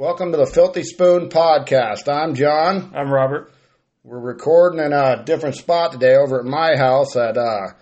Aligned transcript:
Welcome 0.00 0.32
to 0.32 0.38
the 0.38 0.46
Filthy 0.46 0.82
Spoon 0.82 1.28
podcast. 1.28 2.08
I'm 2.08 2.34
Jon. 2.34 2.90
I'm 2.94 3.10
Robert. 3.12 3.52
We're 4.02 4.18
recording 4.18 4.80
in 4.80 4.94
a 4.94 5.22
different 5.22 5.56
spot 5.56 5.92
today 5.92 6.16
over 6.16 6.40
at 6.40 6.46
my 6.46 6.74
house 6.74 7.16
at 7.16 7.36
uh, 7.36 7.72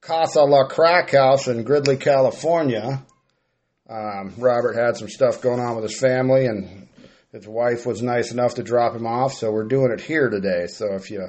Casa 0.00 0.42
La 0.42 0.68
Crack 0.68 1.10
House 1.10 1.48
in 1.48 1.64
Gridley, 1.64 1.96
California. 1.96 3.04
Um, 3.90 4.34
Robert 4.38 4.76
had 4.76 4.96
some 4.96 5.08
stuff 5.08 5.42
going 5.42 5.58
on 5.58 5.74
with 5.74 5.90
his 5.90 5.98
family, 5.98 6.46
and 6.46 6.86
his 7.32 7.48
wife 7.48 7.84
was 7.84 8.00
nice 8.00 8.30
enough 8.30 8.54
to 8.54 8.62
drop 8.62 8.94
him 8.94 9.04
off, 9.04 9.32
so 9.34 9.50
we're 9.50 9.66
doing 9.66 9.90
it 9.90 10.00
here 10.00 10.30
today. 10.30 10.66
So 10.68 10.94
if 10.94 11.10
you 11.10 11.26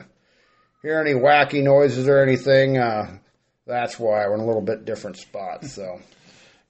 hear 0.84 1.02
any 1.02 1.16
wacky 1.16 1.64
noises 1.64 2.08
or 2.08 2.22
anything, 2.22 2.78
uh, 2.78 3.18
that's 3.66 3.98
why 3.98 4.28
we're 4.28 4.36
in 4.36 4.42
a 4.42 4.46
little 4.46 4.62
bit 4.62 4.86
different 4.86 5.18
spot. 5.18 5.66
So, 5.66 6.00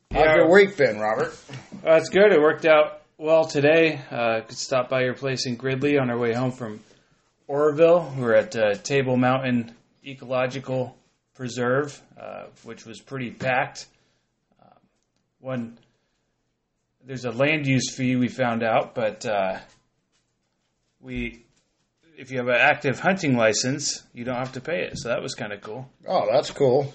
how's 0.09 0.23
Yeah. 0.23 0.35
your 0.37 0.49
week 0.53 0.77
been, 0.77 1.01
Robert? 1.01 1.35
Uh, 1.85 1.95
it's 1.95 2.07
good. 2.07 2.31
It 2.31 2.39
worked 2.39 2.65
out 2.65 3.01
well 3.17 3.45
today. 3.45 3.99
Uh, 4.11 4.41
could 4.41 4.57
stop 4.57 4.89
by 4.89 5.01
your 5.01 5.13
place 5.13 5.45
in 5.47 5.55
Gridley 5.55 5.97
on 5.97 6.09
our 6.09 6.17
way 6.17 6.33
home 6.33 6.51
from 6.51 6.79
Oroville. 7.47 8.13
We're 8.17 8.35
at 8.35 8.55
uh, 8.55 8.75
Table 8.75 9.17
Mountain 9.17 9.73
Ecological 10.05 10.95
Preserve, 11.33 11.99
uh, 12.19 12.45
which 12.63 12.85
was 12.85 12.99
pretty 12.99 13.31
packed. 13.31 13.87
Um, 14.61 14.77
one, 15.39 15.79
there's 17.05 17.25
a 17.25 17.31
land 17.31 17.65
use 17.65 17.95
fee 17.95 18.15
we 18.15 18.27
found 18.27 18.63
out, 18.63 18.93
but 18.93 19.25
uh, 19.25 19.57
we, 21.01 21.43
if 22.17 22.31
you 22.31 22.37
have 22.37 22.47
an 22.47 22.55
active 22.55 22.99
hunting 22.99 23.35
license, 23.35 24.03
you 24.13 24.25
don't 24.25 24.35
have 24.35 24.53
to 24.53 24.61
pay 24.61 24.83
it. 24.83 24.97
So 24.97 25.09
that 25.09 25.21
was 25.21 25.33
kind 25.33 25.53
of 25.53 25.61
cool. 25.61 25.89
Oh, 26.07 26.27
that's 26.31 26.51
cool. 26.51 26.93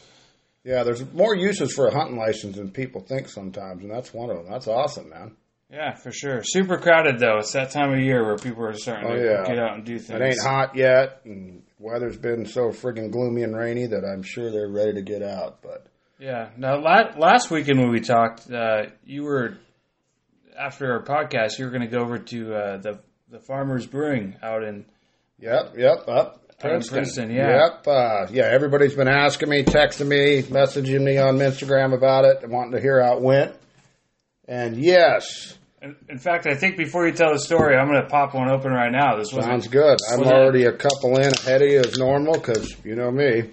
Yeah, 0.65 0.85
there's 0.85 1.05
more 1.13 1.35
uses 1.35 1.73
for 1.73 1.89
a 1.89 1.93
hunting 1.93 2.17
license 2.17 2.57
than 2.57 2.71
people 2.71 3.01
think 3.01 3.29
sometimes, 3.29 3.83
and 3.83 3.91
that's 3.91 4.15
one 4.15 4.31
of 4.31 4.37
them. 4.37 4.47
That's 4.49 4.69
awesome, 4.69 5.11
man. 5.11 5.37
Yeah, 5.73 5.95
for 5.95 6.13
sure. 6.13 6.43
Super 6.45 6.77
crowded 6.79 7.19
though. 7.19 7.39
It's 7.39 7.53
that 7.53 7.71
time 7.71 7.93
of 7.95 7.99
year 8.01 8.25
where 8.25 8.37
people 8.37 8.65
are 8.67 8.75
starting 8.75 9.11
Oh, 9.11 9.17
to 9.17 9.25
yeah. 9.25 9.45
get 9.47 9.59
out 9.59 9.75
and 9.75 9.85
do 9.85 9.99
things. 9.99 10.21
It 10.21 10.23
ain't 10.23 10.43
hot 10.43 10.77
yet, 10.77 11.23
and 11.25 11.63
weather's 11.79 12.19
been 12.19 12.45
so 12.45 12.69
friggin' 12.69 13.11
gloomy 13.11 13.43
and 13.43 13.57
rainy 13.57 13.87
that 13.87 14.05
I'm 14.05 14.23
sure 14.23 14.51
they're 14.51 14.69
ready 14.69 14.93
to 14.95 15.03
get 15.03 15.23
out. 15.23 15.63
But 15.63 15.87
Yeah. 16.19 16.51
Now, 16.59 16.77
last 16.79 17.51
weekend 17.51 17.79
when 17.81 17.91
we 17.91 18.01
talked, 18.01 18.51
uh, 18.53 18.87
you 19.07 19.23
were 19.25 19.57
after 20.59 20.93
our 20.93 21.03
podcast. 21.03 21.59
You 21.59 21.65
were 21.65 21.71
going 21.71 21.89
to 21.89 21.89
go 21.89 22.03
over 22.03 22.19
to 22.19 22.55
uh, 22.55 22.77
the 22.79 22.99
the 23.31 23.39
Farmers 23.41 23.87
Brewing 23.87 24.37
out 24.43 24.63
in. 24.63 24.85
yep, 25.41 25.73
yep, 25.79 26.07
up. 26.07 26.39
Princeton. 26.61 26.97
Princeton, 26.99 27.31
yeah. 27.31 27.65
Yep. 27.65 27.87
Uh, 27.89 28.27
yeah, 28.31 28.45
everybody's 28.45 28.95
been 28.95 29.09
asking 29.09 29.49
me, 29.49 29.65
texting 29.65 30.07
me, 30.07 30.43
messaging 30.43 31.03
me 31.03 31.17
on 31.19 31.39
Instagram 31.39 31.95
about 31.95 32.27
it, 32.27 32.43
and 32.43 32.53
wanting 32.53 32.73
to 32.73 32.81
hear 32.81 33.03
how 33.03 33.17
it 33.17 33.23
went. 33.23 33.57
And 34.47 34.77
yes, 34.77 35.57
In, 36.09 36.19
fact, 36.19 36.47
I 36.47 36.55
think 36.55 36.77
before 36.77 37.09
you 37.09 37.13
tell 37.13 37.33
the 37.33 37.41
story, 37.41 37.77
I'm 37.77 37.89
going 37.89 38.01
to 38.01 38.09
pop 38.09 38.35
one 38.35 38.49
open 38.49 38.71
right 38.71 38.93
now. 38.93 39.17
This 39.17 39.31
sounds 39.31 39.67
good. 39.67 39.99
I'm 40.13 40.23
already 40.23 40.65
a 40.65 40.73
couple 40.73 41.19
in 41.19 41.33
ahead 41.33 41.61
of 41.61 41.69
you 41.69 41.81
as 41.81 41.99
normal 41.99 42.35
because 42.35 42.77
you 42.85 42.95
know 42.95 43.11
me. 43.11 43.51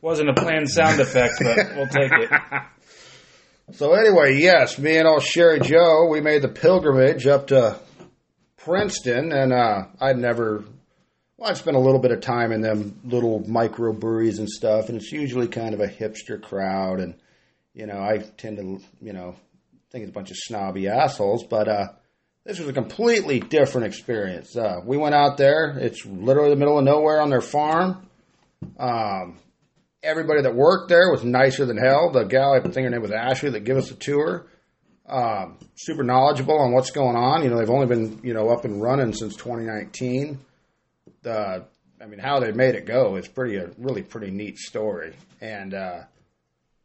wasn't 0.00 0.28
a 0.28 0.34
planned 0.34 0.70
sound 0.70 1.00
effect, 1.00 1.34
but 1.40 1.56
we'll 1.74 1.88
take 1.88 2.12
it. 2.12 2.30
So 3.70 3.92
anyway, 3.92 4.38
yes, 4.38 4.78
me 4.78 4.96
and 4.96 5.06
old 5.06 5.22
Sherry 5.22 5.60
Joe, 5.60 6.08
we 6.10 6.22
made 6.22 6.40
the 6.40 6.48
pilgrimage 6.48 7.26
up 7.26 7.48
to 7.48 7.78
Princeton, 8.56 9.30
and 9.30 9.52
uh, 9.52 9.88
I'd 10.00 10.16
never. 10.16 10.64
Well, 11.36 11.50
I'd 11.50 11.58
spent 11.58 11.76
a 11.76 11.80
little 11.80 12.00
bit 12.00 12.10
of 12.10 12.22
time 12.22 12.50
in 12.50 12.62
them 12.62 12.98
little 13.04 13.42
microbreweries 13.42 14.38
and 14.38 14.48
stuff, 14.48 14.88
and 14.88 14.96
it's 14.96 15.12
usually 15.12 15.48
kind 15.48 15.74
of 15.74 15.80
a 15.80 15.86
hipster 15.86 16.40
crowd, 16.40 17.00
and 17.00 17.14
you 17.74 17.84
know, 17.86 17.98
I 17.98 18.18
tend 18.38 18.56
to, 18.56 18.80
you 19.02 19.12
know, 19.12 19.36
think 19.90 20.02
it's 20.02 20.10
a 20.10 20.14
bunch 20.14 20.30
of 20.30 20.36
snobby 20.36 20.88
assholes, 20.88 21.44
but 21.44 21.68
uh, 21.68 21.86
this 22.44 22.58
was 22.58 22.68
a 22.68 22.72
completely 22.72 23.40
different 23.40 23.86
experience. 23.86 24.56
Uh, 24.56 24.80
we 24.84 24.96
went 24.96 25.14
out 25.14 25.36
there; 25.36 25.78
it's 25.78 26.04
literally 26.04 26.50
the 26.50 26.56
middle 26.56 26.78
of 26.78 26.84
nowhere 26.84 27.20
on 27.20 27.30
their 27.30 27.40
farm. 27.40 28.06
Um, 28.78 29.38
everybody 30.02 30.42
that 30.42 30.54
worked 30.54 30.88
there 30.88 31.10
was 31.10 31.24
nicer 31.24 31.64
than 31.64 31.76
hell. 31.76 32.10
The 32.10 32.24
gal, 32.24 32.52
I 32.52 32.60
think 32.60 32.76
her 32.76 32.90
name 32.90 33.02
was 33.02 33.10
Ashley, 33.10 33.50
that 33.50 33.64
gave 33.64 33.76
us 33.76 33.88
the 33.88 33.94
tour. 33.94 34.46
Um, 35.06 35.58
super 35.74 36.02
knowledgeable 36.02 36.58
on 36.58 36.72
what's 36.72 36.90
going 36.90 37.16
on. 37.16 37.42
You 37.42 37.50
know, 37.50 37.58
they've 37.58 37.70
only 37.70 37.86
been 37.86 38.20
you 38.22 38.34
know 38.34 38.50
up 38.50 38.64
and 38.64 38.82
running 38.82 39.14
since 39.14 39.36
2019. 39.36 40.38
The, 41.22 41.64
I 42.00 42.06
mean, 42.06 42.20
how 42.20 42.40
they 42.40 42.52
made 42.52 42.74
it 42.74 42.86
go 42.86 43.16
is 43.16 43.26
pretty 43.26 43.56
a 43.56 43.70
really 43.78 44.02
pretty 44.02 44.30
neat 44.30 44.58
story, 44.58 45.14
and 45.40 45.72
uh, 45.72 46.00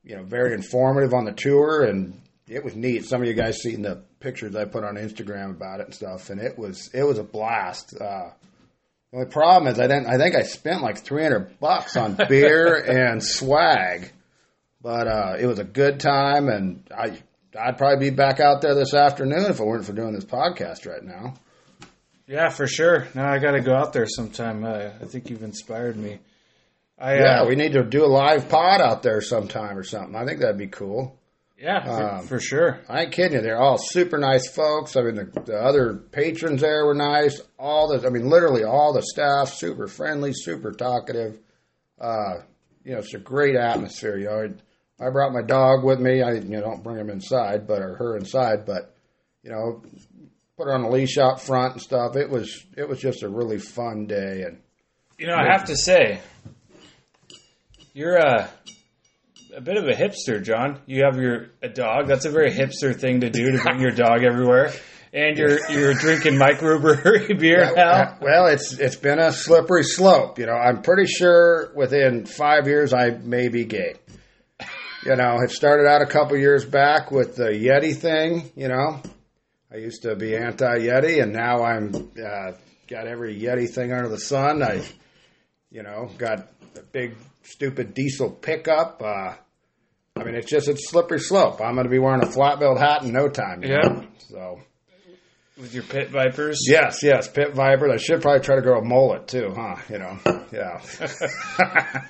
you 0.03 0.15
know, 0.15 0.23
very 0.23 0.53
informative 0.53 1.13
on 1.13 1.25
the 1.25 1.33
tour, 1.33 1.83
and 1.83 2.19
it 2.47 2.63
was 2.63 2.75
neat. 2.75 3.05
Some 3.05 3.21
of 3.21 3.27
you 3.27 3.33
guys 3.33 3.57
seen 3.57 3.81
the 3.81 4.03
pictures 4.19 4.55
I 4.55 4.65
put 4.65 4.83
on 4.83 4.95
Instagram 4.95 5.51
about 5.51 5.79
it 5.79 5.87
and 5.87 5.95
stuff, 5.95 6.29
and 6.29 6.39
it 6.41 6.57
was 6.57 6.89
it 6.93 7.03
was 7.03 7.17
a 7.17 7.23
blast. 7.23 7.95
Uh, 7.99 8.31
the 9.11 9.17
only 9.19 9.29
problem 9.29 9.71
is 9.71 9.79
I 9.79 9.87
didn't. 9.87 10.07
I 10.07 10.17
think 10.17 10.35
I 10.35 10.43
spent 10.43 10.81
like 10.81 10.99
three 10.99 11.23
hundred 11.23 11.59
bucks 11.59 11.95
on 11.95 12.17
beer 12.29 12.75
and 12.75 13.23
swag, 13.23 14.11
but 14.81 15.07
uh, 15.07 15.35
it 15.39 15.45
was 15.45 15.59
a 15.59 15.63
good 15.63 15.99
time, 15.99 16.49
and 16.49 16.83
I 16.95 17.21
I'd 17.59 17.77
probably 17.77 18.09
be 18.09 18.15
back 18.15 18.39
out 18.39 18.61
there 18.61 18.75
this 18.75 18.93
afternoon 18.93 19.45
if 19.49 19.59
it 19.59 19.65
weren't 19.65 19.85
for 19.85 19.93
doing 19.93 20.13
this 20.13 20.25
podcast 20.25 20.87
right 20.87 21.03
now. 21.03 21.35
Yeah, 22.27 22.49
for 22.49 22.67
sure. 22.67 23.07
Now 23.13 23.31
I 23.31 23.39
got 23.39 23.51
to 23.51 23.61
go 23.61 23.75
out 23.75 23.93
there 23.93 24.07
sometime. 24.07 24.63
Uh, 24.63 24.91
I 25.01 25.05
think 25.05 25.29
you've 25.29 25.43
inspired 25.43 25.97
me. 25.97 26.19
I, 26.97 27.15
Yeah, 27.15 27.41
uh, 27.41 27.47
we 27.47 27.55
need 27.55 27.73
to 27.73 27.83
do 27.83 28.05
a 28.05 28.07
live 28.07 28.49
pod 28.49 28.81
out 28.81 29.03
there 29.03 29.21
sometime 29.21 29.77
or 29.77 29.83
something. 29.83 30.15
I 30.15 30.25
think 30.25 30.39
that'd 30.39 30.57
be 30.57 30.67
cool. 30.67 31.19
Yeah, 31.63 31.81
for, 31.85 32.09
Um, 32.09 32.27
for 32.27 32.39
sure. 32.41 32.81
I 32.89 33.03
ain't 33.03 33.13
kidding 33.13 33.37
you. 33.37 33.41
They're 33.41 33.61
all 33.61 33.77
super 33.77 34.17
nice 34.17 34.49
folks. 34.49 34.97
I 34.97 35.01
mean, 35.03 35.15
the, 35.15 35.41
the 35.45 35.55
other 35.55 35.93
patrons 35.93 36.59
there 36.59 36.85
were 36.85 36.93
nice. 36.93 37.39
All 37.57 37.87
the, 37.87 38.05
I 38.05 38.09
mean, 38.09 38.29
literally 38.29 38.65
all 38.65 38.91
the 38.91 39.01
staff, 39.01 39.53
super 39.53 39.87
friendly, 39.87 40.33
super 40.33 40.73
talkative. 40.73 41.39
Uh, 42.01 42.41
you 42.83 42.91
know, 42.91 42.97
it's 42.99 43.13
a 43.13 43.17
great 43.17 43.55
atmosphere. 43.55 44.17
You 44.17 44.25
know, 44.25 44.49
I, 44.99 45.07
I 45.07 45.09
brought 45.09 45.31
my 45.31 45.41
dog 45.41 45.85
with 45.85 46.01
me. 46.01 46.21
I, 46.21 46.33
you 46.33 46.41
know, 46.41 46.59
don't 46.59 46.83
bring 46.83 46.97
him 46.97 47.09
inside, 47.09 47.65
but 47.65 47.81
or 47.81 47.95
her 47.95 48.17
inside, 48.17 48.65
but 48.65 48.93
you 49.41 49.49
know, 49.49 49.83
put 50.57 50.65
her 50.65 50.73
on 50.73 50.81
a 50.83 50.89
leash 50.89 51.17
out 51.17 51.41
front 51.41 51.73
and 51.73 51.81
stuff. 51.81 52.17
It 52.17 52.29
was, 52.29 52.65
it 52.75 52.89
was 52.89 52.99
just 52.99 53.23
a 53.23 53.29
really 53.29 53.57
fun 53.57 54.05
day. 54.05 54.43
And 54.45 54.59
You 55.17 55.27
know, 55.27 55.35
I 55.35 55.45
have 55.49 55.63
to 55.65 55.77
say, 55.77 56.19
you're 57.93 58.17
a 58.17 58.49
a 59.55 59.61
bit 59.61 59.77
of 59.77 59.85
a 59.87 59.93
hipster, 59.93 60.43
Jon. 60.43 60.79
You 60.85 61.03
have 61.05 61.17
your 61.17 61.47
a 61.61 61.69
dog. 61.69 62.07
That's 62.07 62.25
a 62.25 62.31
very 62.31 62.51
hipster 62.51 62.95
thing 62.95 63.21
to 63.21 63.29
do 63.29 63.51
to 63.51 63.63
bring 63.63 63.79
your 63.79 63.91
dog 63.91 64.23
everywhere. 64.23 64.71
And 65.13 65.37
you're 65.37 65.59
you're 65.69 65.93
drinking 65.93 66.33
microbrewery 66.33 67.39
beer 67.39 67.71
now. 67.75 67.91
Uh, 67.91 68.15
Well, 68.21 68.47
it's 68.47 68.73
it's 68.73 68.95
been 68.95 69.19
a 69.19 69.31
slippery 69.31 69.83
slope. 69.83 70.39
You 70.39 70.47
know, 70.47 70.53
I'm 70.55 70.81
pretty 70.81 71.05
sure 71.05 71.71
within 71.75 72.25
five 72.25 72.67
years 72.67 72.93
I 72.93 73.11
may 73.11 73.47
be 73.49 73.65
gay. 73.65 73.93
You 75.05 75.15
know, 75.15 75.37
it 75.43 75.51
started 75.51 75.85
out 75.87 76.01
a 76.01 76.05
couple 76.05 76.37
years 76.37 76.65
back 76.65 77.11
with 77.11 77.35
the 77.35 77.49
Yeti 77.49 77.95
thing. 77.95 78.49
You 78.55 78.69
know, 78.69 79.01
I 79.71 79.77
used 79.77 80.01
to 80.03 80.15
be 80.15 80.35
anti 80.35 80.77
Yeti, 80.79 81.21
and 81.21 81.33
now 81.33 81.61
I'm 81.63 81.93
uh, 81.93 82.53
got 82.87 83.05
every 83.05 83.39
Yeti 83.39 83.69
thing 83.69 83.91
under 83.91 84.07
the 84.09 84.19
sun. 84.19 84.63
I, 84.63 84.81
you 85.69 85.83
know, 85.83 86.09
got 86.17 86.47
a 86.77 86.81
big 86.91 87.15
stupid 87.43 87.93
diesel 87.93 88.31
pickup. 88.31 89.01
Uh, 89.05 89.33
I 90.15 90.23
mean, 90.23 90.35
it's 90.35 90.49
just 90.49 90.67
it's 90.67 90.89
slippery 90.89 91.19
slope. 91.19 91.59
I'm 91.59 91.73
going 91.73 91.85
to 91.85 91.89
be 91.89 91.99
wearing 91.99 92.23
a 92.23 92.31
flat 92.31 92.59
belt 92.59 92.79
hat 92.79 93.03
in 93.03 93.11
no 93.13 93.29
time. 93.29 93.63
you 93.63 93.69
Yeah. 93.69 93.81
know? 93.81 94.07
So. 94.29 94.59
with 95.57 95.73
your 95.73 95.83
pit 95.83 96.09
vipers. 96.11 96.59
Yes, 96.67 97.01
yes, 97.03 97.27
pit 97.27 97.53
vipers. 97.55 97.91
I 97.91 97.97
should 97.97 98.21
probably 98.21 98.41
try 98.41 98.55
to 98.55 98.61
grow 98.61 98.79
a 98.79 98.83
mullet 98.83 99.27
too, 99.27 99.53
huh? 99.55 99.75
You 99.89 99.99
know, 99.99 100.17
yeah. 100.51 100.81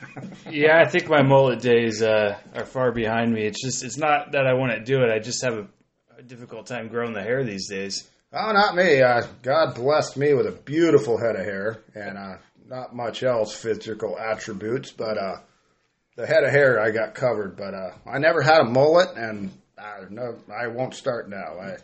Yeah, 0.49 0.81
I 0.85 0.87
think 0.89 1.09
my 1.09 1.23
mullet 1.23 1.61
days 1.61 2.01
uh, 2.01 2.37
are 2.55 2.65
far 2.65 2.91
behind 2.91 3.33
me. 3.33 3.45
It's 3.45 3.61
just 3.63 3.83
it's 3.83 3.97
not 3.97 4.33
that 4.33 4.45
I 4.45 4.53
want 4.53 4.73
to 4.73 4.83
do 4.83 5.01
it. 5.03 5.09
I 5.09 5.19
just 5.19 5.41
have 5.43 5.53
a, 5.53 5.67
a 6.17 6.21
difficult 6.21 6.67
time 6.67 6.89
growing 6.89 7.13
the 7.13 7.21
hair 7.23 7.43
these 7.43 7.67
days. 7.69 8.07
oh, 8.33 8.51
not 8.51 8.75
me. 8.75 9.01
Uh, 9.01 9.23
God 9.41 9.75
blessed 9.75 10.17
me 10.17 10.33
with 10.33 10.45
a 10.47 10.51
beautiful 10.51 11.17
head 11.17 11.35
of 11.35 11.45
hair 11.45 11.79
and 11.95 12.17
uh, 12.17 12.35
not 12.67 12.95
much 12.95 13.23
else 13.23 13.56
physical 13.56 14.17
attributes, 14.19 14.91
but 14.91 15.17
uh, 15.17 15.38
the 16.15 16.27
head 16.27 16.44
of 16.44 16.51
hair 16.51 16.80
I 16.80 16.92
got 16.92 17.15
covered. 17.15 17.56
But 17.57 17.74
uh, 17.74 17.92
I 18.06 18.19
never 18.19 18.42
had 18.42 18.62
a 18.62 18.65
mullet, 18.65 19.15
and 19.15 19.51
uh, 19.77 20.06
no, 20.10 20.36
I 20.54 20.68
won't 20.68 20.94
start 20.94 21.30
now. 21.30 21.60
I 21.60 21.77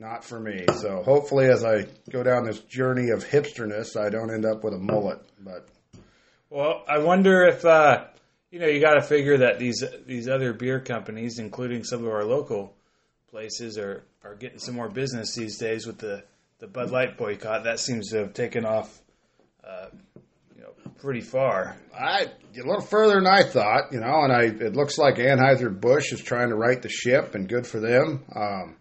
not 0.00 0.24
for 0.24 0.40
me. 0.40 0.64
So 0.80 1.02
hopefully, 1.02 1.48
as 1.48 1.64
I 1.64 1.86
go 2.10 2.22
down 2.22 2.44
this 2.44 2.60
journey 2.60 3.10
of 3.10 3.24
hipsterness, 3.24 3.96
I 3.96 4.08
don't 4.08 4.32
end 4.32 4.46
up 4.46 4.64
with 4.64 4.74
a 4.74 4.78
mullet. 4.78 5.20
But 5.38 5.68
Well, 6.48 6.82
I 6.88 6.98
wonder 6.98 7.44
if 7.44 7.64
uh, 7.64 8.06
you 8.50 8.58
know 8.58 8.66
you 8.66 8.80
got 8.80 8.94
to 8.94 9.02
figure 9.02 9.38
that 9.38 9.58
these 9.58 9.84
these 10.06 10.28
other 10.28 10.52
beer 10.52 10.80
companies, 10.80 11.38
including 11.38 11.84
some 11.84 12.04
of 12.04 12.10
our 12.10 12.24
local 12.24 12.74
places, 13.30 13.78
are 13.78 14.02
are 14.24 14.34
getting 14.34 14.58
some 14.58 14.74
more 14.74 14.88
business 14.88 15.34
these 15.34 15.58
days 15.58 15.86
with 15.86 15.98
the 15.98 16.24
the 16.58 16.66
Bud 16.66 16.90
Light 16.90 17.16
boycott. 17.16 17.64
That 17.64 17.78
seems 17.78 18.10
to 18.10 18.18
have 18.18 18.34
taken 18.34 18.64
off, 18.64 19.00
uh, 19.62 19.86
pretty 21.00 21.20
far. 21.20 21.76
I 21.98 22.26
a 22.54 22.56
little 22.66 22.80
further 22.80 23.14
than 23.14 23.26
I 23.26 23.42
thought, 23.42 23.92
you 23.92 24.00
know, 24.00 24.22
and 24.24 24.32
I 24.32 24.42
it 24.44 24.74
looks 24.74 24.98
like 24.98 25.16
Anheuser 25.16 25.78
Busch 25.80 26.12
is 26.12 26.20
trying 26.22 26.48
to 26.50 26.54
right 26.56 26.80
the 26.80 26.88
ship, 26.88 27.34
and 27.34 27.48
good 27.48 27.66
for 27.66 27.80
them. 27.80 28.24
Um, 28.34 28.76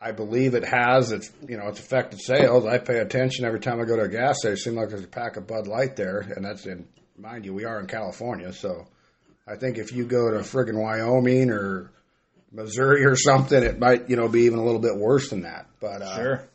I 0.00 0.12
believe 0.12 0.54
it 0.54 0.64
has. 0.64 1.12
It's 1.12 1.30
you 1.48 1.56
know 1.56 1.68
it's 1.68 1.80
affected 1.80 2.20
sales. 2.20 2.66
I 2.66 2.78
pay 2.78 2.98
attention 2.98 3.44
every 3.44 3.60
time 3.60 3.80
I 3.80 3.84
go 3.84 3.96
to 3.96 4.02
a 4.02 4.08
gas 4.08 4.38
station. 4.40 4.52
It 4.54 4.58
seems 4.58 4.76
like 4.76 4.88
there's 4.90 5.04
a 5.04 5.08
pack 5.08 5.36
of 5.36 5.46
Bud 5.46 5.66
Light 5.66 5.96
there, 5.96 6.20
and 6.20 6.44
that's 6.44 6.66
in 6.66 6.86
mind 7.16 7.44
you 7.44 7.54
we 7.54 7.64
are 7.64 7.80
in 7.80 7.86
California, 7.86 8.52
so 8.52 8.86
I 9.46 9.56
think 9.56 9.78
if 9.78 9.92
you 9.92 10.04
go 10.04 10.30
to 10.32 10.38
friggin' 10.38 10.80
Wyoming 10.80 11.50
or 11.50 11.90
Missouri 12.52 13.04
or 13.04 13.16
something, 13.16 13.62
it 13.62 13.78
might 13.78 14.10
you 14.10 14.16
know 14.16 14.28
be 14.28 14.42
even 14.42 14.58
a 14.58 14.64
little 14.64 14.80
bit 14.80 14.96
worse 14.96 15.30
than 15.30 15.42
that. 15.42 15.66
But 15.80 16.02
uh, 16.02 16.16
Sure. 16.16 16.48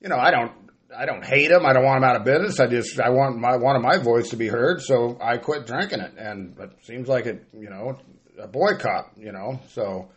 you 0.00 0.08
know, 0.08 0.16
I 0.18 0.30
don't, 0.30 0.52
I 0.96 1.04
don't 1.04 1.24
hate 1.24 1.48
them. 1.48 1.66
I 1.66 1.72
don't 1.72 1.84
want 1.84 2.00
them 2.00 2.08
out 2.08 2.16
of 2.16 2.24
business. 2.24 2.60
I 2.60 2.66
just, 2.66 2.98
I 2.98 3.10
want 3.10 3.38
my, 3.38 3.56
wanted 3.56 3.80
my 3.80 3.98
voice 3.98 4.30
to 4.30 4.36
be 4.36 4.48
heard, 4.48 4.80
so 4.80 5.18
I 5.20 5.36
quit 5.36 5.66
drinking 5.66 6.00
it. 6.00 6.12
And 6.16 6.58
it 6.58 6.70
seems 6.82 7.08
like 7.08 7.26
it, 7.26 7.44
you 7.52 7.68
know, 7.68 7.98
a 8.38 8.48
boycott. 8.48 9.12
You 9.16 9.32
know, 9.32 9.60
so 9.70 10.08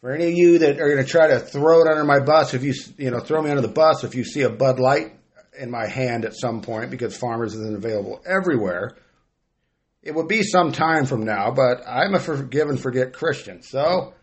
for 0.00 0.12
any 0.12 0.26
of 0.26 0.32
you 0.32 0.58
that 0.60 0.80
are 0.80 0.88
going 0.88 1.04
to 1.04 1.10
try 1.10 1.28
to 1.28 1.40
throw 1.40 1.82
it 1.82 1.88
under 1.88 2.04
my 2.04 2.20
bus, 2.20 2.54
if 2.54 2.62
you, 2.62 2.74
you 2.96 3.10
know, 3.10 3.20
throw 3.20 3.42
me 3.42 3.50
under 3.50 3.62
the 3.62 3.68
bus 3.68 4.04
if 4.04 4.14
you 4.14 4.24
see 4.24 4.42
a 4.42 4.50
Bud 4.50 4.78
Light 4.78 5.12
in 5.58 5.70
my 5.70 5.86
hand 5.86 6.24
at 6.24 6.34
some 6.34 6.60
point 6.62 6.90
because 6.90 7.16
Farmers 7.16 7.54
isn't 7.54 7.76
available 7.76 8.22
everywhere. 8.26 8.96
It 10.02 10.14
would 10.14 10.28
be 10.28 10.42
some 10.42 10.72
time 10.72 11.04
from 11.06 11.24
now, 11.24 11.50
but 11.50 11.82
I'm 11.86 12.14
a 12.14 12.20
forgive 12.20 12.68
and 12.68 12.80
forget 12.80 13.12
Christian. 13.12 13.62
So 13.62 14.14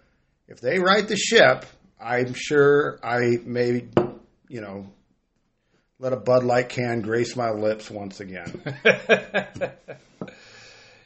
if 0.48 0.62
they 0.62 0.80
right 0.80 1.08
the 1.08 1.18
ship, 1.18 1.66
I'm 2.00 2.34
sure 2.34 3.00
I 3.04 3.38
may, 3.44 3.88
you 4.48 4.62
know, 4.62 4.88
let 6.04 6.12
a 6.12 6.18
Bud 6.18 6.44
Light 6.44 6.68
can 6.68 7.00
grace 7.02 7.36
my 7.38 7.50
lips 7.52 7.90
once 7.90 8.20
again. 8.20 8.62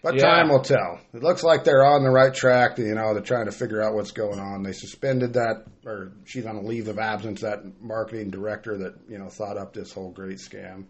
But 0.04 0.14
Yeah. 0.16 0.22
time 0.22 0.50
will 0.50 0.62
tell. 0.62 1.00
It 1.14 1.24
looks 1.24 1.44
like 1.44 1.64
they're 1.64 1.84
on 1.84 2.04
the 2.04 2.12
right 2.12 2.34
track. 2.34 2.78
You 2.78 2.94
know, 2.94 3.14
they're 3.14 3.24
trying 3.24 3.48
to 3.48 3.52
figure 3.52 3.82
out 3.82 3.96
what's 3.96 4.12
going 4.12 4.40
on. 4.40 4.62
They 4.62 4.72
suspended 4.72 5.34
that, 5.34 5.66
or 5.86 6.12
she's 6.24 6.46
on 6.46 6.56
a 6.56 6.62
leave 6.62 6.88
of 6.88 7.00
absence, 7.00 7.42
that 7.42 7.64
marketing 7.82 8.30
director 8.30 8.78
that, 8.78 8.94
you 9.10 9.18
know, 9.18 9.28
thought 9.28 9.58
up 9.58 9.74
this 9.74 9.92
whole 9.92 10.12
great 10.12 10.38
scam. 10.38 10.86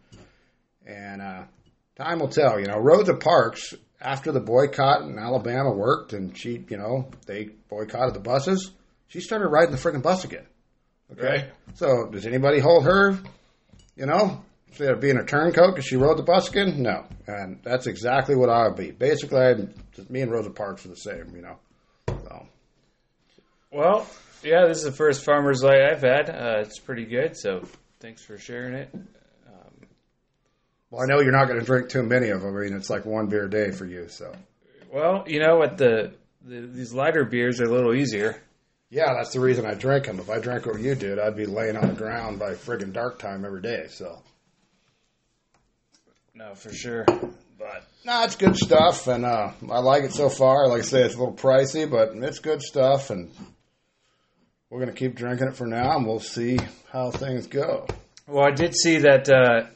And 0.86 1.22
uh, 1.22 1.44
time 1.96 2.20
will 2.20 2.28
tell. 2.28 2.60
You 2.60 2.68
know, 2.68 2.78
Rosa 2.80 3.16
Parks, 3.16 3.74
after 4.00 4.32
the 4.34 4.42
boycott 4.42 5.04
in 5.04 5.18
Alabama 5.18 5.72
worked 5.72 6.12
and 6.12 6.38
she, 6.38 6.64
you 6.70 6.78
know, 6.78 7.10
they 7.26 7.46
boycotted 7.70 8.14
the 8.14 8.20
buses, 8.20 8.72
she 9.08 9.22
started 9.22 9.48
riding 9.48 9.72
the 9.72 9.78
freaking 9.82 10.04
bus 10.04 10.26
again. 10.26 10.46
Okay. 11.14 11.26
Right. 11.28 11.46
So 11.76 12.08
does 12.12 12.26
anybody 12.26 12.60
hold 12.60 12.84
her, 12.84 13.18
you 13.98 14.06
know, 14.06 14.44
instead 14.68 14.92
of 14.92 15.02
being 15.02 15.18
a 15.18 15.26
turncoat 15.26 15.74
because 15.76 15.86
she 15.86 15.96
rode 15.96 16.18
the 16.18 16.24
bus 16.24 16.50
again? 16.50 16.82
No. 16.82 17.06
And 17.26 17.60
that's 17.64 17.88
exactly 17.88 18.36
what 18.36 18.50
I 18.50 18.68
would 18.68 18.78
be. 18.78 18.92
Basically, 18.92 19.40
I, 19.40 19.54
just 19.94 20.10
me 20.10 20.22
and 20.22 20.32
Rosa 20.32 20.52
Parks 20.52 20.86
are 20.86 20.90
the 20.90 20.96
same, 20.96 21.36
you 21.36 21.42
know. 21.42 21.58
So 22.08 22.48
Well, 23.72 24.08
yeah, 24.44 24.66
this 24.68 24.78
is 24.78 24.84
the 24.84 24.92
first 24.92 25.26
Farmer's 25.26 25.64
Light 25.64 25.82
I've 25.82 26.02
had. 26.02 26.30
Uh, 26.30 26.60
it's 26.60 26.80
pretty 26.80 27.06
good, 27.06 27.36
so 27.36 27.64
thanks 28.00 28.24
for 28.24 28.38
sharing 28.38 28.76
it. 28.76 28.90
Um, 28.94 29.88
well, 30.92 31.02
I 31.02 31.06
know 31.08 31.22
you're 31.22 31.32
not 31.32 31.48
going 31.48 31.60
to 31.60 31.66
drink 31.66 31.90
too 31.90 32.04
many 32.04 32.30
of 32.30 32.42
them. 32.42 32.56
I 32.56 32.62
mean, 32.62 32.74
it's 32.74 32.90
like 32.90 33.06
one 33.06 33.28
beer 33.28 33.46
a 33.46 33.50
day 33.50 33.72
for 33.72 33.86
you. 33.86 34.08
So 34.10 34.32
Well, 34.94 35.24
you 35.28 35.40
know 35.40 35.58
what? 35.58 35.78
The, 35.78 36.14
the 36.46 36.62
these 36.62 36.94
lighter 36.94 37.26
beers 37.26 37.60
are 37.60 37.66
a 37.66 37.72
little 37.72 37.96
easier. 37.96 38.42
Yeah, 38.90 39.14
that's 39.14 39.34
the 39.34 39.40
reason 39.40 39.66
I 39.66 39.74
drink 39.74 40.06
them. 40.06 40.20
If 40.20 40.30
I 40.30 40.40
drank 40.40 40.66
what 40.66 40.80
you 40.80 40.96
did, 40.96 41.20
I'd 41.20 41.36
be 41.36 41.46
laying 41.46 41.76
on 41.76 41.88
the 41.90 41.94
ground 41.94 42.40
by 42.40 42.54
friggin' 42.54 42.94
dark 42.94 43.20
time 43.20 43.44
every 43.46 43.62
day. 43.62 43.88
So 43.90 44.22
No, 46.34 46.56
for 46.56 46.74
sure. 46.74 47.06
But 47.58 47.88
no, 48.06 48.24
it's 48.24 48.36
good 48.36 48.56
stuff, 48.56 49.08
and 49.08 49.26
uh, 49.26 49.52
I 49.70 49.80
like 49.80 50.04
it 50.04 50.14
so 50.14 50.30
far. 50.30 50.68
Like 50.68 50.82
I 50.82 50.86
say, 50.86 51.02
it's 51.02 51.16
a 51.16 51.18
little 51.18 51.34
pricey, 51.34 51.90
but 51.90 52.12
it's 52.16 52.40
good 52.40 52.62
stuff, 52.62 53.10
and 53.10 53.32
we're 54.70 54.80
going 54.80 54.94
to 54.94 54.98
keep 54.98 55.16
drinking 55.16 55.48
it 55.48 55.56
for 55.56 55.66
now, 55.66 55.98
and 55.98 56.06
we'll 56.06 56.20
see 56.20 56.60
how 56.92 57.10
things 57.10 57.48
go. 57.48 57.88
well, 58.28 58.46
I 58.46 58.52
did 58.52 58.76
see 58.76 59.00
that 59.00 59.28
uh, 59.28 59.68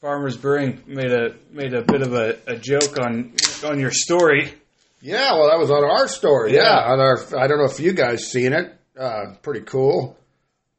Farmers 0.00 0.36
Brewing 0.36 0.82
made 0.86 1.12
a 1.12 1.34
made 1.50 1.74
a 1.74 1.82
bit 1.82 2.02
of 2.02 2.14
a, 2.14 2.38
a 2.46 2.56
joke 2.56 2.98
on 2.98 3.34
on 3.64 3.80
your 3.80 3.90
story. 3.90 4.54
Yeah, 5.02 5.32
well, 5.32 5.48
that 5.50 5.58
was 5.58 5.70
on 5.70 5.84
our 5.84 6.06
story. 6.08 6.54
Yeah, 6.54 6.62
Yeah. 6.62 6.92
on 6.92 7.00
our. 7.00 7.18
I 7.38 7.46
don't 7.48 7.58
know 7.58 7.64
if 7.70 7.80
you 7.80 7.92
guys 7.92 8.30
seen 8.30 8.52
it. 8.52 8.72
Uh, 8.98 9.34
pretty 9.42 9.62
cool. 9.62 10.16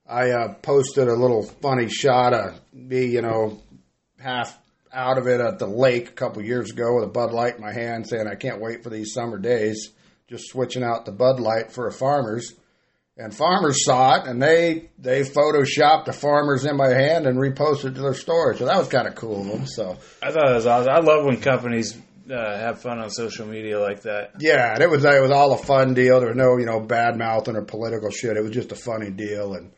I 0.07 0.31
uh, 0.31 0.53
posted 0.55 1.07
a 1.07 1.13
little 1.15 1.43
funny 1.43 1.89
shot 1.89 2.33
of 2.33 2.59
me, 2.73 3.05
you 3.05 3.21
know, 3.21 3.61
half 4.19 4.57
out 4.93 5.17
of 5.17 5.27
it 5.27 5.41
at 5.41 5.59
the 5.59 5.67
lake 5.67 6.09
a 6.09 6.11
couple 6.13 6.41
years 6.43 6.71
ago 6.71 6.95
with 6.95 7.03
a 7.05 7.07
Bud 7.11 7.31
Light 7.33 7.55
in 7.55 7.61
my 7.61 7.73
hand, 7.73 8.07
saying 8.07 8.27
I 8.27 8.35
can't 8.35 8.61
wait 8.61 8.83
for 8.83 8.89
these 8.89 9.13
summer 9.13 9.37
days. 9.37 9.89
Just 10.29 10.49
switching 10.49 10.83
out 10.83 11.05
the 11.05 11.11
Bud 11.11 11.39
Light 11.39 11.71
for 11.71 11.87
a 11.87 11.91
farmers, 11.91 12.53
and 13.17 13.35
farmers 13.35 13.83
saw 13.85 14.21
it 14.21 14.27
and 14.27 14.41
they 14.41 14.89
they 14.97 15.21
photoshopped 15.23 16.05
the 16.05 16.13
farmers 16.13 16.63
in 16.65 16.77
my 16.77 16.89
hand 16.89 17.25
and 17.27 17.37
reposted 17.37 17.95
to 17.95 18.01
their 18.01 18.13
story. 18.13 18.55
So 18.57 18.65
that 18.65 18.77
was 18.77 18.87
kind 18.87 19.07
of 19.07 19.15
cool 19.15 19.41
of 19.41 19.47
them. 19.47 19.67
So 19.67 19.97
I 20.21 20.31
thought 20.31 20.45
that 20.47 20.55
was 20.55 20.65
awesome. 20.65 20.91
I 20.93 20.99
love 20.99 21.25
when 21.25 21.41
companies 21.41 21.97
uh, 22.31 22.57
have 22.57 22.81
fun 22.81 22.99
on 22.99 23.09
social 23.09 23.45
media 23.45 23.79
like 23.79 24.01
that. 24.03 24.31
Yeah, 24.39 24.73
and 24.73 24.81
it 24.81 24.89
was 24.89 25.03
it 25.05 25.21
was 25.21 25.31
all 25.31 25.53
a 25.53 25.57
fun 25.57 25.93
deal. 25.93 26.19
There 26.19 26.29
was 26.29 26.37
no 26.37 26.57
you 26.57 26.65
know 26.65 26.79
bad 26.79 27.17
mouthing 27.17 27.55
or 27.55 27.63
political 27.63 28.09
shit. 28.09 28.37
It 28.37 28.41
was 28.41 28.51
just 28.51 28.71
a 28.71 28.75
funny 28.75 29.09
deal, 29.11 29.53
and 29.55 29.71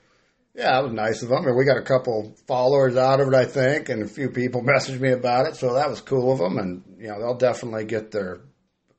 yeah, 0.53 0.79
it 0.79 0.83
was 0.83 0.93
nice 0.93 1.21
of 1.21 1.29
them. 1.29 1.45
And 1.45 1.57
we 1.57 1.65
got 1.65 1.77
a 1.77 1.81
couple 1.83 2.35
followers 2.47 2.95
out 2.97 3.19
of 3.19 3.27
it, 3.27 3.33
I 3.33 3.45
think, 3.45 3.89
and 3.89 4.03
a 4.03 4.07
few 4.07 4.29
people 4.29 4.61
messaged 4.75 4.99
me 4.99 5.11
about 5.11 5.47
it, 5.47 5.55
so 5.55 5.73
that 5.73 5.89
was 5.89 6.01
cool 6.01 6.31
of 6.31 6.39
them. 6.39 6.57
And 6.57 6.83
you 6.99 7.07
know 7.07 7.19
they'll 7.19 7.37
definitely 7.37 7.85
get 7.85 8.11
their 8.11 8.41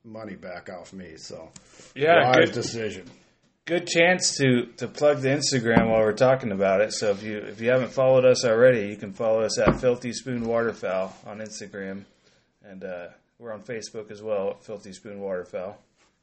money 0.03 0.35
back 0.35 0.69
off 0.69 0.93
me. 0.93 1.17
So 1.17 1.49
Yeah, 1.95 2.25
wise 2.27 2.35
good, 2.49 2.53
decision. 2.53 3.05
good 3.65 3.87
chance 3.87 4.37
to 4.37 4.67
to 4.77 4.87
plug 4.87 5.19
the 5.21 5.29
Instagram 5.29 5.89
while 5.89 6.01
we're 6.01 6.13
talking 6.13 6.51
about 6.51 6.81
it. 6.81 6.93
So 6.93 7.11
if 7.11 7.23
you 7.23 7.37
if 7.39 7.59
you 7.61 7.69
haven't 7.69 7.91
followed 7.91 8.25
us 8.25 8.45
already, 8.45 8.87
you 8.87 8.95
can 8.97 9.13
follow 9.13 9.41
us 9.41 9.57
at 9.59 9.79
Filthy 9.81 10.13
Spoon 10.13 10.43
Waterfowl 10.43 11.13
on 11.25 11.39
Instagram, 11.39 12.05
and 12.63 12.83
uh, 12.83 13.07
we're 13.39 13.53
on 13.53 13.61
Facebook 13.61 14.11
as 14.11 14.21
well 14.21 14.57
Filthy 14.61 14.93
Spoon 14.93 15.19
Waterfowl. 15.19 15.77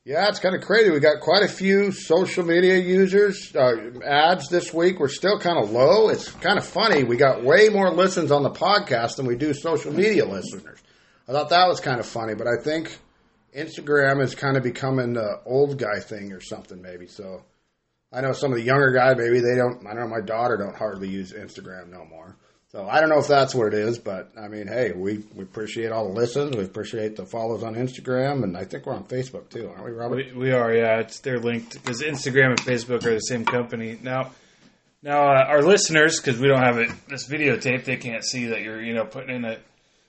Yeah, 0.05 0.28
it's 0.28 0.38
kind 0.38 0.55
of 0.55 0.61
crazy. 0.61 0.90
We 0.90 1.00
got 1.00 1.20
quite 1.20 1.43
a 1.43 1.49
few 1.49 1.90
social 1.90 2.44
media 2.44 2.76
users. 2.76 3.55
Uh, 3.56 4.00
ads 4.05 4.49
this 4.50 4.75
week 4.75 5.00
We're 5.00 5.08
still 5.08 5.38
kind 5.38 5.58
of 5.58 5.70
low. 5.70 6.11
It's 6.11 6.31
kind 6.31 6.58
of 6.58 6.66
funny. 6.66 7.05
We 7.05 7.16
got 7.16 7.43
way 7.43 7.70
more 7.70 7.90
listens 7.90 8.31
on 8.31 8.43
the 8.43 8.50
podcast 8.50 9.16
than 9.16 9.25
we 9.25 9.37
do 9.37 9.55
social 9.55 9.93
media 9.93 10.26
listeners. 10.26 10.78
I 11.26 11.32
thought 11.32 11.49
that 11.49 11.69
was 11.69 11.81
kind 11.81 12.00
of 12.00 12.06
funny, 12.06 12.34
but 12.34 12.46
I 12.46 12.62
think 12.62 12.99
Instagram 13.56 14.22
is 14.22 14.34
kind 14.34 14.58
of 14.58 14.62
becoming 14.62 15.14
the 15.14 15.40
old 15.46 15.78
guy 15.78 16.00
thing 16.00 16.32
or 16.32 16.40
something, 16.43 16.82
maybe. 16.82 17.06
So 17.06 17.43
I 18.12 18.20
know 18.20 18.32
some 18.32 18.52
of 18.52 18.58
the 18.58 18.64
younger 18.64 18.93
guys, 18.93 19.16
maybe 19.16 19.40
they 19.40 19.56
don't. 19.56 19.87
I 19.87 19.94
don't 19.94 20.11
know 20.11 20.16
my 20.16 20.20
daughter 20.20 20.59
don't 20.59 20.76
hardly 20.76 21.09
use 21.09 21.33
Instagram 21.33 21.88
no 21.88 22.04
more. 22.04 22.37
So 22.75 22.88
I 22.88 22.99
don't 22.99 23.09
know 23.09 23.21
if 23.21 23.28
that's 23.28 23.54
what 23.54 23.69
it 23.69 23.75
is, 23.75 24.00
but 24.00 24.33
I 24.37 24.49
mean, 24.49 24.66
hey, 24.66 24.90
we, 24.90 25.19
we 25.37 25.45
appreciate 25.45 25.93
all 25.93 26.09
the 26.09 26.12
listens. 26.19 26.57
We 26.57 26.64
appreciate 26.64 27.14
the 27.14 27.25
follows 27.25 27.62
on 27.62 27.76
Instagram, 27.76 28.43
and 28.43 28.57
I 28.57 28.64
think 28.64 28.85
we're 28.85 28.97
on 28.97 29.04
Facebook 29.04 29.49
too, 29.49 29.69
aren't 29.69 29.85
we, 29.85 29.93
Robert? 29.93 30.16
We, 30.16 30.33
we 30.33 30.50
are, 30.50 30.75
yeah. 30.75 30.99
It's 30.99 31.21
they're 31.21 31.38
linked 31.38 31.75
because 31.75 32.02
Instagram 32.02 32.49
and 32.49 32.61
Facebook 32.61 33.07
are 33.07 33.14
the 33.14 33.21
same 33.21 33.45
company 33.45 33.97
now. 34.02 34.33
Now, 35.04 35.23
uh, 35.23 35.45
our 35.47 35.62
listeners, 35.62 36.19
because 36.19 36.40
we 36.40 36.49
don't 36.49 36.64
have 36.64 36.78
it 36.78 36.90
this 37.07 37.28
videotape, 37.28 37.85
they 37.85 37.97
can't 37.97 38.25
see 38.25 38.47
that 38.47 38.62
you're 38.62 38.83
you 38.83 38.93
know 38.93 39.04
putting 39.04 39.37
in 39.37 39.45
a, 39.45 39.59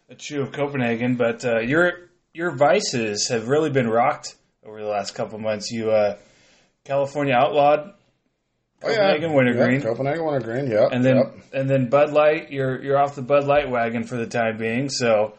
a 0.10 0.16
chew 0.16 0.42
of 0.42 0.52
Copenhagen. 0.52 1.18
But 1.18 1.46
uh, 1.46 1.60
your 1.60 2.10
your 2.34 2.50
vices 2.50 3.28
have 3.28 3.48
really 3.48 3.70
been 3.70 3.88
rocked 3.88 4.38
over 4.66 4.82
the 4.82 4.88
last 4.88 5.14
couple 5.14 5.38
months. 5.38 5.70
You 5.70 5.92
uh, 5.92 6.18
California 6.84 7.36
outlawed 7.36 7.94
Copenhagen 8.82 9.34
Wintergreen. 9.34 9.76
Yep, 9.82 9.84
Copenhagen 9.84 10.26
Wintergreen, 10.26 10.70
yep. 10.70 10.90
and 10.92 11.04
then 11.04 11.16
yep. 11.18 11.36
and 11.54 11.70
then 11.70 11.90
Bud 11.90 12.12
Light. 12.12 12.52
You're 12.52 12.82
you're 12.84 12.98
off 12.98 13.16
the 13.16 13.22
Bud 13.22 13.46
Light 13.46 13.70
wagon 13.70 14.04
for 14.04 14.16
the 14.18 14.28
time 14.28 14.58
being. 14.58 14.90
So 14.90 15.34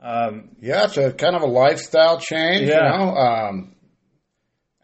um, 0.00 0.50
Yeah, 0.60 0.84
it's 0.84 0.96
a 0.96 1.12
kind 1.12 1.36
of 1.36 1.42
a 1.42 1.46
lifestyle 1.46 2.18
change, 2.18 2.68
Yeah. 2.68 2.76
you 2.92 2.98
know. 2.98 3.14
Um, 3.14 3.74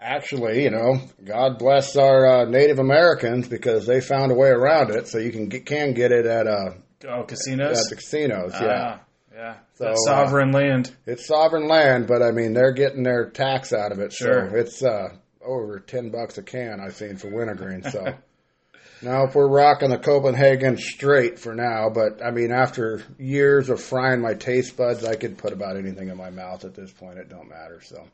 actually, 0.00 0.62
you 0.64 0.70
know, 0.70 1.00
God 1.24 1.58
bless 1.58 1.96
our 1.96 2.26
uh, 2.26 2.44
Native 2.44 2.78
Americans 2.78 3.48
because 3.48 3.86
they 3.86 4.00
found 4.00 4.30
a 4.32 4.34
way 4.34 4.48
around 4.48 4.90
it, 4.90 5.08
so 5.08 5.18
you 5.18 5.30
can 5.32 5.48
get, 5.48 5.66
can 5.66 5.94
get 5.94 6.12
it 6.12 6.26
at 6.26 6.46
uh, 6.46 6.70
oh, 7.08 7.22
casinos. 7.24 7.78
at 7.84 7.90
the 7.90 7.96
casinos. 7.96 8.52
Yeah, 8.60 8.66
Ah, 8.98 9.00
yeah. 9.34 9.54
So, 9.74 9.84
That's 9.86 10.04
sovereign 10.06 10.52
land. 10.52 10.94
it's 11.06 11.26
sovereign 11.26 11.66
land, 11.68 12.06
but 12.06 12.22
I 12.22 12.30
mean 12.30 12.52
they're 12.54 12.72
getting 12.72 13.02
their 13.02 13.30
tax 13.30 13.72
out 13.72 13.90
of 13.92 13.98
it, 13.98 14.12
Sure. 14.12 14.48
so 14.50 14.56
it's 14.56 14.82
uh, 14.84 15.08
over 15.44 15.78
ten 15.80 16.10
bucks 16.10 16.38
a 16.38 16.42
can. 16.42 16.80
I've 16.80 16.94
seen 16.96 17.16
for 17.16 17.28
wintergreen. 17.28 17.82
So 17.90 18.04
now 19.02 19.24
if 19.24 19.34
we're 19.34 19.48
rocking 19.48 19.90
the 19.90 19.98
Copenhagen 19.98 20.76
straight 20.78 21.38
for 21.38 21.54
now, 21.54 21.90
but 21.90 22.24
I 22.24 22.30
mean 22.30 22.52
after 22.52 23.02
years 23.18 23.70
of 23.70 23.80
frying 23.82 24.20
my 24.20 24.34
taste 24.34 24.76
buds, 24.76 25.04
I 25.04 25.16
could 25.16 25.38
put 25.38 25.52
about 25.52 25.76
anything 25.76 26.08
in 26.08 26.16
my 26.16 26.30
mouth 26.30 26.64
at 26.64 26.74
this 26.74 26.90
point. 26.92 27.18
It 27.18 27.28
don't 27.28 27.48
matter. 27.48 27.80
So. 27.82 28.04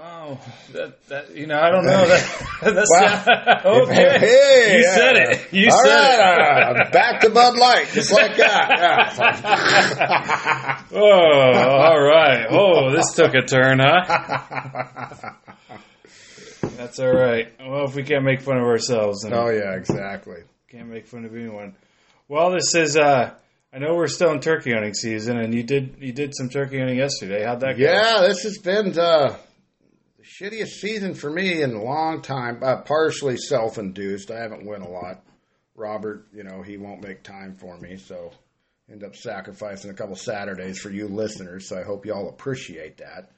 Oh, 0.00 0.38
that, 0.74 1.08
that 1.08 1.34
you 1.34 1.46
know, 1.46 1.58
I 1.58 1.70
don't 1.70 1.86
know 1.86 2.06
that. 2.06 2.46
That's 2.62 2.90
Wow. 2.90 3.60
okay. 3.82 4.18
Hey, 4.18 4.76
you 4.76 4.84
yeah. 4.84 4.94
said 4.94 5.16
it. 5.16 5.52
You 5.52 5.70
All 5.72 5.82
said 5.84 6.18
right, 6.20 6.86
uh, 6.86 6.90
back 6.90 7.22
to 7.22 7.30
Bud 7.30 7.56
Light, 7.56 7.88
just 7.94 8.12
like 8.12 8.36
that. 8.36 9.16
it. 10.90 10.94
Oh, 10.94 11.00
all 11.00 12.00
right. 12.00 12.46
Oh, 12.50 12.90
this 12.94 13.12
took 13.14 13.34
a 13.34 13.42
turn, 13.42 13.80
huh? 13.80 15.32
That's 16.78 16.98
all 17.00 17.12
right. 17.12 17.52
Well, 17.60 17.84
if 17.86 17.96
we 17.96 18.04
can't 18.04 18.24
make 18.24 18.40
fun 18.40 18.56
of 18.56 18.62
ourselves, 18.62 19.22
then 19.22 19.34
Oh 19.34 19.48
yeah, 19.50 19.74
exactly. 19.74 20.42
can't 20.70 20.86
make 20.88 21.08
fun 21.08 21.24
of 21.24 21.34
anyone. 21.34 21.74
Well, 22.28 22.52
this 22.52 22.74
is. 22.74 22.96
uh 22.96 23.34
I 23.70 23.78
know 23.78 23.96
we're 23.96 24.06
still 24.08 24.30
in 24.32 24.40
turkey 24.40 24.72
hunting 24.72 24.94
season, 24.94 25.38
and 25.38 25.52
you 25.52 25.62
did 25.62 25.96
you 25.98 26.12
did 26.12 26.34
some 26.34 26.48
turkey 26.48 26.78
hunting 26.78 26.96
yesterday. 26.96 27.44
How'd 27.44 27.60
that 27.60 27.76
go? 27.76 27.84
Yeah, 27.84 28.26
this 28.26 28.44
has 28.44 28.56
been 28.58 28.98
uh, 28.98 29.36
the 30.16 30.22
shittiest 30.24 30.68
season 30.80 31.14
for 31.14 31.28
me 31.30 31.60
in 31.62 31.74
a 31.74 31.82
long 31.82 32.22
time. 32.22 32.62
Uh, 32.62 32.76
partially 32.82 33.36
self-induced. 33.36 34.30
I 34.30 34.38
haven't 34.38 34.64
won 34.64 34.80
a 34.82 34.88
lot. 34.88 35.22
Robert, 35.74 36.26
you 36.32 36.44
know, 36.44 36.62
he 36.62 36.76
won't 36.78 37.02
make 37.02 37.22
time 37.22 37.56
for 37.56 37.76
me, 37.78 37.96
so 37.98 38.30
end 38.90 39.04
up 39.04 39.14
sacrificing 39.16 39.90
a 39.90 39.94
couple 39.94 40.16
Saturdays 40.16 40.78
for 40.78 40.90
you 40.90 41.06
listeners. 41.08 41.68
So 41.68 41.78
I 41.78 41.82
hope 41.82 42.06
y'all 42.06 42.28
appreciate 42.30 42.96
that. 42.98 43.30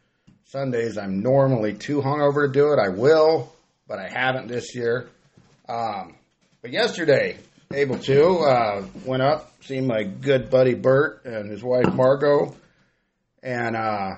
Sundays, 0.44 0.98
I'm 0.98 1.20
normally 1.20 1.74
too 1.74 2.00
hungover 2.00 2.46
to 2.46 2.52
do 2.52 2.72
it. 2.72 2.78
I 2.78 2.88
will, 2.88 3.52
but 3.86 3.98
I 3.98 4.08
haven't 4.08 4.48
this 4.48 4.74
year. 4.74 5.08
Um, 5.68 6.16
but 6.62 6.72
yesterday, 6.72 7.36
able 7.72 7.98
to 7.98 8.38
uh, 8.40 8.84
went 9.04 9.22
up, 9.22 9.52
seen 9.62 9.86
my 9.86 10.02
good 10.02 10.50
buddy 10.50 10.74
Bert 10.74 11.24
and 11.24 11.50
his 11.50 11.62
wife 11.62 11.92
Margot, 11.94 12.56
and 13.42 13.76
uh, 13.76 14.16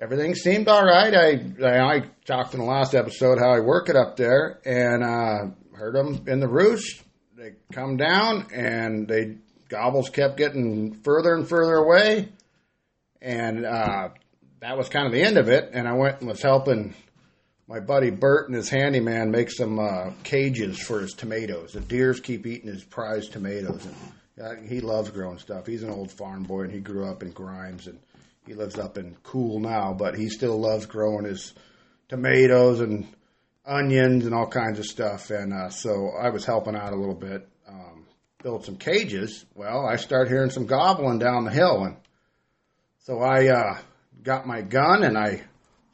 everything 0.00 0.34
seemed 0.34 0.68
all 0.68 0.84
right. 0.84 1.14
I, 1.14 1.40
I 1.64 1.94
I 1.96 2.00
talked 2.24 2.54
in 2.54 2.60
the 2.60 2.66
last 2.66 2.94
episode 2.94 3.38
how 3.38 3.50
I 3.50 3.60
work 3.60 3.88
it 3.88 3.96
up 3.96 4.16
there, 4.16 4.58
and 4.64 5.04
uh, 5.04 5.54
heard 5.76 5.94
them 5.94 6.24
in 6.26 6.40
the 6.40 6.48
roost. 6.48 7.02
They 7.36 7.52
come 7.72 7.96
down, 7.96 8.48
and 8.52 9.06
they 9.06 9.36
gobbles 9.68 10.10
kept 10.10 10.36
getting 10.36 10.94
further 11.04 11.34
and 11.34 11.48
further 11.48 11.74
away, 11.74 12.28
and 13.22 13.64
uh, 13.64 14.08
that 14.66 14.76
was 14.76 14.88
kind 14.88 15.06
of 15.06 15.12
the 15.12 15.22
end 15.22 15.38
of 15.38 15.48
it. 15.48 15.70
And 15.72 15.86
I 15.86 15.92
went 15.92 16.18
and 16.18 16.28
was 16.28 16.42
helping 16.42 16.92
my 17.68 17.78
buddy 17.78 18.10
Bert 18.10 18.48
and 18.48 18.56
his 18.56 18.68
handyman 18.68 19.30
make 19.30 19.48
some 19.48 19.78
uh, 19.78 20.10
cages 20.24 20.76
for 20.76 21.00
his 21.00 21.12
tomatoes. 21.12 21.74
The 21.74 21.80
deers 21.80 22.18
keep 22.18 22.46
eating 22.46 22.68
his 22.68 22.82
prized 22.82 23.32
tomatoes, 23.32 23.86
and 24.36 24.68
he 24.68 24.80
loves 24.80 25.10
growing 25.10 25.38
stuff. 25.38 25.66
He's 25.66 25.84
an 25.84 25.90
old 25.90 26.10
farm 26.10 26.42
boy, 26.42 26.62
and 26.62 26.72
he 26.72 26.80
grew 26.80 27.06
up 27.06 27.22
in 27.22 27.30
Grimes, 27.30 27.86
and 27.86 28.00
he 28.44 28.54
lives 28.54 28.76
up 28.76 28.98
in 28.98 29.16
Cool 29.22 29.60
now, 29.60 29.92
but 29.92 30.16
he 30.16 30.28
still 30.28 30.58
loves 30.58 30.86
growing 30.86 31.26
his 31.26 31.54
tomatoes 32.08 32.80
and 32.80 33.06
onions 33.64 34.26
and 34.26 34.34
all 34.34 34.48
kinds 34.48 34.80
of 34.80 34.84
stuff. 34.84 35.30
And 35.30 35.52
uh, 35.52 35.70
so 35.70 36.10
I 36.20 36.30
was 36.30 36.44
helping 36.44 36.74
out 36.74 36.92
a 36.92 36.96
little 36.96 37.14
bit, 37.14 37.48
um, 37.68 38.04
build 38.42 38.64
some 38.64 38.78
cages. 38.78 39.44
Well, 39.54 39.86
I 39.86 39.94
started 39.94 40.28
hearing 40.28 40.50
some 40.50 40.66
gobbling 40.66 41.20
down 41.20 41.44
the 41.44 41.52
hill, 41.52 41.84
and 41.84 41.96
so 43.04 43.20
I 43.20 43.46
uh, 43.46 43.78
got 44.26 44.44
my 44.44 44.60
gun 44.60 45.04
and 45.04 45.16
I 45.16 45.40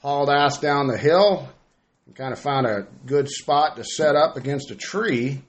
hauled 0.01 0.31
ass 0.31 0.57
down 0.57 0.87
the 0.87 0.97
hill 0.97 1.47
and 2.07 2.17
kind 2.17 2.33
of 2.33 2.39
found 2.39 2.67
a 2.67 2.87
good 3.05 3.29
spot 3.29 3.77
to 3.77 3.85
set 3.85 4.17
up 4.17 4.39
against 4.39 4.71
a 4.71 4.75
tree 4.75 5.43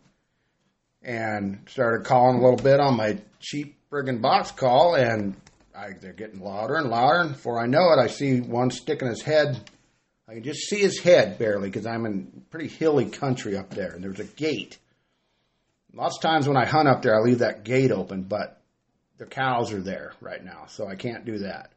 and 1.02 1.66
started 1.70 2.06
calling 2.06 2.40
a 2.40 2.42
little 2.42 2.58
bit 2.58 2.82
on 2.82 2.98
my 2.98 3.20
cheap 3.40 3.78
friggin' 3.90 4.22
box 4.22 4.52
call 4.52 4.96
and 4.96 5.34
I, 5.74 5.94
they're 5.94 6.12
getting 6.12 6.42
louder 6.42 6.75
and 6.75 6.90
louder. 6.90 7.22
And 7.22 7.32
before 7.32 7.58
I 7.58 7.68
know 7.68 7.94
it 7.94 8.00
I 8.00 8.08
see 8.08 8.42
one 8.42 8.70
sticking 8.70 9.08
his 9.08 9.22
head 9.22 9.58
I 10.28 10.34
can 10.34 10.44
just 10.44 10.68
see 10.68 10.80
his 10.80 11.00
head 11.00 11.40
barely 11.40 11.70
because 11.70 11.86
I'm 11.86 12.06
in 12.06 12.44
pretty 12.50 12.68
hilly 12.68 13.06
country 13.06 13.56
up 13.56 13.70
there 13.70 13.94
and 13.94 14.04
there's 14.04 14.20
a 14.20 14.25
gate. 14.25 14.78
Lots 15.94 16.18
of 16.18 16.22
times 16.22 16.50
when 16.50 16.58
I 16.58 16.66
hunt 16.66 16.90
up 16.90 17.02
there 17.02 17.16
I 17.16 17.22
leave 17.22 17.40
that 17.40 17.63
gate 17.63 17.92
open 17.92 18.24
but 18.24 18.62
the 19.20 19.25
cows 19.25 19.72
are 19.72 19.82
there 19.82 20.12
right 20.20 20.44
now 20.44 20.66
so 20.68 20.86
I 20.86 20.96
can't 20.96 21.24
do 21.24 21.38
that 21.38 21.73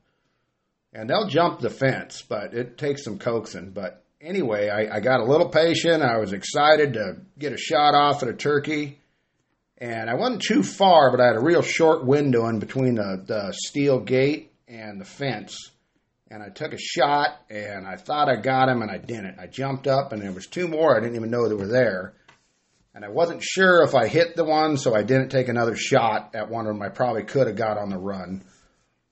and 0.96 1.10
they'll 1.10 1.28
jump 1.28 1.60
the 1.60 1.68
fence, 1.68 2.22
but 2.26 2.54
it 2.54 2.78
takes 2.78 3.04
some 3.04 3.18
coaxing. 3.18 3.70
But 3.70 4.02
anyway, 4.18 4.70
I, 4.70 4.96
I 4.96 5.00
got 5.00 5.20
a 5.20 5.24
little 5.24 5.50
patient. 5.50 6.02
I 6.02 6.16
was 6.16 6.32
excited 6.32 6.94
to 6.94 7.18
get 7.38 7.52
a 7.52 7.58
shot 7.58 7.94
off 7.94 8.22
at 8.22 8.30
a 8.30 8.32
turkey, 8.32 8.98
and 9.76 10.08
I 10.08 10.14
wasn't 10.14 10.40
too 10.40 10.62
far, 10.62 11.10
but 11.10 11.20
I 11.20 11.26
had 11.26 11.36
a 11.36 11.44
real 11.44 11.60
short 11.60 12.06
window 12.06 12.48
in 12.48 12.60
between 12.60 12.94
the, 12.94 13.22
the 13.26 13.52
steel 13.52 14.00
gate 14.00 14.52
and 14.66 14.98
the 14.98 15.04
fence. 15.04 15.70
And 16.30 16.42
I 16.42 16.48
took 16.48 16.72
a 16.72 16.78
shot, 16.78 17.28
and 17.50 17.86
I 17.86 17.96
thought 17.96 18.30
I 18.30 18.36
got 18.36 18.70
him, 18.70 18.80
and 18.80 18.90
I 18.90 18.96
didn't. 18.96 19.38
I 19.38 19.48
jumped 19.48 19.86
up, 19.86 20.12
and 20.12 20.22
there 20.22 20.32
was 20.32 20.46
two 20.46 20.66
more 20.66 20.96
I 20.96 21.00
didn't 21.00 21.16
even 21.16 21.30
know 21.30 21.46
they 21.46 21.54
were 21.54 21.68
there. 21.68 22.14
And 22.94 23.04
I 23.04 23.10
wasn't 23.10 23.42
sure 23.42 23.82
if 23.82 23.94
I 23.94 24.08
hit 24.08 24.34
the 24.34 24.44
one, 24.44 24.78
so 24.78 24.94
I 24.94 25.02
didn't 25.02 25.28
take 25.28 25.48
another 25.48 25.76
shot 25.76 26.34
at 26.34 26.48
one 26.48 26.66
of 26.66 26.72
them. 26.72 26.82
I 26.82 26.88
probably 26.88 27.24
could 27.24 27.48
have 27.48 27.56
got 27.56 27.76
on 27.76 27.90
the 27.90 27.98
run. 27.98 28.42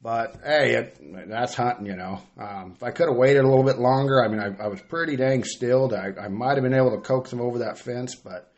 But 0.04 0.42
hey, 0.44 0.75
it, 0.75 1.28
that's 1.30 1.54
hunting, 1.54 1.87
you 1.87 1.96
know. 1.96 2.20
Um, 2.38 2.75
if 2.76 2.82
I 2.82 2.90
could 2.90 3.08
have 3.08 3.16
waited 3.16 3.42
a 3.42 3.49
little 3.49 3.64
bit 3.64 3.78
longer, 3.78 4.23
I 4.23 4.28
mean, 4.28 4.38
I, 4.38 4.64
I 4.64 4.68
was 4.68 4.82
pretty 4.82 5.16
dang 5.16 5.44
stilled. 5.44 5.94
I, 5.94 6.12
I 6.20 6.28
might 6.28 6.56
have 6.56 6.62
been 6.62 6.75
able 6.75 6.90
to 6.90 7.00
coax 7.00 7.32
him 7.32 7.40
over 7.40 7.61
that 7.61 7.78
fence, 7.78 8.14
but 8.14 8.52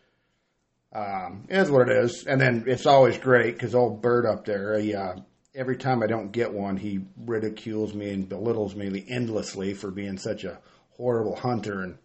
um, 0.92 1.44
it 1.48 1.56
is 1.56 1.70
what 1.70 1.88
it 1.88 1.96
is. 2.04 2.24
And 2.26 2.40
then 2.40 2.64
it's 2.66 2.84
always 2.84 3.16
great 3.16 3.54
because 3.54 3.76
old 3.76 4.02
Bert 4.02 4.26
up 4.26 4.44
there, 4.44 4.76
he, 4.76 4.96
uh, 4.96 5.14
every 5.54 5.76
time 5.76 6.02
I 6.02 6.08
don't 6.08 6.32
get 6.32 6.52
one, 6.52 6.76
he 6.76 7.04
ridicules 7.16 7.94
me 7.94 8.10
and 8.10 8.28
belittles 8.28 8.74
me 8.74 9.06
endlessly 9.08 9.72
for 9.72 9.92
being 9.92 10.18
such 10.18 10.42
a 10.42 10.58
horrible 10.96 11.36
hunter 11.36 11.82
and 11.82 11.96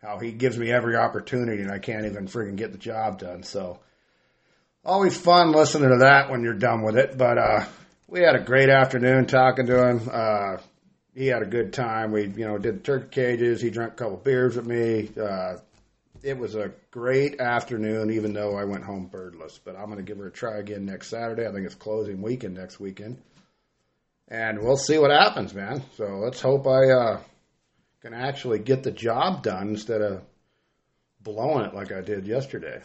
how 0.00 0.18
he 0.18 0.32
gives 0.32 0.56
me 0.56 0.72
every 0.72 0.96
opportunity 0.96 1.60
and 1.60 1.70
I 1.70 1.80
can't 1.80 2.06
even 2.06 2.28
friggin' 2.28 2.56
get 2.56 2.72
the 2.72 2.78
job 2.78 3.18
done. 3.18 3.42
So 3.42 3.80
always 4.86 5.18
fun 5.18 5.52
listening 5.52 5.90
to 5.90 5.98
that 5.98 6.30
when 6.30 6.42
you're 6.42 6.54
done 6.54 6.80
with 6.80 6.96
it. 6.96 7.18
But 7.18 7.36
uh, 7.36 7.66
we 8.10 8.20
had 8.20 8.34
a 8.34 8.42
great 8.42 8.68
afternoon 8.68 9.26
talking 9.26 9.66
to 9.66 9.88
him. 9.88 10.10
Uh, 10.12 10.56
he 11.14 11.28
had 11.28 11.42
a 11.42 11.46
good 11.46 11.72
time. 11.72 12.12
We, 12.12 12.26
you 12.26 12.46
know, 12.46 12.58
did 12.58 12.84
turkey 12.84 13.08
cages. 13.10 13.62
He 13.62 13.70
drank 13.70 13.92
a 13.92 13.96
couple 13.96 14.16
beers 14.16 14.56
with 14.56 14.66
me. 14.66 15.10
Uh, 15.20 15.58
it 16.22 16.36
was 16.36 16.54
a 16.54 16.72
great 16.90 17.40
afternoon, 17.40 18.10
even 18.10 18.32
though 18.32 18.56
I 18.56 18.64
went 18.64 18.84
home 18.84 19.08
birdless. 19.10 19.58
But 19.64 19.76
I'm 19.76 19.86
going 19.86 19.98
to 19.98 20.02
give 20.02 20.18
her 20.18 20.26
a 20.26 20.32
try 20.32 20.58
again 20.58 20.84
next 20.84 21.08
Saturday. 21.08 21.46
I 21.46 21.52
think 21.52 21.64
it's 21.66 21.74
closing 21.74 22.20
weekend 22.20 22.54
next 22.54 22.80
weekend, 22.80 23.16
and 24.28 24.58
we'll 24.60 24.76
see 24.76 24.98
what 24.98 25.10
happens, 25.10 25.54
man. 25.54 25.82
So 25.96 26.04
let's 26.18 26.40
hope 26.40 26.66
I 26.66 26.90
uh, 26.90 27.20
can 28.02 28.12
actually 28.12 28.58
get 28.58 28.82
the 28.82 28.90
job 28.90 29.42
done 29.42 29.68
instead 29.68 30.02
of 30.02 30.22
blowing 31.22 31.64
it 31.64 31.74
like 31.74 31.92
I 31.92 32.00
did 32.00 32.26
yesterday. 32.26 32.82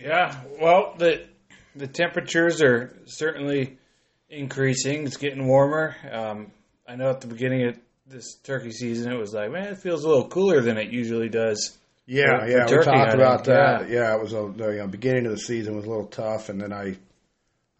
Yeah, 0.00 0.38
well, 0.60 0.94
the 0.96 1.26
the 1.74 1.88
temperatures 1.88 2.62
are 2.62 2.96
certainly 3.06 3.78
increasing. 4.30 5.06
It's 5.06 5.16
getting 5.16 5.46
warmer. 5.46 5.96
Um, 6.10 6.50
I 6.88 6.96
know 6.96 7.10
at 7.10 7.20
the 7.20 7.26
beginning 7.26 7.68
of 7.68 7.78
this 8.06 8.36
turkey 8.42 8.72
season, 8.72 9.12
it 9.12 9.18
was 9.18 9.32
like, 9.34 9.50
man, 9.50 9.64
it 9.68 9.78
feels 9.78 10.04
a 10.04 10.08
little 10.08 10.28
cooler 10.28 10.60
than 10.60 10.76
it 10.78 10.90
usually 10.90 11.28
does. 11.28 11.76
Yeah, 12.06 12.40
for 12.40 12.48
yeah, 12.48 12.64
we 12.64 12.70
turkey 12.70 12.84
talked 12.86 12.98
hunting, 12.98 13.20
about 13.20 13.44
that. 13.44 13.88
Yeah. 13.88 14.14
it 14.16 14.20
was 14.20 14.32
a 14.32 14.52
the 14.56 14.68
you 14.72 14.78
know, 14.78 14.88
beginning 14.88 15.26
of 15.26 15.32
the 15.32 15.38
season 15.38 15.76
was 15.76 15.84
a 15.84 15.88
little 15.88 16.06
tough, 16.06 16.48
and 16.48 16.60
then 16.60 16.72
I 16.72 16.96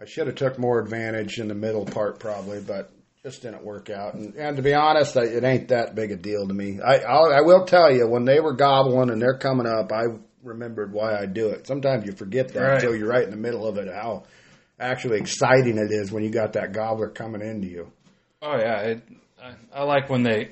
I 0.00 0.04
should 0.06 0.28
have 0.28 0.36
took 0.36 0.58
more 0.58 0.78
advantage 0.80 1.38
in 1.40 1.48
the 1.48 1.54
middle 1.54 1.84
part 1.84 2.20
probably, 2.20 2.60
but 2.60 2.90
just 3.24 3.42
didn't 3.42 3.64
work 3.64 3.90
out. 3.90 4.14
And, 4.14 4.34
and 4.36 4.56
to 4.56 4.62
be 4.62 4.72
honest, 4.72 5.16
I, 5.16 5.24
it 5.24 5.42
ain't 5.44 5.68
that 5.68 5.94
big 5.96 6.12
a 6.12 6.16
deal 6.16 6.46
to 6.46 6.54
me. 6.54 6.80
I 6.80 6.98
I'll, 6.98 7.32
I 7.32 7.40
will 7.40 7.64
tell 7.66 7.92
you 7.92 8.06
when 8.08 8.24
they 8.24 8.38
were 8.40 8.54
gobbling 8.54 9.10
and 9.10 9.20
they're 9.20 9.36
coming 9.38 9.66
up, 9.66 9.90
I 9.92 10.04
remembered 10.44 10.92
why 10.92 11.18
I 11.18 11.26
do 11.26 11.48
it. 11.48 11.66
Sometimes 11.66 12.06
you 12.06 12.12
forget 12.12 12.48
that 12.54 12.60
Right. 12.60 12.74
until 12.76 12.94
you're 12.94 13.08
right 13.08 13.24
in 13.24 13.30
the 13.30 13.36
middle 13.36 13.66
of 13.66 13.78
it. 13.78 13.92
How 13.92 14.24
actually 14.80 15.18
exciting 15.18 15.78
it 15.78 15.92
is 15.92 16.10
when 16.10 16.24
you 16.24 16.30
got 16.30 16.54
that 16.54 16.72
gobbler 16.72 17.08
coming 17.10 17.42
into 17.42 17.68
you. 17.68 17.92
Oh 18.42 18.56
yeah, 18.56 18.80
it, 18.80 19.02
I, 19.42 19.52
I 19.74 19.82
like 19.84 20.08
when 20.08 20.22
they 20.22 20.50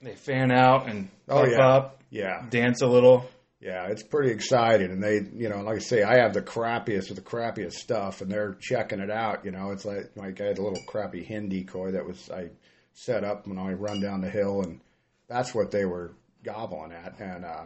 they 0.00 0.14
fan 0.14 0.52
out 0.52 0.88
and 0.88 1.08
Oh, 1.28 1.46
yeah. 1.46 1.66
up, 1.66 2.02
Yeah, 2.10 2.44
dance 2.50 2.82
a 2.82 2.86
little. 2.86 3.28
Yeah, 3.60 3.86
it's 3.86 4.02
pretty 4.02 4.32
exciting, 4.32 4.90
and 4.90 5.00
they, 5.02 5.20
you 5.36 5.48
know, 5.48 5.62
like 5.62 5.76
I 5.76 5.78
say, 5.78 6.02
I 6.02 6.16
have 6.16 6.34
the 6.34 6.42
crappiest 6.42 7.10
of 7.10 7.16
the 7.16 7.22
crappiest 7.22 7.74
stuff, 7.74 8.20
and 8.20 8.28
they're 8.28 8.56
checking 8.60 8.98
it 8.98 9.08
out. 9.10 9.44
You 9.44 9.52
know, 9.52 9.70
it's 9.70 9.84
like 9.84 10.10
like 10.16 10.40
I 10.40 10.46
had 10.46 10.58
a 10.58 10.62
little 10.62 10.82
crappy 10.88 11.22
hen 11.22 11.48
decoy 11.48 11.92
that 11.92 12.04
was 12.04 12.28
I 12.30 12.50
set 12.92 13.22
up 13.24 13.46
when 13.46 13.58
I 13.58 13.72
run 13.72 14.00
down 14.00 14.20
the 14.20 14.28
hill, 14.28 14.62
and 14.62 14.80
that's 15.28 15.54
what 15.54 15.70
they 15.70 15.84
were 15.84 16.10
gobbling 16.42 16.90
at, 16.92 17.18
and 17.20 17.44
uh, 17.44 17.64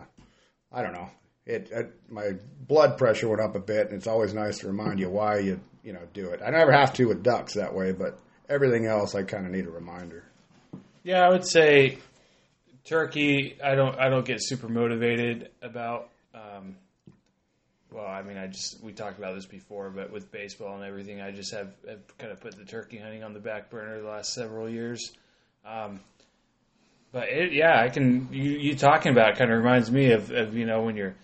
I 0.71 0.83
don't 0.83 0.93
know, 0.93 1.09
it, 1.47 1.71
it 1.71 1.93
my 2.09 2.33
blood 2.67 2.99
pressure 2.99 3.29
went 3.29 3.41
up 3.41 3.55
a 3.55 3.61
bit, 3.61 3.89
and 3.89 3.97
it's 3.97 4.07
always 4.07 4.35
nice 4.35 4.59
to 4.59 4.67
remind 4.67 4.99
you 4.99 5.09
why 5.09 5.39
you 5.39 5.61
you 5.83 5.93
know 5.93 6.03
do 6.13 6.31
it. 6.31 6.41
I 6.45 6.51
never 6.51 6.73
have 6.73 6.93
to 6.95 7.07
with 7.07 7.23
ducks 7.23 7.55
that 7.55 7.73
way, 7.73 7.93
but 7.93 8.19
everything 8.49 8.87
else 8.87 9.15
I 9.15 9.23
kind 9.23 9.47
of 9.47 9.53
need 9.53 9.67
a 9.67 9.71
reminder. 9.71 10.25
Yeah, 11.05 11.25
I 11.25 11.29
would 11.29 11.47
say 11.47 11.99
turkey. 12.85 13.57
I 13.63 13.75
don't. 13.77 13.99
I 13.99 14.09
don't 14.09 14.27
get 14.27 14.39
super 14.43 14.69
motivated 14.69 15.51
about. 15.63 16.11
Um, 16.35 16.77
well, 17.93 18.07
I 18.07 18.23
mean, 18.23 18.37
I 18.37 18.49
just 18.49 18.83
we 18.83 18.93
talked 18.93 19.19
about 19.19 19.37
this 19.37 19.47
before, 19.47 19.91
but 19.91 20.11
with 20.11 20.33
baseball 20.33 20.75
and 20.75 20.85
everything, 20.85 21.21
I 21.21 21.31
just 21.31 21.55
have, 21.55 21.73
have 21.89 22.19
kind 22.19 22.33
of 22.33 22.41
put 22.41 22.57
the 22.57 22.65
turkey 22.65 22.99
hunting 22.99 23.23
on 23.23 23.33
the 23.33 23.41
back 23.41 23.71
burner 23.71 24.01
the 24.03 24.09
last 24.09 24.35
several 24.35 24.69
years. 24.69 25.13
Um, 25.65 26.01
but 27.13 27.29
it, 27.29 27.53
yeah, 27.53 27.81
I 27.81 27.89
can. 27.89 28.29
You, 28.33 28.51
you 28.51 28.75
talking 28.75 29.13
about 29.13 29.31
it 29.31 29.39
kind 29.39 29.53
of 29.53 29.59
reminds 29.59 29.91
me 29.91 30.11
of, 30.11 30.31
of 30.33 30.57
you 30.57 30.67
know 30.67 30.83
when 30.83 30.97
you're 30.97 31.15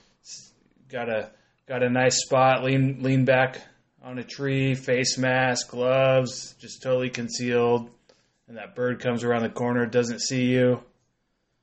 got 0.92 1.08
a 1.08 1.30
got 1.66 1.82
a 1.82 1.90
nice 1.90 2.22
spot, 2.22 2.62
lean 2.62 3.02
lean 3.02 3.24
back 3.24 3.60
on 4.02 4.18
a 4.18 4.24
tree, 4.24 4.74
face 4.74 5.16
mask, 5.18 5.70
gloves, 5.70 6.54
just 6.60 6.82
totally 6.82 7.10
concealed, 7.10 7.90
and 8.48 8.56
that 8.58 8.74
bird 8.74 9.00
comes 9.00 9.24
around 9.24 9.42
the 9.42 9.48
corner, 9.48 9.86
doesn't 9.86 10.20
see 10.20 10.44
you. 10.46 10.80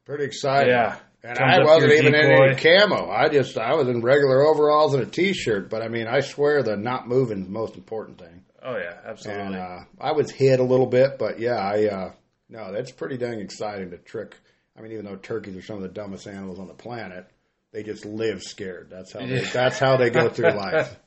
Pretty 0.05 0.23
exciting. 0.25 0.69
Yeah. 0.69 0.97
And 1.21 1.37
Comes 1.37 1.53
I 1.53 1.63
wasn't 1.65 1.91
even 1.93 2.15
in 2.15 2.29
decoy. 2.29 2.45
any 2.45 2.55
camo. 2.55 3.09
I 3.11 3.27
just 3.27 3.57
I 3.57 3.75
was 3.75 3.89
in 3.89 4.01
regular 4.01 4.41
overalls 4.47 4.93
and 4.93 5.03
a 5.03 5.05
t-shirt. 5.05 5.69
But 5.69 5.81
I 5.81 5.89
mean, 5.89 6.07
I 6.07 6.21
swear 6.21 6.63
the 6.63 6.77
not 6.77 7.09
moving 7.09 7.39
is 7.39 7.45
the 7.45 7.51
most 7.51 7.75
important 7.75 8.17
thing. 8.19 8.45
Oh 8.63 8.77
yeah, 8.77 8.97
absolutely. 9.05 9.43
And 9.47 9.55
uh, 9.55 9.79
I 9.99 10.13
was 10.13 10.31
hit 10.31 10.61
a 10.61 10.63
little 10.63 10.85
bit, 10.85 11.19
but 11.19 11.37
yeah, 11.39 11.57
I 11.57 11.87
uh, 11.87 12.11
no, 12.47 12.71
that's 12.71 12.91
pretty 12.91 13.17
dang 13.17 13.41
exciting 13.41 13.91
to 13.91 13.97
trick. 13.97 14.37
I 14.77 14.81
mean, 14.81 14.93
even 14.93 15.03
though 15.03 15.17
turkeys 15.17 15.57
are 15.57 15.61
some 15.61 15.75
of 15.75 15.81
the 15.81 15.89
dumbest 15.89 16.25
animals 16.25 16.57
on 16.57 16.67
the 16.67 16.73
planet, 16.73 17.29
they 17.71 17.83
just 17.83 18.05
live 18.05 18.41
scared. 18.43 18.89
That's 18.89 19.13
how 19.13 19.19
they, 19.25 19.41
that's 19.41 19.79
how 19.79 19.97
they 19.97 20.09
go 20.09 20.29
through 20.29 20.51
life. 20.51 20.97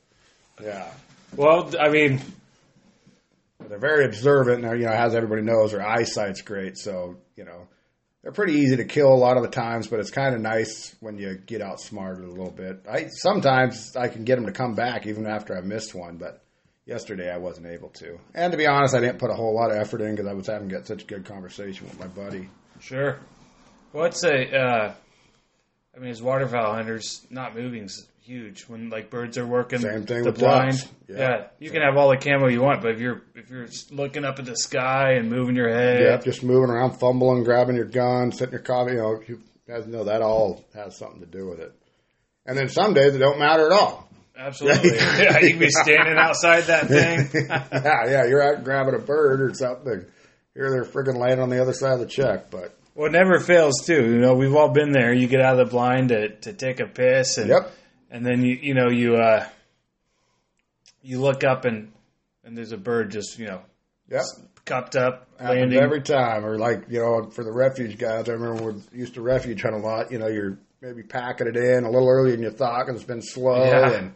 Yeah. 0.61 0.91
well, 1.35 1.71
I 1.79 1.89
mean, 1.89 2.21
They're 3.67 3.79
very 3.79 4.05
observant, 4.05 4.63
and 4.63 4.79
you 4.79 4.85
know, 4.85 4.91
as 4.93 5.15
everybody 5.15 5.41
knows, 5.41 5.71
their 5.71 5.85
eyesight's 5.85 6.41
great. 6.41 6.77
So 6.77 7.17
you 7.35 7.45
know, 7.45 7.67
they're 8.21 8.31
pretty 8.31 8.53
easy 8.53 8.77
to 8.77 8.85
kill 8.85 9.11
a 9.11 9.15
lot 9.15 9.37
of 9.37 9.43
the 9.43 9.49
times, 9.49 9.87
but 9.87 9.99
it's 9.99 10.11
kind 10.11 10.35
of 10.35 10.41
nice 10.41 10.95
when 10.99 11.17
you 11.17 11.35
get 11.45 11.61
outsmarted 11.61 12.23
a 12.23 12.29
little 12.29 12.51
bit. 12.51 12.85
I 12.89 13.07
sometimes 13.09 13.95
I 13.95 14.07
can 14.09 14.23
get 14.25 14.35
them 14.35 14.45
to 14.45 14.51
come 14.51 14.75
back 14.75 15.05
even 15.07 15.25
after 15.25 15.57
I 15.57 15.61
missed 15.61 15.95
one, 15.95 16.17
but 16.17 16.41
yesterday 16.85 17.31
I 17.33 17.37
wasn't 17.37 17.67
able 17.67 17.89
to. 17.89 18.19
And 18.35 18.51
to 18.51 18.57
be 18.57 18.67
honest, 18.67 18.93
I 18.95 18.99
didn't 18.99 19.19
put 19.19 19.31
a 19.31 19.35
whole 19.35 19.55
lot 19.55 19.71
of 19.71 19.77
effort 19.77 20.01
in 20.01 20.11
because 20.15 20.27
I 20.27 20.33
was 20.33 20.47
having 20.47 20.67
got 20.67 20.85
such 20.85 21.03
a 21.03 21.05
good 21.05 21.25
conversation 21.25 21.87
with 21.87 21.99
my 21.99 22.07
buddy. 22.07 22.49
sure. 22.79 23.17
What's 23.93 24.23
a? 24.23 24.55
Uh, 24.55 24.93
I 25.95 25.99
mean, 25.99 26.09
as 26.09 26.21
waterfowl 26.21 26.73
hunters, 26.73 27.25
not 27.29 27.55
moving's 27.55 28.07
huge. 28.21 28.63
When 28.63 28.89
like 28.89 29.09
birds 29.09 29.37
are 29.37 29.45
working 29.45 29.79
Same 29.79 30.05
thing 30.05 30.23
the 30.23 30.31
with 30.31 30.39
blind. 30.39 30.71
ducks. 30.77 30.87
Yeah. 31.07 31.17
Yeah. 31.17 31.47
you 31.59 31.69
can 31.69 31.81
have 31.81 31.97
all 31.97 32.09
the 32.09 32.17
camo 32.17 32.47
you 32.47 32.61
want, 32.61 32.81
but 32.81 32.91
if 32.91 32.99
you're 32.99 33.21
if 33.35 33.49
you're 33.49 33.67
looking 33.91 34.25
up 34.25 34.39
at 34.39 34.45
the 34.45 34.55
sky 34.55 35.13
and 35.13 35.29
moving 35.29 35.55
your 35.55 35.69
head, 35.69 36.01
Yep, 36.01 36.23
just 36.23 36.43
moving 36.43 36.69
around, 36.71 36.99
fumbling, 36.99 37.43
grabbing 37.43 37.75
your 37.75 37.85
gun, 37.85 38.31
sitting 38.31 38.53
your 38.53 38.61
coffee. 38.61 38.93
You 38.93 38.97
know, 38.97 39.21
you 39.27 39.41
guys 39.67 39.85
know 39.87 40.05
that 40.05 40.21
all 40.21 40.63
has 40.73 40.97
something 40.97 41.19
to 41.19 41.25
do 41.27 41.47
with 41.47 41.59
it. 41.59 41.73
And 42.45 42.57
then 42.57 42.69
some 42.69 42.93
days 42.93 43.13
it 43.15 43.19
don't 43.19 43.39
matter 43.39 43.67
at 43.67 43.71
all. 43.71 44.09
absolutely. 44.37 44.89
yeah, 44.97 45.39
you 45.39 45.51
can 45.51 45.59
be 45.59 45.69
standing 45.69 46.17
outside 46.17 46.61
that 46.63 46.87
thing. 46.87 47.29
yeah, 47.49 48.05
yeah, 48.09 48.25
you're 48.25 48.41
out 48.41 48.63
grabbing 48.63 48.95
a 48.95 48.99
bird 48.99 49.41
or 49.41 49.53
something. 49.53 50.05
Here 50.55 50.69
they're 50.71 50.83
friggin' 50.85 51.17
laying 51.17 51.39
on 51.39 51.49
the 51.49 51.61
other 51.61 51.73
side 51.73 51.93
of 51.93 51.99
the 51.99 52.05
check, 52.05 52.49
but 52.51 52.77
Well, 52.95 53.07
it 53.07 53.11
never 53.11 53.39
fails 53.39 53.83
too. 53.85 54.03
You 54.03 54.19
know, 54.19 54.35
we've 54.35 54.55
all 54.55 54.69
been 54.69 54.91
there. 54.91 55.13
You 55.13 55.27
get 55.27 55.41
out 55.41 55.59
of 55.59 55.65
the 55.65 55.71
blind 55.71 56.09
to, 56.09 56.29
to 56.29 56.53
take 56.53 56.79
a 56.79 56.85
piss, 56.85 57.37
and 57.37 57.49
yep, 57.49 57.71
and 58.11 58.25
then 58.25 58.43
you 58.43 58.55
you 58.61 58.73
know 58.73 58.89
you 58.89 59.15
uh, 59.15 59.47
you 61.01 61.19
look 61.19 61.43
up 61.43 61.65
and 61.65 61.91
and 62.43 62.57
there's 62.57 62.71
a 62.71 62.77
bird 62.77 63.11
just 63.11 63.39
you 63.39 63.47
know 63.47 63.61
yep. 64.09 64.23
cupped 64.65 64.95
up 64.95 65.27
Happens 65.39 65.59
landing. 65.59 65.79
every 65.79 66.01
time. 66.01 66.45
Or 66.45 66.57
like, 66.57 66.83
you 66.89 66.99
know, 66.99 67.29
for 67.31 67.43
the 67.43 67.51
refuge 67.51 67.97
guys, 67.97 68.29
I 68.29 68.33
remember 68.33 68.71
we 68.71 68.99
used 68.99 69.15
to 69.15 69.21
refuge 69.21 69.61
hunt 69.61 69.75
a 69.75 69.79
lot. 69.79 70.11
You 70.11 70.19
know, 70.19 70.27
you're 70.27 70.57
maybe 70.81 71.03
packing 71.03 71.47
it 71.47 71.55
in 71.57 71.83
a 71.85 71.89
little 71.89 72.07
earlier 72.09 72.35
than 72.35 72.43
you 72.43 72.51
thought 72.51 72.85
because 72.85 73.01
it's 73.01 73.07
been 73.07 73.21
slow 73.21 73.63
Yeah. 73.65 73.91
and 73.93 74.13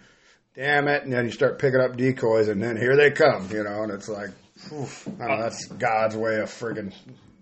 damn 0.53 0.87
it. 0.87 1.03
And 1.03 1.11
then 1.13 1.25
you 1.25 1.31
start 1.31 1.59
picking 1.59 1.79
up 1.79 1.95
decoys 1.97 2.47
and 2.49 2.61
then 2.61 2.77
here 2.77 2.95
they 2.95 3.11
come, 3.11 3.49
you 3.51 3.63
know, 3.63 3.83
and 3.83 3.91
it's 3.91 4.07
like, 4.09 4.29
oof, 4.73 5.07
I 5.19 5.27
don't 5.27 5.37
know, 5.37 5.43
that's 5.43 5.65
God's 5.65 6.15
way 6.15 6.35
of 6.39 6.49
friggin' 6.49 6.93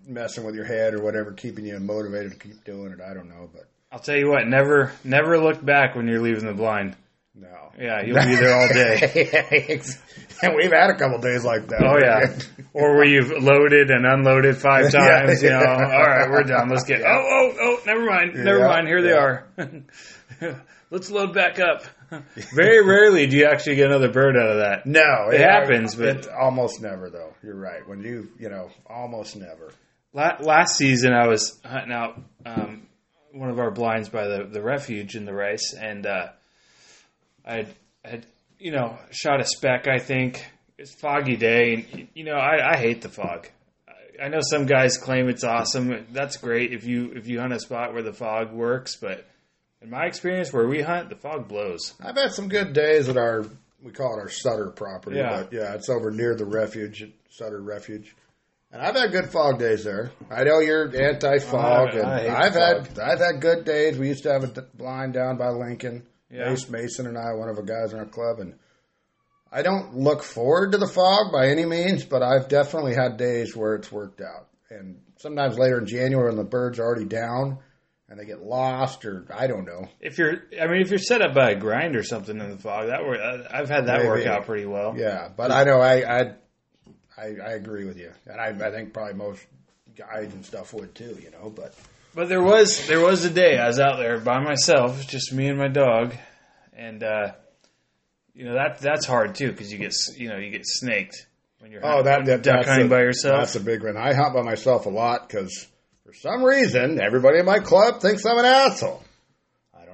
messing 0.06 0.44
with 0.44 0.54
your 0.54 0.64
head 0.64 0.94
or 0.94 1.02
whatever, 1.02 1.32
keeping 1.32 1.66
you 1.66 1.78
motivated 1.80 2.32
to 2.32 2.38
keep 2.38 2.64
doing 2.64 2.92
it. 2.92 3.00
I 3.00 3.14
don't 3.14 3.28
know, 3.28 3.48
but 3.52 3.66
I'll 3.92 3.98
tell 3.98 4.16
you 4.16 4.28
what, 4.30 4.46
never 4.46 4.92
never 5.04 5.38
look 5.38 5.64
back 5.64 5.94
when 5.94 6.06
you're 6.08 6.20
leaving 6.22 6.46
the 6.46 6.52
blind. 6.54 6.96
no. 7.34 7.48
Yeah, 7.78 8.00
you'll 8.02 8.24
be 8.24 8.36
there 8.36 8.54
all 8.54 8.68
day. 8.68 9.80
and 10.42 10.54
we've 10.56 10.72
had 10.72 10.88
a 10.88 10.96
couple 10.96 11.18
days 11.18 11.44
like 11.44 11.66
that. 11.68 11.82
Oh 11.82 11.98
yeah, 11.98 12.38
or 12.72 12.96
where 12.96 13.04
you've 13.04 13.30
loaded 13.42 13.90
and 13.90 14.06
unloaded 14.06 14.56
five 14.56 14.84
Yeah, 14.94 14.98
times. 15.26 15.42
You 15.42 15.50
know, 15.50 15.60
yeah. 15.60 15.92
all 15.94 16.02
right, 16.06 16.30
we're 16.30 16.42
done. 16.44 16.70
Let's 16.70 16.84
get. 16.84 17.02
Oh 17.02 17.06
oh 17.06 17.52
oh, 17.60 17.78
never 17.84 18.04
mind, 18.06 18.34
never 18.34 18.60
Yeah, 18.60 18.66
mind. 18.68 18.88
Here 18.88 19.02
they 19.02 19.12
are. 19.12 19.46
Let's 20.90 21.10
load 21.10 21.34
back 21.34 21.58
up. 21.58 21.82
Very 22.54 22.82
rarely 22.86 23.26
do 23.26 23.36
you 23.36 23.46
actually 23.46 23.74
get 23.76 23.86
another 23.86 24.10
bird 24.10 24.36
out 24.36 24.50
of 24.50 24.56
that. 24.58 24.86
No, 24.86 25.30
It 25.32 25.40
happens, 25.40 25.96
but- 25.96 26.06
it 26.18 26.28
almost 26.28 26.80
never 26.80 27.10
though. 27.10 27.34
You're 27.42 27.56
right. 27.56 27.86
When 27.86 28.02
you, 28.02 28.30
you 28.38 28.48
know, 28.48 28.70
almost 28.86 29.36
never. 29.36 29.72
La- 30.16 30.36
Last 30.40 30.76
season, 30.76 31.12
I 31.12 31.26
was 31.28 31.60
hunting 31.64 31.92
out 31.92 32.20
um, 32.46 32.86
one 33.32 33.50
of 33.50 33.58
our 33.58 33.70
blinds 33.70 34.08
by 34.08 34.26
the, 34.26 34.44
the 34.50 34.62
refuge 34.62 35.14
in 35.14 35.24
the 35.26 35.34
rice, 35.34 35.74
and 35.74 36.06
uh, 36.06 36.28
I 37.44 37.54
had, 37.56 37.68
had, 38.04 38.26
you 38.58 38.72
know, 38.72 38.98
shot 39.10 39.40
a 39.40 39.44
speck. 39.44 39.86
I 39.88 39.98
think 39.98 40.44
it's 40.78 40.94
foggy 40.94 41.36
day, 41.36 41.74
and 41.92 42.08
you 42.14 42.24
know, 42.24 42.34
I, 42.36 42.72
I 42.72 42.76
hate 42.78 43.02
the 43.02 43.08
fog. 43.10 43.48
I, 43.88 44.24
I 44.24 44.28
know 44.28 44.40
some 44.40 44.64
guys 44.66 44.96
claim 44.96 45.28
it's 45.28 45.44
awesome. 45.44 46.06
That's 46.12 46.38
great 46.38 46.72
if 46.72 46.84
you 46.84 47.12
if 47.14 47.26
you 47.28 47.40
hunt 47.40 47.52
a 47.52 47.60
spot 47.60 47.92
where 47.92 48.02
the 48.02 48.12
fog 48.14 48.52
works, 48.52 48.96
but 48.96 49.26
in 49.82 49.90
my 49.90 50.06
experience, 50.06 50.52
where 50.52 50.66
we 50.66 50.80
hunt, 50.80 51.10
the 51.10 51.16
fog 51.16 51.46
blows. 51.48 51.92
I've 52.02 52.16
had 52.16 52.32
some 52.32 52.48
good 52.48 52.72
days 52.72 53.10
at 53.10 53.18
our, 53.18 53.44
we 53.82 53.92
call 53.92 54.16
it 54.16 54.20
our 54.22 54.30
Sutter 54.30 54.70
property, 54.70 55.18
Yeah. 55.18 55.42
but 55.42 55.52
yeah, 55.52 55.74
it's 55.74 55.90
over 55.90 56.10
near 56.10 56.34
the 56.34 56.46
refuge, 56.46 57.04
Sutter 57.28 57.60
Refuge. 57.60 58.16
And 58.76 58.86
I've 58.86 58.94
had 58.94 59.10
good 59.10 59.30
fog 59.30 59.58
days 59.58 59.84
there. 59.84 60.10
I 60.30 60.44
know 60.44 60.58
you're 60.60 60.94
anti-fog, 60.94 61.88
I- 61.94 61.98
and 61.98 62.30
I 62.30 62.42
I've 62.46 62.54
had 62.54 62.98
I've 62.98 63.18
had 63.20 63.40
good 63.40 63.64
days. 63.64 63.96
We 63.98 64.08
used 64.08 64.24
to 64.24 64.32
have 64.32 64.44
a 64.44 64.62
blind 64.74 65.14
down 65.14 65.38
by 65.38 65.48
Lincoln. 65.48 66.06
Yeah. 66.30 66.50
Mace 66.50 66.68
Mason 66.68 67.06
and 67.06 67.16
I, 67.16 67.32
one 67.34 67.48
of 67.48 67.56
the 67.56 67.62
guys 67.62 67.92
in 67.92 67.98
our 67.98 68.04
club, 68.04 68.40
and 68.40 68.54
I 69.50 69.62
don't 69.62 69.96
look 69.96 70.22
forward 70.22 70.72
to 70.72 70.78
the 70.78 70.88
fog 70.88 71.32
by 71.32 71.48
any 71.48 71.64
means, 71.64 72.04
but 72.04 72.22
I've 72.22 72.48
definitely 72.48 72.94
had 72.94 73.16
days 73.16 73.56
where 73.56 73.76
it's 73.76 73.90
worked 73.90 74.20
out. 74.20 74.48
And 74.68 75.00
sometimes 75.18 75.56
later 75.56 75.78
in 75.78 75.86
January, 75.86 76.28
when 76.28 76.36
the 76.36 76.44
birds 76.44 76.78
are 76.78 76.84
already 76.84 77.04
down 77.06 77.58
and 78.10 78.18
they 78.20 78.24
get 78.26 78.42
lost, 78.42 79.04
or 79.04 79.24
I 79.32 79.46
don't 79.46 79.64
know. 79.64 79.88
If 80.00 80.18
you're, 80.18 80.34
I 80.60 80.66
mean, 80.66 80.82
if 80.82 80.90
you're 80.90 80.98
set 80.98 81.22
up 81.22 81.32
by 81.34 81.52
a 81.52 81.56
grind 81.58 81.96
or 81.96 82.02
something 82.02 82.38
in 82.38 82.50
the 82.50 82.58
fog, 82.58 82.88
that 82.88 83.02
work. 83.04 83.20
Uh, 83.22 83.44
I've 83.50 83.68
had 83.70 83.86
that 83.86 83.98
Maybe. 83.98 84.08
work 84.08 84.26
out 84.26 84.44
pretty 84.46 84.66
well. 84.66 84.94
Yeah, 84.98 85.28
but 85.34 85.50
I 85.50 85.64
know 85.64 85.80
I 85.80 86.20
I 86.20 86.34
I, 87.16 87.36
I 87.44 87.52
agree 87.52 87.84
with 87.84 87.98
you, 87.98 88.12
and 88.26 88.40
I, 88.40 88.48
I 88.48 88.70
think 88.70 88.92
probably 88.92 89.14
most 89.14 89.42
guides 89.96 90.34
and 90.34 90.44
stuff 90.44 90.74
would 90.74 90.94
too. 90.94 91.18
You 91.22 91.30
know, 91.30 91.50
but 91.50 91.74
But 92.14 92.30
there 92.30 92.42
was 92.42 92.86
there 92.86 93.00
was 93.00 93.24
a 93.24 93.30
day 93.30 93.58
I 93.58 93.66
was 93.66 93.78
out 93.78 93.98
there 93.98 94.18
by 94.18 94.40
myself, 94.40 95.06
just 95.06 95.32
me 95.32 95.48
and 95.48 95.58
my 95.58 95.68
dog, 95.68 96.14
and 96.74 97.02
uh, 97.02 97.32
you 98.34 98.44
know 98.46 98.54
that 98.54 98.78
that's 98.80 99.04
hard 99.04 99.34
too 99.34 99.50
because 99.50 99.72
you 99.72 99.78
get 99.78 99.94
you 100.16 100.28
know 100.28 100.36
you 100.36 100.50
get 100.50 100.66
snaked 100.66 101.26
when 101.60 101.72
you're 101.72 101.84
oh, 101.84 102.02
that, 102.02 102.24
that 102.24 102.42
duck 102.42 102.64
hunting 102.64 102.86
a, 102.86 102.90
by 102.90 103.00
yourself. 103.00 103.40
That's 103.40 103.56
a 103.56 103.60
big 103.60 103.82
one. 103.82 103.96
I 103.96 104.14
hunt 104.14 104.34
by 104.34 104.42
myself 104.42 104.86
a 104.86 104.90
lot 104.90 105.28
because 105.28 105.66
for 106.04 106.14
some 106.14 106.42
reason 106.42 107.00
everybody 107.00 107.38
in 107.38 107.44
my 107.44 107.58
club 107.58 108.00
thinks 108.00 108.24
I'm 108.24 108.38
an 108.38 108.44
asshole. 108.44 109.02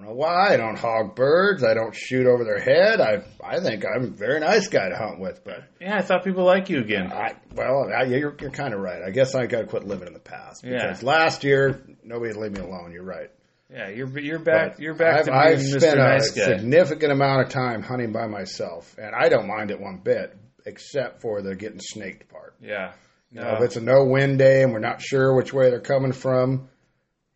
Don't 0.03 0.11
know 0.11 0.17
why. 0.17 0.55
I 0.55 0.57
don't 0.57 0.77
hog 0.79 1.15
birds. 1.15 1.63
I 1.63 1.75
don't 1.75 1.95
shoot 1.95 2.27
over 2.27 2.45
their 2.45 2.59
head. 2.61 3.01
I 3.01 3.23
I 3.43 3.61
think 3.61 3.85
I'm 3.85 4.05
a 4.05 4.09
very 4.09 4.41
nice 4.41 4.67
guy 4.69 4.89
to 4.89 4.97
hunt 4.97 5.21
with, 5.21 5.45
but 5.45 5.63
yeah, 5.81 5.97
I 5.97 6.03
thought 6.03 6.25
people 6.25 6.45
like 6.45 6.69
you 6.71 6.81
again. 6.81 7.13
I 7.13 7.35
well, 7.55 7.89
I, 7.97 8.05
you're 8.05 8.35
you're 8.41 8.51
kind 8.51 8.75
of 8.75 8.81
right. 8.81 9.01
I 9.03 9.11
guess 9.11 9.35
I 9.37 9.47
got 9.47 9.61
to 9.61 9.67
quit 9.67 9.85
living 9.85 10.09
in 10.09 10.13
the 10.15 10.19
past 10.21 10.65
Yeah. 10.65 10.73
because 10.87 11.03
last 11.05 11.45
year 11.45 11.83
nobody 12.03 12.33
leave 12.35 12.53
me 12.53 12.61
alone. 12.61 12.91
You're 12.93 13.05
right. 13.05 13.31
Yeah, 13.71 13.89
you're 13.91 14.19
you're 14.19 14.39
back. 14.41 14.73
But 14.73 14.81
You're 14.81 14.95
back 14.95 15.21
I've, 15.21 15.25
to 15.27 15.33
I've 15.35 15.59
being 15.59 15.81
spent 15.81 15.99
Mr. 15.99 16.03
a 16.05 16.19
Guy. 16.19 16.19
significant 16.59 17.13
amount 17.13 17.43
of 17.47 17.49
time 17.51 17.83
hunting 17.83 18.13
by 18.13 18.27
myself, 18.27 18.97
and 18.99 19.15
I 19.15 19.29
don't 19.29 19.47
mind 19.47 19.71
it 19.71 19.81
one 19.81 20.01
bit, 20.03 20.37
except 20.67 21.23
for 21.23 21.41
the 21.43 21.55
getting 21.55 21.81
snaked 21.81 22.29
part. 22.29 22.55
Yeah, 22.61 22.93
You 23.31 23.41
know, 23.41 23.55
if 23.57 23.63
it's 23.63 23.77
a 23.77 23.81
no 23.81 24.05
wind 24.05 24.39
day 24.39 24.63
and 24.63 24.73
we're 24.73 24.81
not 24.81 25.01
sure 25.01 25.35
which 25.35 25.53
way 25.55 25.71
they're 25.71 25.81
coming 25.81 26.13
from, 26.13 26.69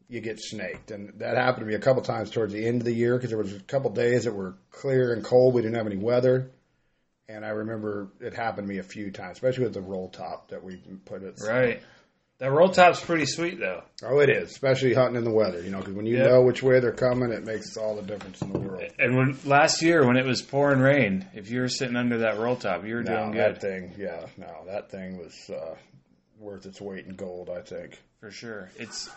you 0.08 0.20
get 0.20 0.38
snaked, 0.40 0.90
and 0.90 1.12
that 1.18 1.36
happened 1.36 1.64
to 1.64 1.68
me 1.68 1.74
a 1.74 1.78
couple 1.80 2.02
times 2.02 2.30
towards 2.30 2.52
the 2.52 2.66
end 2.66 2.80
of 2.80 2.84
the 2.84 2.92
year 2.92 3.16
because 3.16 3.30
there 3.30 3.38
was 3.38 3.54
a 3.54 3.60
couple 3.60 3.90
days 3.90 4.24
that 4.24 4.32
were 4.32 4.54
clear 4.70 5.12
and 5.12 5.24
cold. 5.24 5.54
We 5.54 5.62
didn't 5.62 5.76
have 5.76 5.86
any 5.86 5.96
weather, 5.96 6.50
and 7.28 7.44
I 7.44 7.48
remember 7.48 8.08
it 8.20 8.34
happened 8.34 8.68
to 8.68 8.72
me 8.72 8.78
a 8.78 8.84
few 8.84 9.10
times, 9.10 9.38
especially 9.38 9.64
with 9.64 9.74
the 9.74 9.80
roll 9.80 10.08
top 10.08 10.48
that 10.50 10.62
we 10.62 10.76
put 11.04 11.22
it. 11.22 11.40
right. 11.42 11.82
That 12.38 12.52
roll 12.52 12.68
top's 12.68 13.00
pretty 13.00 13.24
sweet 13.24 13.58
though. 13.58 13.82
Oh, 14.04 14.18
it 14.18 14.28
is, 14.28 14.50
especially 14.50 14.92
hunting 14.92 15.16
in 15.16 15.24
the 15.24 15.30
weather. 15.30 15.62
You 15.62 15.70
know, 15.70 15.78
because 15.78 15.94
when 15.94 16.04
you 16.04 16.18
Yep. 16.18 16.26
know 16.28 16.42
which 16.42 16.62
way 16.62 16.80
they're 16.80 16.92
coming, 16.92 17.32
it 17.32 17.44
makes 17.46 17.78
all 17.78 17.96
the 17.96 18.02
difference 18.02 18.42
in 18.42 18.52
the 18.52 18.58
world. 18.58 18.84
And 18.98 19.16
when 19.16 19.38
last 19.46 19.80
year 19.80 20.06
when 20.06 20.18
it 20.18 20.26
was 20.26 20.42
pouring 20.42 20.80
rain, 20.80 21.24
if 21.34 21.50
you 21.50 21.60
were 21.60 21.68
sitting 21.68 21.96
under 21.96 22.18
that 22.18 22.38
roll 22.38 22.54
top, 22.56 22.84
you 22.84 22.96
were 22.96 23.02
No, 23.02 23.22
doing 23.22 23.32
that 23.32 23.54
good 23.54 23.60
thing, 23.62 23.94
yeah, 23.96 24.26
no, 24.36 24.66
that 24.66 24.90
thing 24.90 25.16
was 25.16 25.48
uh, 25.48 25.76
worth 26.38 26.66
its 26.66 26.78
weight 26.78 27.06
in 27.06 27.16
gold, 27.16 27.48
I 27.48 27.62
think. 27.62 27.98
for 28.20 28.30
sure. 28.30 28.68
It's 28.78 29.08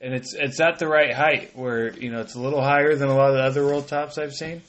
and 0.00 0.14
it's 0.14 0.34
it's 0.34 0.60
at 0.60 0.78
the 0.78 0.88
right 0.88 1.12
height 1.12 1.56
where 1.56 1.92
you 1.96 2.10
know 2.10 2.20
it's 2.20 2.34
a 2.34 2.40
little 2.40 2.62
higher 2.62 2.96
than 2.96 3.08
a 3.08 3.14
lot 3.14 3.30
of 3.30 3.36
the 3.36 3.42
other 3.42 3.64
roll 3.64 3.82
tops 3.82 4.18
I've 4.18 4.34
seen, 4.34 4.62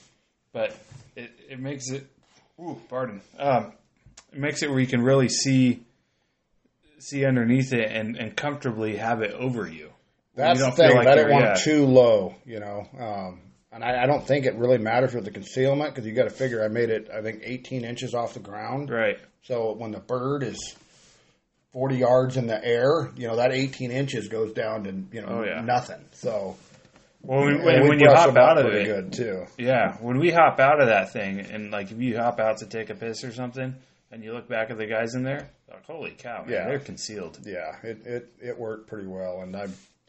but 0.54 0.76
it, 1.16 1.32
it 1.50 1.60
makes 1.60 1.90
it. 1.90 2.06
Ooh, 2.60 2.80
pardon. 2.90 3.22
Um, 3.40 3.74
it 4.32 4.40
makes 4.40 4.62
it 4.62 4.70
where 4.70 4.80
you 4.80 4.88
can 4.88 5.02
really 5.02 5.30
see 5.30 5.82
see 7.00 7.26
underneath 7.26 7.74
it 7.74 7.92
and, 7.92 8.16
and 8.16 8.36
comfortably 8.36 8.98
have 8.98 9.22
it 9.22 9.32
over 9.32 9.68
you. 9.68 9.90
That's 10.36 10.60
you 10.60 10.66
the 10.66 10.70
don't 10.70 10.78
thing. 10.78 10.98
like 10.98 11.08
I 11.08 11.16
didn't 11.16 11.32
want 11.32 11.46
yeah. 11.46 11.54
it 11.54 11.64
too 11.64 11.86
low, 11.86 12.36
you 12.46 12.60
know. 12.60 12.88
Um, 12.98 13.42
and 13.72 13.84
I, 13.84 14.04
I 14.04 14.06
don't 14.06 14.26
think 14.26 14.46
it 14.46 14.56
really 14.56 14.78
matters 14.78 15.14
with 15.14 15.26
the 15.26 15.32
concealment 15.32 15.94
because 15.94 16.06
you 16.06 16.14
got 16.14 16.26
to 16.26 16.30
figure 16.30 16.64
I 16.64 16.68
made 16.68 16.90
it, 16.90 17.10
I 17.14 17.22
think, 17.22 17.42
18 17.44 17.84
inches 17.84 18.14
off 18.14 18.34
the 18.34 18.40
ground. 18.40 18.90
Right. 18.90 19.18
So 19.44 19.74
when 19.74 19.92
the 19.92 20.00
bird 20.00 20.44
is 20.44 20.76
40 21.74 21.98
yards 21.98 22.38
in 22.38 22.48
the 22.48 22.64
air, 22.64 23.12
you 23.16 23.28
know, 23.28 23.38
that 23.38 23.52
18 23.54 23.92
inches 23.92 24.28
goes 24.28 24.54
down 24.54 24.84
to, 24.84 24.92
you 25.16 25.22
know, 25.22 25.40
Oh, 25.40 25.44
yeah. 25.44 25.62
nothing. 25.62 26.04
So, 26.12 26.58
Well, 27.22 27.46
when, 27.46 27.64
when, 27.64 27.84
we 27.84 27.90
when 27.90 28.00
you 28.00 28.10
hop 28.10 28.36
out 28.36 28.58
of 28.58 28.66
it, 28.74 28.86
good 28.86 29.14
too. 29.14 29.46
yeah, 29.58 29.96
when 30.02 30.20
we 30.20 30.32
hop 30.32 30.60
out 30.60 30.82
of 30.82 30.88
that 30.88 31.14
thing, 31.14 31.40
and 31.40 31.72
like 31.72 31.92
if 31.92 32.00
you 32.02 32.18
hop 32.18 32.40
out 32.40 32.58
to 32.58 32.66
take 32.66 32.90
a 32.90 32.96
piss 32.96 33.24
or 33.24 33.32
something, 33.32 33.76
and 34.12 34.24
you 34.24 34.34
look 34.34 34.50
back 34.50 34.70
at 34.72 34.78
the 34.78 34.86
guys 34.88 35.14
in 35.16 35.24
there, 35.24 35.50
like, 35.70 35.86
holy 35.86 36.12
cow, 36.12 36.42
man, 36.44 36.50
Yeah. 36.52 36.66
they're 36.68 36.80
concealed. 36.80 37.38
Yeah, 37.46 37.76
it, 37.84 38.06
it, 38.06 38.34
it 38.42 38.58
worked 38.60 38.88
pretty 38.88 39.08
well, 39.08 39.42
and 39.42 39.56
I 39.56 39.68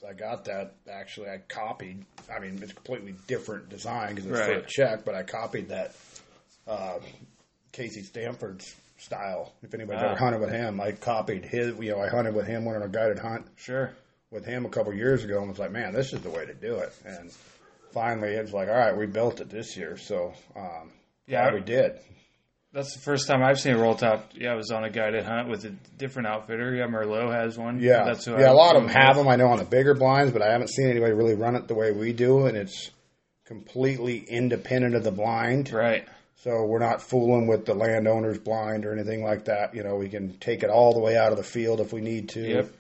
I 0.09 0.15
got 0.15 0.47
that 0.47 0.75
actually. 0.91 1.29
I 1.29 1.39
copied. 1.49 2.05
I 2.35 2.41
mean, 2.41 2.59
it's 2.61 2.73
a 2.73 2.75
completely 2.75 3.15
different 3.29 3.69
design 3.69 4.17
because 4.17 4.27
it's 4.31 4.41
for 4.41 4.53
a 4.55 4.67
check, 4.67 5.05
but 5.05 5.15
I 5.15 5.23
copied 5.23 5.69
that 5.69 5.95
uh, 6.67 6.99
Casey 7.71 8.03
Stanford's 8.03 8.75
style. 9.03 9.53
If 9.63 9.75
anybody's 9.75 10.03
Ah. 10.03 10.07
ever 10.11 10.17
hunted 10.17 10.41
with 10.41 10.51
him, 10.51 10.81
I 10.81 10.93
copied 10.93 11.45
his. 11.45 11.77
You 11.79 11.91
know, 11.93 12.01
I 12.01 12.09
hunted 12.09 12.35
with 12.35 12.47
him, 12.47 12.65
went 12.65 12.77
on 12.77 12.83
a 12.85 12.89
guided 12.89 13.19
hunt 13.19 13.47
Sure. 13.57 13.91
with 14.31 14.45
him 14.45 14.65
a 14.65 14.69
couple 14.69 14.93
years 14.95 15.25
ago, 15.25 15.39
and 15.41 15.49
was 15.49 15.59
like, 15.59 15.73
man, 15.73 15.93
this 15.93 16.13
is 16.13 16.21
the 16.21 16.31
way 16.31 16.47
to 16.47 16.55
do 16.55 16.77
it. 16.77 16.93
And 17.05 17.31
finally, 17.93 18.31
it's 18.35 18.53
like, 18.53 18.69
all 18.69 18.75
right, 18.77 18.97
we 18.97 19.07
built 19.07 19.41
it 19.41 19.51
this 19.51 19.77
year, 19.77 19.97
so 19.97 20.33
um, 20.57 20.93
Yeah. 21.27 21.47
yeah, 21.49 21.55
we 21.55 21.61
did. 21.61 21.99
That's 22.73 22.95
the 22.95 23.01
first 23.01 23.27
time 23.27 23.43
I've 23.43 23.61
seen 23.61 23.75
a 23.75 23.79
roll 23.79 23.95
top. 23.95 24.31
Yeah, 24.33 24.53
I 24.53 24.55
was 24.55 24.71
on 24.71 24.83
a 24.83 24.89
guided 24.89 25.25
hunt 25.25 25.51
with 25.51 25.63
a 25.67 25.75
different 25.99 26.27
outfitter. 26.29 26.75
Yeah, 26.75 26.87
Merlot 26.87 27.31
has 27.31 27.59
one. 27.59 27.81
Yeah, 27.81 28.05
that's 28.05 28.25
who 28.25 28.33
yeah. 28.33 28.47
I- 28.47 28.51
A 28.51 28.55
lot 28.55 28.77
of 28.77 28.83
them 28.83 28.91
have 28.91 29.15
them. 29.17 29.29
I 29.29 29.37
know 29.37 29.49
on 29.49 29.59
the 29.59 29.65
bigger 29.67 29.93
blinds, 29.93 30.33
but 30.33 30.41
I 30.41 30.51
haven't 30.53 30.69
seen 30.71 30.89
anybody 30.89 31.13
really 31.13 31.35
run 31.35 31.55
it 31.55 31.69
the 31.69 31.75
way 31.75 31.93
we 31.93 32.15
do, 32.15 32.47
and 32.47 32.57
it's 32.57 32.91
completely 33.45 34.19
independent 34.27 34.95
of 34.95 35.05
the 35.05 35.11
blind. 35.11 35.71
Right. 35.71 36.07
So 36.43 36.65
we're 36.65 36.81
not 36.81 37.01
fooling 37.01 37.47
with 37.47 37.67
the 37.67 37.75
landowner's 37.75 38.39
blind 38.39 38.85
or 38.85 38.93
anything 38.93 39.23
like 39.23 39.45
that. 39.45 39.77
You 39.77 39.85
know, 39.85 39.95
we 39.95 40.09
can 40.09 40.37
take 40.39 40.65
it 40.65 40.71
all 40.71 40.93
the 40.93 40.99
way 40.99 41.17
out 41.17 41.31
of 41.31 41.39
the 41.39 41.45
field 41.45 41.81
if 41.81 41.93
we 41.93 42.01
need 42.01 42.31
to. 42.31 42.41
Yep. 42.41 42.73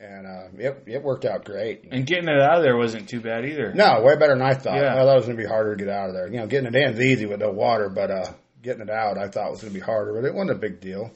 And 0.00 0.26
uh, 0.26 0.48
it 0.58 0.82
it 0.86 1.02
worked 1.02 1.24
out 1.26 1.44
great. 1.44 1.84
And 1.90 2.06
getting 2.06 2.28
it 2.28 2.40
out 2.40 2.56
of 2.58 2.62
there 2.62 2.76
wasn't 2.76 3.08
too 3.08 3.20
bad 3.20 3.44
either. 3.44 3.74
No, 3.74 4.02
way 4.02 4.16
better 4.16 4.34
than 4.34 4.42
I 4.42 4.54
thought. 4.54 4.76
Yeah. 4.76 4.94
I 4.94 5.04
thought 5.04 5.12
it 5.12 5.16
was 5.16 5.26
going 5.26 5.36
to 5.36 5.42
be 5.42 5.48
harder 5.48 5.76
to 5.76 5.84
get 5.84 5.92
out 5.92 6.08
of 6.08 6.14
there. 6.14 6.28
You 6.28 6.38
know, 6.38 6.46
getting 6.46 6.66
it 6.66 6.74
in 6.74 6.94
is 6.94 7.00
easy 7.00 7.26
with 7.26 7.40
no 7.40 7.50
water, 7.50 7.90
but 7.90 8.10
uh, 8.10 8.32
getting 8.62 8.82
it 8.82 8.90
out 8.90 9.18
I 9.18 9.28
thought 9.28 9.50
was 9.50 9.60
going 9.60 9.72
to 9.74 9.78
be 9.78 9.84
harder. 9.84 10.14
But 10.14 10.26
it 10.26 10.34
wasn't 10.34 10.52
a 10.56 10.60
big 10.60 10.80
deal. 10.80 11.10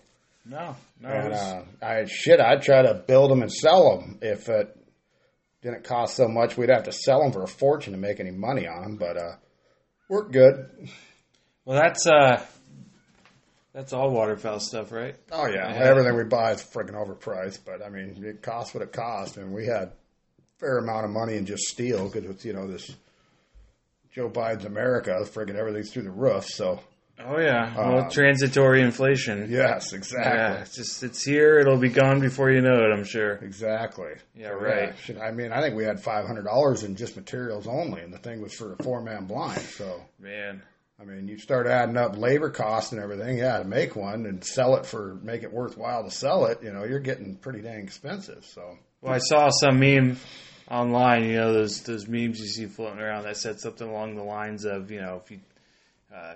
No, 0.45 0.77
no. 1.01 1.09
And 1.09 1.31
was- 1.31 1.39
uh, 1.39 1.63
I 1.83 2.05
shit, 2.07 2.39
I'd 2.39 2.63
try 2.63 2.83
to 2.83 2.95
build 2.95 3.31
them 3.31 3.41
and 3.43 3.51
sell 3.53 3.99
them 3.99 4.19
if 4.21 4.49
it 4.51 4.77
didn't 5.63 5.85
cost 5.85 6.17
so 6.17 6.29
much. 6.29 6.57
We'd 6.57 6.69
have 6.69 6.85
to 6.85 6.93
sell 6.93 7.23
them 7.23 7.33
for 7.33 7.43
a 7.43 7.49
fortune 7.49 7.95
to 7.95 7.99
make 7.99 8.21
any 8.21 8.31
money 8.31 8.67
on 8.67 8.83
them, 8.83 8.97
but 8.97 9.17
uh, 9.17 9.33
worked 10.11 10.33
good. 10.33 10.69
Well, 11.69 11.79
that's 11.81 12.07
uh, 12.07 12.43
that's 13.75 13.93
all 13.93 14.11
waterfowl 14.11 14.61
stuff, 14.61 14.91
right? 14.91 15.15
Oh 15.31 15.47
yeah, 15.47 15.73
Yeah. 15.73 15.85
everything 15.85 16.17
we 16.17 16.25
buy 16.25 16.53
is 16.53 16.63
freaking 16.63 16.95
overpriced, 16.95 17.61
but 17.67 17.85
I 17.85 17.91
mean, 17.91 18.25
it 18.25 18.43
costs 18.43 18.75
what 18.75 18.83
it 18.83 18.93
costs, 18.93 19.37
and 19.37 19.53
we 19.53 19.67
had 19.67 19.83
a 19.89 19.93
fair 20.59 20.79
amount 20.79 21.05
of 21.05 21.11
money 21.11 21.37
in 21.37 21.47
just 21.47 21.65
steel 21.65 22.09
because 22.09 22.29
it's 22.29 22.45
you 22.45 22.55
know 22.55 22.67
this 22.67 22.91
Joe 24.13 24.31
Biden's 24.31 24.65
America, 24.65 25.15
friggin' 25.25 25.55
everything's 25.57 25.93
through 25.93 26.05
the 26.05 26.11
roof. 26.11 26.47
So 26.47 26.81
Oh 27.21 27.39
yeah. 27.39 27.75
Well, 27.77 28.05
Um, 28.05 28.11
transitory 28.11 28.81
inflation. 28.81 29.51
yes, 29.51 29.93
exactly, 29.93 30.33
Yeah, 30.33 30.61
it's 30.63 30.77
just 30.77 31.03
it's 31.03 31.23
here. 31.25 31.59
It'll 31.59 31.77
be 31.77 31.89
gone 31.91 32.21
before 32.21 32.51
you 32.51 32.61
know 32.63 32.77
it. 32.77 32.93
I'm 32.93 33.05
sure. 33.05 33.35
exactly. 33.43 34.13
Yeah, 34.37 34.51
right. 34.51 34.95
Shit, 35.05 35.19
I 35.19 35.33
mean, 35.33 35.53
I 35.53 35.61
think 35.61 35.75
we 35.77 35.85
had 35.85 36.01
five 36.01 36.27
hundred 36.27 36.45
dollars 36.47 36.85
in 36.85 36.97
just 36.97 37.17
materials 37.17 37.67
only, 37.67 38.01
and 38.03 38.13
the 38.15 38.19
thing 38.19 38.41
was 38.41 38.55
for 38.55 38.73
a 38.73 38.83
four 38.83 39.03
man 39.03 39.27
blind. 39.27 39.61
So 39.61 40.01
Man. 40.19 40.63
I 41.01 41.05
mean, 41.05 41.29
you 41.29 41.39
start 41.39 41.67
adding 41.69 41.97
up 41.97 42.17
labor 42.19 42.51
costs 42.51 42.91
and 42.93 43.01
everything, 43.01 43.39
yeah, 43.39 43.59
to 43.59 43.65
make 43.65 43.95
one 43.95 44.27
and 44.27 44.43
sell 44.45 44.75
it 44.77 44.85
for 44.85 45.15
make 45.23 45.45
it 45.45 45.53
worthwhile 45.53 46.03
to 46.05 46.11
sell 46.11 46.47
it. 46.47 46.63
You 46.63 46.73
know, 46.73 46.85
you're 46.85 46.99
getting 46.99 47.37
pretty 47.37 47.61
dang 47.61 47.85
expensive. 47.85 48.45
So 48.45 48.77
Well, 49.01 49.15
I 49.15 49.19
saw 49.19 49.49
some 49.51 49.79
meme 49.79 50.17
online. 50.69 51.25
You 51.25 51.37
know 51.37 51.53
those 51.53 51.83
those 51.83 52.09
memes 52.09 52.41
you 52.41 52.47
see 52.49 52.67
floating 52.67 52.99
around 53.01 53.25
that 53.25 53.37
said 53.37 53.61
something 53.61 53.89
along 53.89 54.17
the 54.17 54.25
lines 54.25 54.65
of, 54.65 54.91
you 54.91 55.01
know, 55.01 55.21
if 55.25 55.31
you 55.31 55.39
uh, 56.13 56.35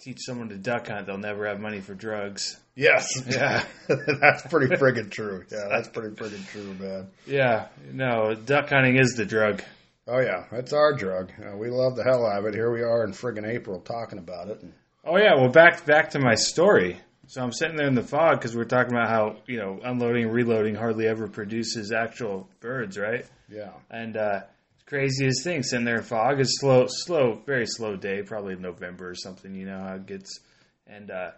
teach 0.00 0.18
someone 0.20 0.48
to 0.48 0.56
duck 0.56 0.88
hunt, 0.88 1.06
they'll 1.06 1.16
never 1.18 1.46
have 1.46 1.60
money 1.60 1.80
for 1.80 1.94
drugs. 1.94 2.58
yes, 2.74 3.06
Yeah. 3.30 3.64
that's 3.88 4.42
pretty 4.48 4.74
friggin' 4.74 5.08
true. 5.12 5.44
Yeah, 5.52 5.68
that's 5.70 5.86
pretty 5.86 6.16
friggin' 6.16 6.44
true, 6.48 6.74
man. 6.74 7.06
Yeah. 7.28 7.68
No, 7.92 8.34
duck 8.34 8.70
hunting 8.70 8.96
is 8.96 9.12
the 9.16 9.24
drug. 9.24 9.62
Oh 10.08 10.18
yeah, 10.18 10.44
that's 10.50 10.72
our 10.72 10.92
drug. 10.94 11.30
Uh, 11.40 11.56
we 11.56 11.70
love 11.70 11.96
the 11.96 12.02
hell 12.02 12.26
out 12.26 12.40
of 12.40 12.46
it. 12.46 12.54
Here 12.54 12.72
we 12.72 12.82
are 12.82 13.04
in 13.04 13.12
friggin' 13.12 13.46
April 13.46 13.80
talking 13.80 14.18
about 14.18 14.48
it. 14.48 14.60
And, 14.62 14.72
Oh 15.04 15.16
yeah. 15.16 15.34
Well, 15.34 15.48
back 15.48 15.84
back 15.86 16.10
to 16.10 16.18
my 16.18 16.34
story. 16.34 17.00
So 17.28 17.42
I'm 17.42 17.52
sitting 17.52 17.76
there 17.76 17.86
in 17.86 17.94
the 17.94 18.02
fog 18.02 18.38
because 18.38 18.54
we're 18.56 18.64
talking 18.64 18.92
about 18.92 19.08
how 19.08 19.36
you 19.46 19.58
know 19.58 19.80
unloading 19.82 20.24
and 20.24 20.32
reloading 20.32 20.74
hardly 20.74 21.06
ever 21.06 21.28
produces 21.28 21.92
actual 21.92 22.48
birds, 22.60 22.98
right? 22.98 23.24
yeah, 23.48 23.70
And 23.90 24.16
uh, 24.16 24.40
craziest 24.86 25.44
thing, 25.44 25.62
sitting 25.62 25.84
there 25.84 25.98
in 25.98 26.02
fog 26.04 26.40
is 26.40 26.58
slow, 26.60 26.86
slow, 26.88 27.40
very 27.46 27.66
slow 27.66 27.96
day, 27.96 28.22
probably 28.22 28.56
November 28.56 29.10
or 29.10 29.14
something. 29.14 29.54
You 29.54 29.66
know 29.66 29.78
how 29.78 29.94
it 29.94 30.06
gets. 30.06 30.40
And 30.86 31.10
uh, 31.10 31.30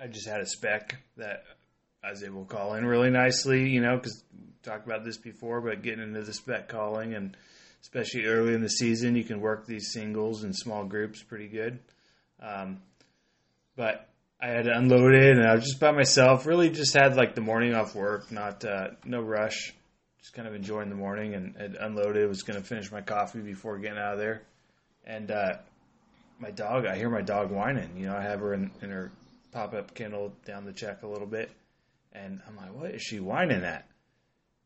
I 0.00 0.06
just 0.06 0.28
had 0.28 0.40
a 0.40 0.46
speck 0.46 0.96
that 1.16 1.44
I 2.02 2.10
was 2.10 2.22
able 2.22 2.44
to 2.44 2.54
call 2.54 2.74
in 2.74 2.86
really 2.86 3.10
nicely, 3.10 3.68
you 3.68 3.80
know, 3.80 3.96
because 3.96 4.22
talked 4.68 4.86
about 4.86 5.04
this 5.04 5.16
before, 5.16 5.60
but 5.60 5.82
getting 5.82 6.02
into 6.02 6.22
the 6.22 6.32
speck 6.32 6.68
calling 6.68 7.14
and 7.14 7.36
especially 7.82 8.26
early 8.26 8.54
in 8.54 8.62
the 8.62 8.68
season, 8.68 9.16
you 9.16 9.24
can 9.24 9.40
work 9.40 9.66
these 9.66 9.92
singles 9.92 10.42
and 10.42 10.54
small 10.54 10.84
groups 10.84 11.22
pretty 11.22 11.48
good. 11.48 11.78
Um, 12.40 12.82
but 13.76 14.08
I 14.40 14.48
had 14.48 14.66
unloaded 14.66 15.38
and 15.38 15.46
I 15.46 15.54
was 15.54 15.64
just 15.64 15.80
by 15.80 15.92
myself. 15.92 16.46
Really, 16.46 16.70
just 16.70 16.94
had 16.94 17.16
like 17.16 17.34
the 17.34 17.40
morning 17.40 17.74
off 17.74 17.94
work, 17.94 18.30
not 18.30 18.64
uh, 18.64 18.88
no 19.04 19.20
rush 19.20 19.72
just 20.20 20.34
kind 20.34 20.48
of 20.48 20.54
enjoying 20.54 20.90
the 20.90 20.94
morning 20.94 21.34
and 21.34 21.56
had 21.56 21.74
unloaded. 21.74 22.28
Was 22.28 22.42
going 22.42 22.60
to 22.60 22.66
finish 22.66 22.90
my 22.92 23.00
coffee 23.00 23.40
before 23.40 23.78
getting 23.78 23.98
out 23.98 24.14
of 24.14 24.18
there, 24.18 24.42
and 25.06 25.30
uh, 25.30 25.54
my 26.38 26.50
dog. 26.50 26.86
I 26.86 26.96
hear 26.96 27.08
my 27.08 27.22
dog 27.22 27.50
whining. 27.50 27.96
You 27.96 28.06
know, 28.06 28.16
I 28.16 28.22
have 28.22 28.40
her 28.40 28.54
in, 28.54 28.70
in 28.82 28.90
her 28.90 29.10
pop 29.52 29.74
up 29.74 29.94
kennel 29.94 30.34
down 30.44 30.64
the 30.64 30.72
check 30.72 31.02
a 31.02 31.06
little 31.06 31.26
bit, 31.26 31.50
and 32.12 32.40
I'm 32.46 32.56
like, 32.56 32.74
"What 32.74 32.94
is 32.94 33.02
she 33.02 33.20
whining 33.20 33.64
at?" 33.64 33.86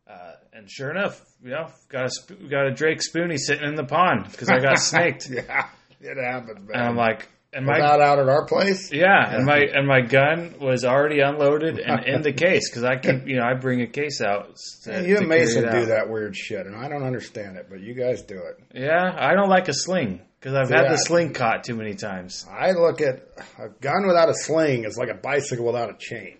Uh, 0.06 0.32
and 0.52 0.70
sure 0.70 0.90
enough, 0.90 1.20
you 1.42 1.50
know, 1.50 1.68
got 1.88 2.06
a 2.06 2.34
got 2.48 2.66
a 2.66 2.74
Drake 2.74 2.98
Spoonie 3.00 3.38
sitting 3.38 3.66
in 3.66 3.74
the 3.76 3.84
pond 3.84 4.30
because 4.30 4.48
I 4.48 4.58
got 4.58 4.78
snaked, 4.78 5.30
yeah, 5.30 5.68
it 6.00 6.16
happened, 6.22 6.66
man. 6.66 6.76
and 6.76 6.82
I'm 6.82 6.96
like, 6.96 7.28
and 7.54 7.64
my 7.66 7.78
Was 7.78 7.90
that 7.90 8.00
out 8.00 8.18
at 8.18 8.28
our 8.28 8.46
place? 8.46 8.90
yeah, 8.92 9.34
and 9.34 9.44
my 9.44 9.58
and 9.74 9.86
my 9.86 10.00
gun 10.00 10.56
was 10.60 10.84
already 10.84 11.20
unloaded 11.20 11.78
and 11.78 12.04
in 12.04 12.22
the 12.22 12.32
case 12.32 12.68
because 12.68 12.82
I 12.84 12.96
can, 12.96 13.26
you 13.26 13.36
know, 13.36 13.44
I 13.44 13.54
bring 13.54 13.80
a 13.82 13.86
case 13.86 14.20
out. 14.20 14.56
To, 14.84 14.92
Yeah, 14.92 15.00
you 15.02 15.16
and 15.18 15.28
Mason 15.28 15.70
do 15.70 15.86
that 15.86 16.08
weird 16.08 16.36
shit, 16.36 16.66
and 16.66 16.74
I 16.74 16.88
don't 16.88 17.04
understand 17.04 17.56
it, 17.56 17.66
but 17.70 17.80
you 17.80 17.94
guys 17.94 18.22
do 18.22 18.38
it. 18.38 18.58
Yeah, 18.74 19.14
I 19.16 19.34
don't 19.34 19.50
like 19.50 19.68
a 19.68 19.74
sling 19.74 20.20
because 20.40 20.54
I've 20.54 20.68
had 20.68 20.90
the 20.90 20.96
sling 20.96 21.32
caught 21.32 21.64
too 21.64 21.76
many 21.76 21.94
times. 21.94 22.44
I 22.50 22.72
look 22.72 23.00
at 23.00 23.28
a 23.58 23.68
gun 23.80 24.06
without 24.06 24.28
a 24.28 24.34
sling 24.34 24.84
is 24.84 24.98
like 24.98 25.10
a 25.10 25.14
bicycle 25.14 25.66
without 25.66 25.90
a 25.90 25.96
chain. 25.98 26.38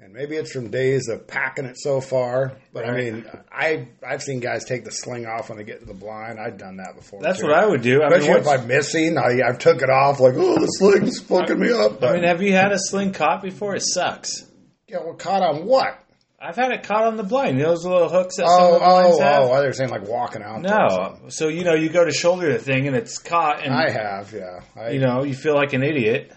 And 0.00 0.12
maybe 0.12 0.36
it's 0.36 0.52
from 0.52 0.70
days 0.70 1.08
of 1.08 1.26
packing 1.26 1.64
it 1.64 1.76
so 1.76 2.00
far, 2.00 2.52
but 2.72 2.88
I 2.88 2.96
mean, 2.96 3.24
I 3.50 3.88
I've 4.06 4.22
seen 4.22 4.38
guys 4.38 4.64
take 4.64 4.84
the 4.84 4.92
sling 4.92 5.26
off 5.26 5.48
when 5.48 5.58
they 5.58 5.64
get 5.64 5.80
to 5.80 5.86
the 5.86 5.92
blind. 5.94 6.38
I've 6.38 6.56
done 6.56 6.76
that 6.76 6.94
before. 6.94 7.20
That's 7.20 7.40
too. 7.40 7.48
what 7.48 7.54
I 7.56 7.66
would 7.66 7.82
do. 7.82 8.02
I 8.02 8.08
mean, 8.10 8.20
Especially 8.20 8.40
if 8.40 8.46
I'm 8.60 8.66
missing, 8.68 9.18
I 9.18 9.40
I've 9.46 9.58
took 9.58 9.82
it 9.82 9.90
off 9.90 10.20
like, 10.20 10.34
oh, 10.36 10.54
the 10.60 10.66
sling's 10.66 11.18
fucking 11.20 11.58
me 11.58 11.72
up. 11.72 11.98
But 12.00 12.10
I 12.10 12.12
mean, 12.14 12.24
have 12.24 12.40
you 12.42 12.52
had 12.52 12.70
a 12.70 12.78
sling 12.78 13.12
caught 13.12 13.42
before? 13.42 13.74
It 13.74 13.82
sucks. 13.82 14.44
yeah, 14.86 14.98
well, 15.04 15.14
caught 15.14 15.42
on 15.42 15.66
what? 15.66 15.98
I've 16.40 16.54
had 16.54 16.70
it 16.70 16.84
caught 16.84 17.02
on 17.02 17.16
the 17.16 17.24
blind. 17.24 17.58
You 17.58 17.64
know 17.64 17.70
those 17.70 17.84
little 17.84 18.08
hooks 18.08 18.36
that 18.36 18.46
some 18.46 18.56
Oh, 18.60 18.66
of 18.68 18.72
the 18.74 18.78
blinds 18.78 19.16
oh, 19.18 19.20
have. 19.24 19.42
oh! 19.42 19.50
I 19.52 19.66
was 19.66 19.76
saying 19.76 19.90
like 19.90 20.06
walking 20.06 20.42
out. 20.44 20.62
no, 20.62 21.28
so 21.30 21.48
you 21.48 21.64
know 21.64 21.74
you 21.74 21.88
go 21.88 22.04
to 22.04 22.12
shoulder 22.12 22.52
the 22.52 22.60
thing 22.60 22.86
and 22.86 22.94
it's 22.94 23.18
caught, 23.18 23.64
and 23.64 23.74
I 23.74 23.90
have, 23.90 24.32
yeah. 24.32 24.60
I, 24.76 24.90
you 24.90 25.00
know 25.00 25.24
you 25.24 25.34
feel 25.34 25.56
like 25.56 25.72
an 25.72 25.82
idiot. 25.82 26.30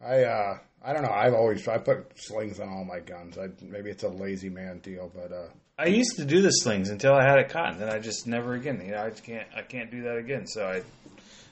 I, 0.00 0.22
uh, 0.22 0.58
I 0.86 0.92
don't 0.92 1.02
know. 1.02 1.10
I've 1.10 1.34
always 1.34 1.66
I 1.66 1.78
put 1.78 2.12
slings 2.14 2.60
on 2.60 2.68
all 2.68 2.84
my 2.84 3.00
guns. 3.00 3.36
I, 3.36 3.48
maybe 3.60 3.90
it's 3.90 4.04
a 4.04 4.08
lazy 4.08 4.48
man 4.48 4.78
deal, 4.78 5.10
but 5.12 5.32
uh, 5.32 5.48
I 5.76 5.86
used 5.86 6.16
to 6.18 6.24
do 6.24 6.42
the 6.42 6.50
slings 6.50 6.90
until 6.90 7.12
I 7.12 7.28
had 7.28 7.40
it 7.40 7.48
caught, 7.48 7.72
and 7.72 7.80
then 7.80 7.90
I 7.90 7.98
just 7.98 8.28
never 8.28 8.54
again. 8.54 8.80
You 8.84 8.92
know, 8.92 9.02
I 9.04 9.10
can't. 9.10 9.48
I 9.54 9.62
can't 9.62 9.90
do 9.90 10.02
that 10.02 10.16
again. 10.16 10.46
So 10.46 10.64
I, 10.64 10.82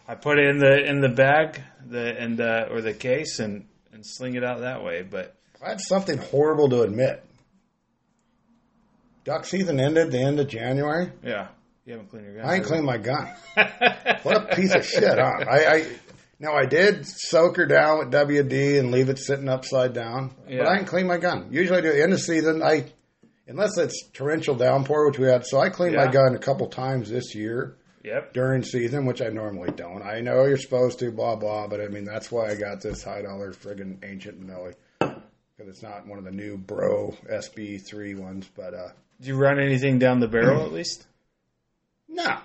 I 0.06 0.14
put 0.14 0.38
it 0.38 0.46
in 0.46 0.58
the 0.58 0.84
in 0.88 1.00
the 1.00 1.08
bag, 1.08 1.60
the 1.84 2.16
and 2.16 2.40
uh, 2.40 2.68
or 2.70 2.80
the 2.80 2.94
case, 2.94 3.40
and 3.40 3.66
and 3.92 4.06
sling 4.06 4.36
it 4.36 4.44
out 4.44 4.60
that 4.60 4.84
way. 4.84 5.02
But 5.02 5.34
I 5.64 5.70
had 5.70 5.80
something 5.80 6.16
horrible 6.16 6.68
to 6.68 6.82
admit. 6.82 7.24
Duck 9.24 9.46
season 9.46 9.80
ended 9.80 10.12
the 10.12 10.20
end 10.20 10.38
of 10.38 10.46
January. 10.46 11.10
yeah, 11.24 11.48
you 11.86 11.94
haven't 11.94 12.08
cleaned 12.08 12.26
your 12.26 12.36
gun. 12.36 12.48
I 12.48 12.54
ain't 12.54 12.64
cleaned 12.66 12.84
my 12.84 12.98
gun. 12.98 13.34
what 14.22 14.52
a 14.52 14.54
piece 14.54 14.74
of 14.76 14.86
shit, 14.86 15.18
huh? 15.18 15.44
I, 15.50 15.66
I 15.66 15.86
now 16.38 16.54
I 16.54 16.66
did 16.66 17.06
soak 17.06 17.56
her 17.56 17.66
down 17.66 17.98
with 17.98 18.10
WD 18.12 18.78
and 18.78 18.90
leave 18.90 19.08
it 19.08 19.18
sitting 19.18 19.48
upside 19.48 19.92
down, 19.92 20.34
Yeah. 20.48 20.58
but 20.58 20.68
I 20.68 20.74
didn't 20.76 20.88
clean 20.88 21.06
my 21.06 21.18
gun. 21.18 21.48
Usually, 21.50 21.78
I 21.78 21.80
do 21.82 21.88
at 21.88 21.94
the 21.94 22.02
end 22.02 22.12
of 22.12 22.20
season. 22.20 22.62
I 22.62 22.86
unless 23.46 23.76
it's 23.78 24.08
torrential 24.12 24.54
downpour, 24.54 25.06
which 25.10 25.18
we 25.18 25.26
had, 25.26 25.44
so 25.46 25.58
I 25.60 25.68
cleaned 25.68 25.94
Yeah. 25.94 26.06
my 26.06 26.10
gun 26.12 26.34
a 26.34 26.38
couple 26.38 26.66
times 26.68 27.10
this 27.10 27.34
year 27.34 27.76
Yep. 28.02 28.32
during 28.32 28.62
season, 28.62 29.04
which 29.06 29.20
I 29.22 29.28
normally 29.28 29.70
don't. 29.76 30.02
I 30.02 30.20
know 30.20 30.44
you're 30.44 30.56
supposed 30.56 30.98
to, 31.00 31.10
blah 31.10 31.36
blah, 31.36 31.66
but 31.68 31.80
I 31.80 31.88
mean 31.88 32.04
that's 32.04 32.30
why 32.32 32.48
I 32.50 32.54
got 32.54 32.80
this 32.82 33.02
high 33.02 33.22
dollar 33.22 33.52
friggin' 33.52 34.04
ancient 34.04 34.40
Millie 34.40 34.74
because 34.98 35.68
it's 35.68 35.82
not 35.82 36.06
one 36.06 36.18
of 36.18 36.24
the 36.24 36.30
new 36.32 36.56
Bro 36.56 37.16
SB3 37.30 38.18
ones. 38.18 38.48
But 38.56 38.74
uh, 38.74 38.88
Do 39.20 39.28
you 39.28 39.36
run 39.36 39.58
anything 39.60 39.98
down 39.98 40.20
the 40.20 40.28
barrel 40.28 40.62
at 40.64 40.72
least? 40.72 41.06
no, 42.08 42.38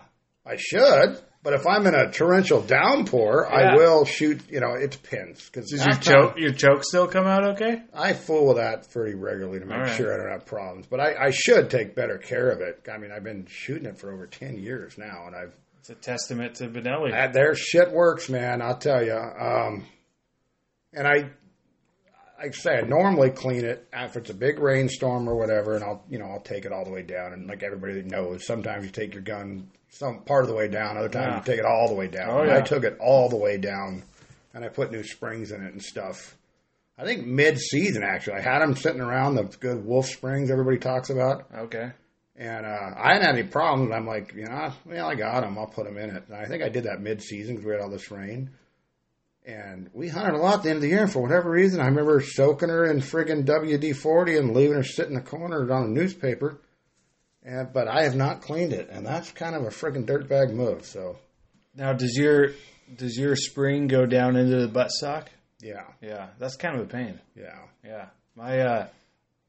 I 0.45 0.55
should. 0.57 1.19
But 1.41 1.53
if 1.53 1.65
I'm 1.65 1.87
in 1.87 1.95
a 1.95 2.11
torrential 2.11 2.61
downpour, 2.61 3.47
Yeah. 3.49 3.55
I 3.57 3.75
will 3.75 4.03
shoot. 4.03 4.41
You 4.49 4.59
know, 4.59 4.73
it 4.73 4.91
depends 4.91 5.45
because 5.49 5.71
your 5.71 5.93
choke 5.95 6.37
your 6.37 6.51
choke 6.51 6.83
still 6.83 7.07
come 7.07 7.25
out 7.25 7.45
okay? 7.51 7.81
I 7.93 8.11
fool 8.13 8.47
with 8.47 8.57
that 8.57 8.91
pretty 8.91 9.15
regularly 9.15 9.59
to 9.59 9.65
make 9.65 9.77
right. 9.77 9.95
sure 9.95 10.13
I 10.13 10.17
don't 10.17 10.31
have 10.31 10.45
problems. 10.45 10.85
But 10.87 10.99
I, 10.99 11.27
I 11.27 11.29
should 11.31 11.69
take 11.69 11.95
better 11.95 12.17
care 12.17 12.49
of 12.49 12.59
it. 12.59 12.85
I 12.93 12.97
mean, 12.97 13.11
I've 13.13 13.23
been 13.23 13.45
shooting 13.49 13.85
it 13.85 13.97
for 13.97 14.11
over 14.11 14.27
ten 14.27 14.57
years 14.59 14.97
now, 14.97 15.27
and 15.27 15.35
I've 15.35 15.53
It's 15.79 15.89
a 15.89 15.95
testament 15.95 16.55
to 16.55 16.67
Benelli. 16.67 17.11
that, 17.11 17.31
their 17.31 17.55
shit 17.55 17.89
works, 17.91 18.27
man. 18.27 18.61
I'll 18.61 18.77
tell 18.77 19.01
you. 19.01 19.15
Um, 19.15 19.85
and 20.91 21.07
I, 21.07 21.29
like 22.41 22.55
I 22.55 22.57
say, 22.57 22.77
I 22.77 22.81
normally 22.81 23.29
clean 23.29 23.65
it 23.65 23.87
after 23.93 24.19
it's 24.19 24.29
a 24.29 24.33
big 24.33 24.59
rainstorm 24.59 25.27
or 25.29 25.35
whatever, 25.35 25.75
and 25.75 25.83
I'll 25.83 26.03
you 26.09 26.19
know 26.19 26.25
I'll 26.25 26.41
take 26.41 26.65
it 26.65 26.71
all 26.71 26.85
the 26.85 26.91
way 26.91 27.03
down. 27.03 27.33
And 27.33 27.47
like 27.47 27.63
everybody 27.63 28.01
knows, 28.03 28.45
sometimes 28.45 28.85
you 28.85 28.91
take 28.91 29.13
your 29.13 29.23
gun 29.23 29.69
some 29.89 30.21
part 30.23 30.43
of 30.43 30.49
the 30.49 30.55
way 30.55 30.67
down, 30.67 30.97
other 30.97 31.09
times 31.09 31.25
Yeah. 31.27 31.37
you 31.37 31.43
take 31.43 31.59
it 31.59 31.65
all 31.65 31.87
the 31.87 31.95
way 31.95 32.07
down. 32.07 32.29
Oh, 32.29 32.41
And 32.41 32.51
I 32.51 32.61
took 32.61 32.83
it 32.83 32.97
all 32.99 33.27
the 33.29 33.35
way 33.37 33.57
down, 33.57 34.03
and 34.53 34.63
I 34.63 34.69
put 34.69 34.91
new 34.91 35.03
springs 35.03 35.51
in 35.51 35.63
it 35.63 35.73
and 35.73 35.81
stuff. 35.81 36.35
I 36.97 37.05
think 37.05 37.25
mid-season 37.25 38.03
actually, 38.03 38.35
I 38.37 38.41
had 38.41 38.59
them 38.59 38.75
sitting 38.75 39.01
around 39.01 39.35
the 39.35 39.43
good 39.43 39.85
Wolff 39.85 40.07
Springs 40.07 40.51
everybody 40.51 40.77
talks 40.77 41.09
about. 41.09 41.45
Okay. 41.55 41.91
And 42.35 42.65
uh, 42.65 42.91
I 42.97 43.13
hadn't 43.13 43.25
had 43.25 43.35
any 43.37 43.47
problems. 43.47 43.91
I'm 43.93 44.05
like, 44.05 44.33
you 44.35 44.45
know, 44.45 44.71
well, 44.85 45.07
I 45.07 45.15
got 45.15 45.41
them. 45.41 45.57
I'll 45.57 45.65
put 45.67 45.85
them 45.85 45.97
in 45.97 46.09
it. 46.09 46.23
And 46.27 46.35
I 46.35 46.45
think 46.45 46.61
I 46.61 46.69
did 46.69 46.83
that 46.83 47.01
mid-season 47.01 47.55
because 47.55 47.65
we 47.65 47.71
had 47.73 47.81
all 47.81 47.89
this 47.89 48.11
rain. 48.11 48.49
And 49.49 49.89
we 49.93 50.09
hunted 50.09 50.35
a 50.35 50.37
lot 50.37 50.57
at 50.57 50.63
the 50.63 50.69
end 50.69 50.77
of 50.77 50.81
the 50.83 50.89
year. 50.89 51.01
And 51.01 51.11
for 51.11 51.21
whatever 51.23 51.49
reason, 51.49 51.81
I 51.81 51.85
remember 51.87 52.21
soaking 52.21 52.69
her 52.69 52.85
in 52.85 52.97
friggin' 52.99 53.45
WD-40 53.45 54.37
and 54.37 54.55
leaving 54.55 54.75
her 54.75 54.83
sit 54.83 55.07
in 55.07 55.15
the 55.15 55.21
corner 55.21 55.71
on 55.71 55.85
a 55.85 55.87
newspaper. 55.87 56.61
And 57.41 57.73
but 57.73 57.87
I 57.87 58.03
have 58.03 58.15
not 58.15 58.41
cleaned 58.41 58.73
it, 58.73 58.89
and 58.91 59.03
that's 59.05 59.31
kind 59.31 59.55
of 59.55 59.63
a 59.63 59.69
friggin' 59.69 60.05
dirtbag 60.05 60.53
move. 60.53 60.85
So 60.85 61.17
Now 61.73 61.93
does 61.93 62.15
your 62.15 62.49
does 62.95 63.17
your 63.17 63.35
spring 63.35 63.87
go 63.87 64.05
down 64.05 64.35
into 64.35 64.67
the 64.67 64.67
buttstock? 64.67 65.27
yeah, 65.61 65.83
Yeah, 66.01 66.27
that's 66.37 66.55
kind 66.57 66.75
of 66.79 66.85
a 66.85 66.89
pain. 66.89 67.19
yeah, 67.35 67.57
Yeah, 67.83 68.05
my 68.35 68.59
uh, 68.59 68.87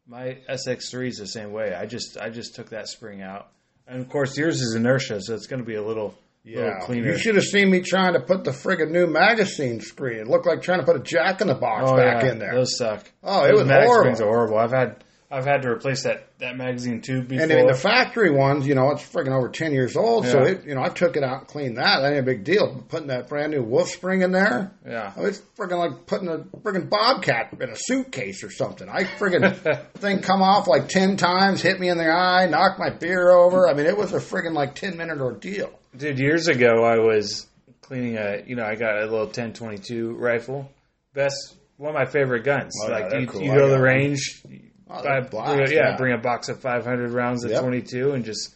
my 0.06 0.38
SX3 0.48 1.08
is 1.08 1.16
the 1.18 1.26
same 1.26 1.52
way. 1.52 1.74
I 1.74 1.84
just 1.86 2.16
I 2.16 2.30
just 2.30 2.54
took 2.54 2.70
that 2.70 2.88
spring 2.88 3.20
out, 3.22 3.48
and 3.86 4.00
of 4.00 4.08
course 4.08 4.36
yours 4.38 4.60
is 4.62 4.74
inertia, 4.76 5.20
so 5.20 5.34
it's 5.34 5.46
going 5.48 5.60
to 5.60 5.66
be 5.66 5.74
a 5.76 5.84
little 5.84 6.14
yeah. 6.44 6.78
cleaner. 6.80 7.12
You 7.12 7.18
should 7.18 7.34
have 7.36 7.44
seen 7.44 7.70
me 7.70 7.80
trying 7.80 8.14
to 8.14 8.20
put 8.20 8.44
the 8.44 8.50
friggin' 8.50 8.90
new 8.90 9.06
magazine 9.06 9.80
screen. 9.80 10.20
It 10.20 10.28
looked 10.28 10.46
like 10.46 10.62
trying 10.62 10.80
to 10.80 10.86
put 10.86 10.96
a 10.96 11.00
Jack 11.00 11.40
in 11.40 11.48
the 11.48 11.54
Box 11.54 11.84
oh 11.90 11.96
back 11.96 12.24
yeah, 12.24 12.32
in 12.32 12.38
there. 12.38 12.54
those 12.54 12.76
suck. 12.76 13.10
Oh, 13.22 13.44
it 13.44 13.50
Those 13.50 13.60
was 13.60 13.68
mag 13.68 13.86
horrible. 13.86 14.22
are 14.22 14.24
horrible. 14.24 14.58
I've 14.58 14.72
had 14.72 15.04
I've 15.32 15.44
had 15.44 15.62
to 15.62 15.70
replace 15.70 16.02
that 16.02 16.26
that 16.40 16.56
magazine 16.56 17.02
tube 17.02 17.28
before. 17.28 17.44
And 17.44 17.52
I 17.52 17.56
mean, 17.56 17.66
the 17.68 17.74
factory 17.74 18.32
ones, 18.32 18.66
you 18.66 18.74
know, 18.74 18.90
it's 18.90 19.02
friggin' 19.02 19.30
over 19.30 19.48
10 19.48 19.72
years 19.72 19.96
old. 19.96 20.26
So, 20.26 20.42
it, 20.42 20.64
you 20.64 20.74
know, 20.74 20.82
I 20.82 20.88
took 20.88 21.16
it 21.16 21.22
out 21.22 21.40
and 21.40 21.46
cleaned 21.46 21.76
that. 21.76 22.00
That 22.00 22.12
ain't 22.12 22.20
a 22.20 22.24
big 22.24 22.42
deal. 22.42 22.84
Putting 22.88 23.08
that 23.08 23.28
brand 23.28 23.52
new 23.52 23.62
Wolff 23.62 23.90
spring 23.90 24.22
in 24.22 24.32
there, 24.32 24.72
yeah, 24.84 25.12
oh, 25.16 25.26
it's 25.26 25.40
friggin' 25.56 25.78
like 25.78 26.06
putting 26.06 26.26
a 26.26 26.38
friggin' 26.38 26.90
bobcat 26.90 27.56
in 27.60 27.68
a 27.68 27.76
suitcase 27.76 28.42
or 28.42 28.50
something. 28.50 28.88
I 28.88 29.04
friggin' 29.04 29.92
thing 29.94 30.20
come 30.20 30.42
off 30.42 30.66
like 30.66 30.88
10 30.88 31.16
times, 31.16 31.62
hit 31.62 31.78
me 31.78 31.88
in 31.88 31.98
the 31.98 32.10
eye, 32.10 32.46
knocked 32.46 32.80
my 32.80 32.90
beer 32.90 33.30
over. 33.30 33.68
I 33.68 33.74
mean, 33.74 33.86
it 33.86 33.96
was 33.96 34.12
a 34.12 34.18
friggin' 34.18 34.54
like 34.54 34.74
10 34.74 34.96
minute 34.96 35.20
ordeal. 35.20 35.70
Dude. 35.96 36.18
Years 36.18 36.48
ago, 36.48 36.84
I 36.84 36.98
was 36.98 37.46
cleaning 37.80 38.16
a 38.16 38.42
you 38.46 38.56
know 38.56 38.64
I 38.64 38.74
got 38.74 38.96
a 38.98 39.02
little 39.02 39.26
1022 39.26 40.12
rifle. 40.14 40.70
Best 41.14 41.56
one 41.76 41.90
of 41.90 41.94
my 41.94 42.06
favorite 42.06 42.44
guns. 42.44 42.72
Oh, 42.84 42.90
like 42.90 43.10
they're 43.10 43.20
you, 43.20 43.26
cool. 43.26 43.42
you 43.42 43.52
go 43.54 43.66
to 43.66 43.72
the 43.72 43.80
range, 43.80 44.42
Oh, 44.88 45.02
buy, 45.02 45.20
bring 45.20 45.60
a- 45.60 45.70
yeah, 45.70 45.90
yeah. 45.90 45.96
bring 45.96 46.12
a 46.12 46.18
box 46.18 46.48
of 46.48 46.60
500 46.60 47.10
rounds 47.12 47.44
of 47.44 47.50
Yep. 47.52 47.60
22 47.62 48.12
and 48.12 48.24
just 48.24 48.54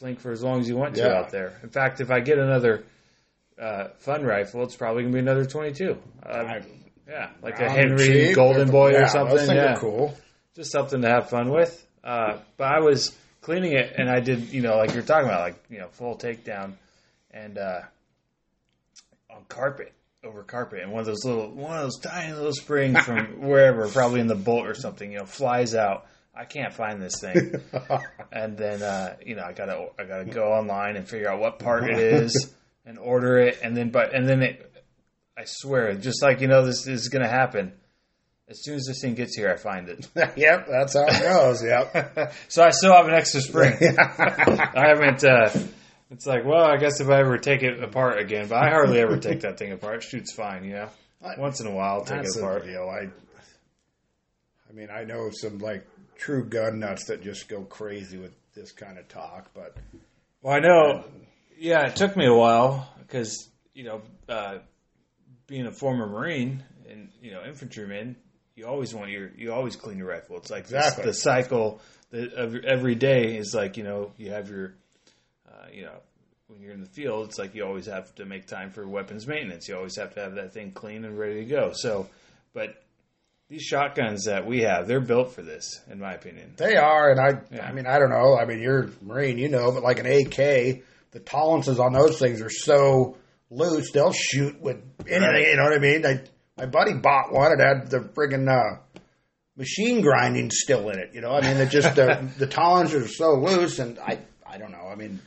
blink 0.00 0.20
for 0.20 0.30
as 0.30 0.42
long 0.42 0.60
as 0.60 0.68
you 0.68 0.76
want 0.76 0.94
to 0.96 1.00
Yeah. 1.02 1.14
out 1.18 1.30
there. 1.30 1.58
In 1.62 1.70
fact, 1.70 2.00
if 2.00 2.10
I 2.10 2.20
get 2.20 2.38
another 2.38 2.84
uh, 3.58 3.88
fun 4.00 4.22
rifle, 4.24 4.62
it's 4.64 4.76
probably 4.76 5.02
gonna 5.04 5.14
be 5.14 5.20
another 5.20 5.46
22. 5.46 5.96
Uh, 6.24 6.28
I- 6.28 6.62
yeah, 7.08 7.30
like 7.40 7.58
a 7.60 7.70
Henry 7.70 8.06
cheap, 8.06 8.34
Golden 8.34 8.70
Boy 8.70 8.90
yeah, 8.90 9.04
or 9.04 9.06
something. 9.06 9.48
Yeah, 9.56 9.76
cool. 9.76 10.14
just 10.54 10.70
something 10.72 11.00
to 11.02 11.08
have 11.08 11.30
fun 11.30 11.50
with. 11.50 11.86
Uh, 12.04 12.38
but 12.58 12.64
I 12.64 12.80
was 12.80 13.16
cleaning 13.46 13.74
it, 13.74 13.94
and 13.96 14.10
I 14.10 14.18
did, 14.18 14.52
you 14.52 14.60
know, 14.60 14.76
like 14.76 14.92
you're 14.92 15.04
talking 15.04 15.28
about, 15.28 15.40
like 15.40 15.64
you 15.70 15.78
know, 15.78 15.86
full 15.86 16.18
takedown, 16.18 16.72
and 17.30 17.56
uh, 17.56 17.82
on 19.30 19.44
carpet 19.48 19.92
over 20.24 20.42
carpet, 20.42 20.80
and 20.80 20.90
one 20.90 20.98
of 20.98 21.06
those 21.06 21.24
little, 21.24 21.48
one 21.52 21.76
of 21.76 21.84
those 21.84 22.00
tiny 22.00 22.32
little 22.32 22.52
springs 22.52 22.98
from 23.04 23.24
wherever, 23.46 23.86
probably 23.86 24.20
in 24.20 24.26
the 24.26 24.34
bolt 24.34 24.66
or 24.66 24.74
something, 24.74 25.12
you 25.12 25.18
know, 25.18 25.26
flies 25.26 25.76
out. 25.76 26.06
I 26.34 26.44
can't 26.44 26.74
find 26.74 27.00
this 27.00 27.20
thing, 27.20 27.54
and 28.32 28.58
then 28.58 28.82
uh, 28.82 29.14
you 29.24 29.36
know, 29.36 29.44
I 29.44 29.52
gotta, 29.52 29.90
I 29.96 30.04
gotta 30.04 30.24
go 30.24 30.52
online 30.52 30.96
and 30.96 31.08
figure 31.08 31.30
out 31.30 31.38
what 31.38 31.60
part 31.60 31.84
it 31.84 31.98
is 31.98 32.52
and 32.84 32.98
order 32.98 33.38
it, 33.38 33.60
and 33.62 33.76
then, 33.76 33.90
but, 33.90 34.12
and 34.12 34.28
then 34.28 34.42
it. 34.42 34.72
I 35.38 35.44
swear, 35.44 35.94
just 35.94 36.20
like 36.20 36.40
you 36.40 36.48
know, 36.48 36.66
this 36.66 36.88
is 36.88 37.10
to 37.10 37.28
happen. 37.28 37.74
As 38.48 38.62
soon 38.62 38.76
as 38.76 38.84
this 38.86 39.00
thing 39.00 39.14
gets 39.14 39.36
here, 39.36 39.50
I 39.50 39.56
find 39.56 39.88
it. 39.88 40.08
yep, 40.36 40.68
that's 40.70 40.94
how 40.94 41.06
it 41.06 41.20
goes. 41.20 41.64
Yep. 41.64 42.32
so 42.48 42.62
I 42.62 42.70
still 42.70 42.92
have 42.92 43.08
an 43.08 43.14
extra 43.14 43.40
spring. 43.40 43.76
I 43.98 44.86
haven't. 44.88 45.24
Uh, 45.24 45.50
it's 46.10 46.26
like, 46.26 46.44
well, 46.44 46.64
I 46.64 46.76
guess 46.76 47.00
if 47.00 47.08
I 47.08 47.18
ever 47.20 47.38
take 47.38 47.64
it 47.64 47.82
apart 47.82 48.20
again, 48.20 48.46
but 48.48 48.62
I 48.62 48.70
hardly 48.70 49.00
ever 49.00 49.16
take 49.18 49.40
that 49.40 49.58
thing 49.58 49.72
apart. 49.72 49.96
It 49.96 50.02
shoots 50.04 50.32
fine, 50.32 50.62
you 50.64 50.74
know. 50.74 50.88
Once 51.38 51.60
in 51.60 51.66
a 51.66 51.72
while, 51.72 51.94
I'll 51.94 52.04
take 52.04 52.22
That's 52.22 52.36
it 52.36 52.40
the 52.40 52.46
apart. 52.46 52.64
deal. 52.66 52.88
I, 52.88 53.08
I 54.70 54.72
mean, 54.72 54.90
I 54.90 55.02
know 55.02 55.30
some 55.32 55.58
like 55.58 55.84
true 56.16 56.44
gun 56.44 56.78
nuts 56.78 57.06
that 57.06 57.22
just 57.22 57.48
go 57.48 57.62
crazy 57.62 58.16
with 58.16 58.32
this 58.54 58.70
kind 58.70 58.96
of 58.96 59.08
talk, 59.08 59.50
but 59.54 59.76
Well, 60.40 60.54
I 60.54 60.60
know. 60.60 61.04
Yeah, 61.58 61.86
it 61.88 61.96
took 61.96 62.16
me 62.16 62.26
a 62.26 62.34
while 62.34 62.94
because 63.00 63.48
you 63.74 63.82
know, 63.84 64.02
uh, 64.28 64.58
being 65.48 65.66
a 65.66 65.72
former 65.72 66.06
Marine 66.06 66.62
and 66.88 67.08
you 67.20 67.32
know 67.32 67.42
infantryman, 67.44 68.14
you 68.56 68.66
always 68.66 68.94
want 68.94 69.10
your 69.10 69.30
you 69.36 69.52
always 69.52 69.76
clean 69.76 69.98
your 69.98 70.08
rifle. 70.08 70.36
It's 70.38 70.50
like 70.50 70.64
Exactly. 70.64 71.04
the 71.04 71.14
cycle 71.14 71.80
that 72.10 72.32
of 72.34 72.56
every 72.64 72.94
day 72.96 73.36
is 73.36 73.54
like 73.54 73.76
you 73.76 73.84
know 73.84 74.12
you 74.16 74.30
have 74.32 74.48
your 74.50 74.74
uh, 75.48 75.66
you 75.72 75.82
know 75.82 75.98
when 76.48 76.60
you're 76.60 76.72
in 76.72 76.80
the 76.80 76.86
field, 76.88 77.26
it's 77.28 77.38
like 77.38 77.54
you 77.54 77.64
always 77.64 77.86
have 77.86 78.14
to 78.16 78.24
make 78.24 78.46
time 78.46 78.70
for 78.70 78.86
weapons 78.86 79.26
maintenance. 79.26 79.68
You 79.68 79.76
always 79.76 79.96
have 79.98 80.14
to 80.14 80.20
have 80.20 80.36
that 80.36 80.52
thing 80.54 80.70
clean 80.72 81.04
and 81.04 81.18
ready 81.18 81.44
to 81.44 81.44
go. 81.44 81.72
So, 81.74 82.08
but 82.54 82.80
these 83.48 83.62
shotguns 83.62 84.26
that 84.26 84.46
we 84.46 84.60
have, 84.62 84.86
they're 84.86 85.00
built 85.00 85.32
for 85.32 85.42
this, 85.42 85.68
in 85.90 85.98
my 85.98 86.14
opinion. 86.14 86.54
they 86.56 86.76
are. 86.76 87.10
And 87.10 87.20
I, 87.20 87.40
Yeah. 87.52 87.66
I 87.66 87.72
mean, 87.72 87.86
I 87.88 87.98
don't 87.98 88.10
know. 88.10 88.36
I 88.36 88.44
mean, 88.44 88.60
you're 88.60 88.84
a 88.84 88.90
Marine, 89.02 89.38
you 89.38 89.48
know, 89.48 89.72
but 89.72 89.82
like 89.82 89.98
an 89.98 90.06
AK, 90.06 90.82
the 91.12 91.20
tolerances 91.24 91.80
on 91.80 91.92
those 91.92 92.18
things 92.20 92.40
are 92.40 92.50
so 92.50 93.16
loose, 93.50 93.90
they'll 93.92 94.12
shoot 94.12 94.60
with 94.60 94.76
anything. 95.00 95.20
Right. 95.22 95.48
You 95.48 95.56
know 95.56 95.64
what 95.64 95.72
I 95.74 95.78
mean? 95.78 96.06
I, 96.06 96.20
my 96.56 96.66
buddy 96.66 96.94
bought 96.94 97.32
one. 97.32 97.52
It 97.52 97.60
had 97.60 97.90
the 97.90 97.98
friggin' 98.00 98.48
uh, 98.48 98.78
machine 99.56 100.00
grinding 100.02 100.50
still 100.50 100.88
in 100.90 100.98
it. 100.98 101.10
You 101.14 101.20
know, 101.20 101.30
I 101.32 101.40
mean, 101.42 101.56
it 101.58 101.70
just 101.70 101.94
the, 101.96 102.28
the 102.38 102.46
tolerances 102.46 103.04
are 103.04 103.08
so 103.08 103.34
loose, 103.34 103.78
and 103.78 103.98
I, 103.98 104.18
I 104.48 104.58
don't 104.58 104.72
know. 104.72 104.88
I 104.90 104.94
mean, 104.94 105.20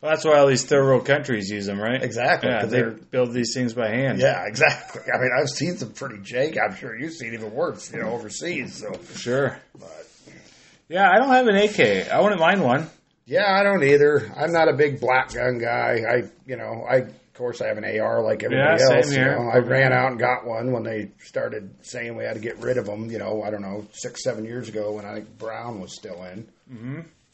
Well, 0.00 0.10
that's 0.12 0.24
why 0.24 0.38
all 0.38 0.46
these 0.46 0.64
third 0.64 0.84
world 0.84 1.04
countries 1.04 1.48
use 1.50 1.66
them, 1.66 1.80
right? 1.80 2.02
Exactly, 2.02 2.48
Yeah, 2.50 2.66
they 2.66 2.82
build 3.10 3.32
these 3.32 3.52
things 3.54 3.74
by 3.74 3.88
hand. 3.88 4.18
yeah, 4.20 4.44
exactly. 4.46 5.02
I 5.12 5.18
mean, 5.20 5.30
I've 5.38 5.48
seen 5.48 5.76
some 5.76 5.92
pretty 5.92 6.18
jank. 6.18 6.56
I'm 6.62 6.74
sure 6.76 6.96
you've 6.98 7.14
seen 7.14 7.34
even 7.34 7.52
worse, 7.52 7.92
you 7.92 8.00
know, 8.00 8.10
overseas. 8.10 8.74
So, 8.76 8.92
Sure. 9.16 9.58
but 9.78 10.06
Yeah, 10.88 11.10
I 11.10 11.18
don't 11.18 11.30
have 11.30 11.46
an 11.48 11.56
AK. 11.56 12.10
I 12.12 12.20
wouldn't 12.20 12.40
mind 12.40 12.62
one. 12.62 12.88
yeah, 13.26 13.58
I 13.58 13.62
don't 13.64 13.82
either. 13.82 14.30
I'm 14.36 14.52
not 14.52 14.68
a 14.68 14.72
big 14.74 15.00
black 15.00 15.32
gun 15.34 15.58
guy. 15.58 16.02
I, 16.08 16.22
you 16.46 16.56
know, 16.56 16.86
I 16.88 17.06
course 17.36 17.60
I 17.60 17.68
have 17.68 17.78
an 17.78 17.84
AR 17.84 18.22
like 18.22 18.42
everybody 18.42 18.80
Yeah, 18.80 18.86
same 18.88 18.96
else. 18.98 19.10
here. 19.10 19.32
You 19.38 19.44
know, 19.44 19.50
I 19.50 19.58
ran 19.58 19.92
out 19.92 20.10
and 20.10 20.18
got 20.18 20.46
one 20.46 20.72
when 20.72 20.82
they 20.82 21.10
started 21.24 21.74
saying 21.82 22.16
we 22.16 22.24
had 22.24 22.34
to 22.34 22.40
get 22.40 22.58
rid 22.58 22.78
of 22.78 22.86
them. 22.86 23.10
You 23.10 23.18
know, 23.18 23.42
I 23.42 23.50
don't 23.50 23.62
know, 23.62 23.86
six, 23.92 24.22
seven 24.24 24.44
years 24.44 24.68
ago 24.68 24.92
when 24.92 25.04
I 25.04 25.14
think 25.14 25.38
Brown 25.38 25.80
was 25.80 25.94
still 25.94 26.22
in. 26.24 26.48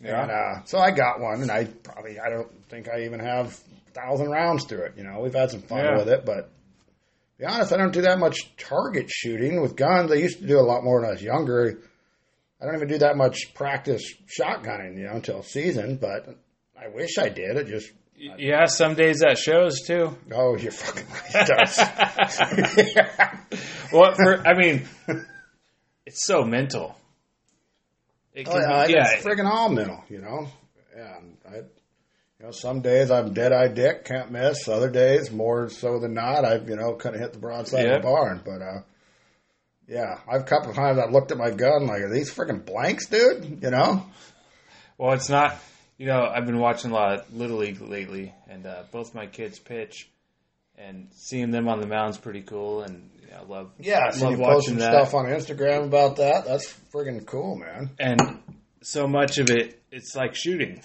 Yeah. 0.01 0.23
And 0.23 0.31
uh, 0.31 0.65
so 0.65 0.79
I 0.79 0.91
got 0.91 1.21
one, 1.21 1.43
and 1.43 1.51
I 1.51 1.65
probably 1.65 2.19
I 2.19 2.29
don't 2.29 2.51
think 2.69 2.89
I 2.89 3.05
even 3.05 3.21
have 3.21 3.47
a 3.89 3.91
thousand 3.93 4.31
rounds 4.31 4.65
through 4.65 4.83
it. 4.87 4.95
You 4.97 5.05
know, 5.05 5.21
we've 5.21 5.35
had 5.35 5.51
some 5.51 5.63
fun 5.63 5.85
Yeah. 5.85 5.97
with 5.97 6.09
it, 6.09 6.25
but 6.25 6.49
to 6.49 7.39
be 7.39 7.45
honest, 7.45 7.73
I 7.73 7.77
don't 7.77 7.93
do 7.93 8.03
that 8.03 8.19
much 8.19 8.57
target 8.57 9.09
shooting 9.11 9.61
with 9.63 9.77
guns. 9.77 10.11
I 10.11 10.17
used 10.17 10.39
to 10.41 10.47
do 10.47 10.59
a 10.59 10.63
lot 10.63 10.83
more 10.85 11.01
when 11.01 11.09
I 11.09 11.13
was 11.13 11.23
younger. 11.23 11.79
I 12.61 12.65
don't 12.65 12.75
even 12.77 12.89
do 12.89 12.99
that 12.99 13.17
much 13.17 13.55
practice 13.55 14.03
shotgunning, 14.27 14.97
you 14.99 15.05
know, 15.05 15.15
until 15.15 15.43
season. 15.43 15.97
But 15.97 16.29
I 16.81 16.89
wish 16.89 17.19
I 17.19 17.29
did. 17.29 17.57
It 17.57 17.67
just 17.69 17.91
Yeah, 18.39 18.67
some 18.67 18.95
days 18.95 19.19
that 19.21 19.37
shows 19.39 19.81
too. 19.87 20.17
oh, 20.33 20.57
you're 20.57 20.71
fucking 20.71 21.07
right. 21.11 21.49
It 21.49 21.49
does. 23.51 23.59
Well, 23.93 24.15
for, 24.15 24.47
I 24.47 24.55
mean, 24.57 24.89
it's 26.07 26.25
so 26.25 26.45
mental. 26.45 26.97
It 28.33 28.49
Oh, 28.51 28.57
yeah, 28.59 28.87
be, 28.87 28.93
yeah, 28.95 29.11
it's 29.13 29.25
friggin' 29.25 29.45
all 29.45 29.69
mental, 29.69 30.03
you 30.09 30.19
know. 30.23 30.49
Yeah, 30.97 31.19
I, 31.47 31.57
you 31.57 31.65
know, 32.41 32.51
some 32.53 32.81
days 32.81 33.11
I'm 33.11 33.35
dead 33.35 33.53
eye 33.53 33.69
dick, 33.69 34.07
can't 34.07 34.31
miss. 34.31 34.67
Other 34.67 34.89
days, 34.89 35.31
more 35.31 35.69
so 35.69 35.99
than 35.99 36.15
not, 36.15 36.47
I've 36.47 36.69
you 36.71 36.77
know 36.77 36.95
kind 36.95 37.15
of 37.15 37.21
hit 37.21 37.33
the 37.35 37.39
broadside 37.39 37.85
Yep. 37.85 37.97
of 37.97 38.03
the 38.03 38.09
barn. 38.09 38.41
But 38.45 38.63
uh, 38.63 38.81
yeah, 39.87 40.21
I've 40.27 40.41
a 40.43 40.45
couple 40.45 40.71
of 40.71 40.77
times 40.77 40.99
I 40.99 41.11
looked 41.11 41.31
at 41.33 41.37
my 41.37 41.51
gun 41.51 41.87
like, 41.87 42.01
are 42.01 42.11
these 42.13 42.33
freaking 42.33 42.65
blanks, 42.65 43.07
dude? 43.09 43.59
You 43.63 43.71
know? 43.71 44.07
Well, 44.97 45.13
it's 45.13 45.29
not. 45.29 45.59
You 46.03 46.09
know, 46.09 46.25
I've 46.27 46.47
been 46.47 46.59
watching 46.59 46.91
a 46.91 46.95
lot 46.95 47.13
of 47.13 47.33
Little 47.33 47.59
League 47.59 47.81
lately, 47.81 48.35
and 48.51 48.67
uh, 48.67 48.83
both 48.91 49.15
my 49.15 49.27
kids 49.27 49.61
pitch, 49.61 50.11
and 50.77 51.07
seeing 51.15 51.53
them 51.53 51.69
on 51.69 51.81
the 51.81 51.87
mound's 51.87 52.19
pretty 52.19 52.43
cool. 52.43 52.83
And 52.83 53.09
yeah, 53.29 53.39
I 53.39 53.45
love 53.45 53.71
Yeah, 53.79 54.11
so 54.11 54.25
love 54.25 54.33
you 54.33 54.39
watching 54.41 54.63
some 54.71 54.79
that. 54.79 54.91
stuff 55.07 55.15
on 55.15 55.27
Instagram 55.27 55.85
about 55.85 56.17
that. 56.17 56.45
That's 56.45 56.77
friggin' 56.93 57.25
cool, 57.25 57.55
man. 57.55 57.91
and 58.01 58.19
so 58.83 59.07
much 59.07 59.39
of 59.39 59.49
it, 59.49 59.81
it's 59.93 60.17
like 60.17 60.35
shooting. 60.35 60.83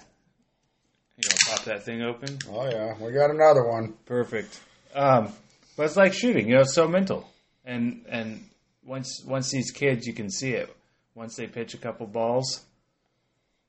You 1.17 1.29
know, 1.29 1.35
pop 1.47 1.63
that 1.65 1.81
thing 1.83 2.03
open. 2.03 2.37
Oh 2.51 2.69
yeah, 2.69 2.93
we 3.03 3.11
got 3.11 3.31
another 3.31 3.67
one. 3.67 3.95
Perfect. 4.05 4.59
Um, 4.93 5.33
but 5.75 5.87
it's 5.87 5.97
like 5.97 6.13
shooting. 6.13 6.47
You 6.47 6.57
know, 6.57 6.61
it's 6.61 6.75
so 6.75 6.87
mental. 6.87 7.27
And 7.65 8.05
and 8.07 8.47
once 8.85 9.23
once 9.25 9.49
these 9.49 9.71
kids, 9.71 10.05
you 10.05 10.13
can 10.13 10.29
see 10.29 10.51
it. 10.51 10.71
Once 11.15 11.35
they 11.35 11.47
pitch 11.47 11.73
a 11.73 11.79
couple 11.79 12.05
balls, 12.05 12.63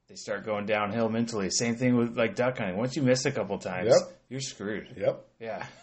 they 0.08 0.14
start 0.14 0.44
going 0.44 0.64
downhill 0.66 1.08
mentally. 1.08 1.50
Same 1.50 1.76
thing 1.76 1.96
with 1.96 2.16
like 2.16 2.34
duck 2.34 2.58
hunting. 2.58 2.76
Once 2.78 2.96
you 2.96 3.02
miss 3.02 3.24
a 3.26 3.30
couple 3.32 3.58
times, 3.58 3.88
Yep. 3.88 4.18
you're 4.30 4.40
screwed. 4.40 4.88
Yep. 4.96 5.24
Yeah. 5.40 5.66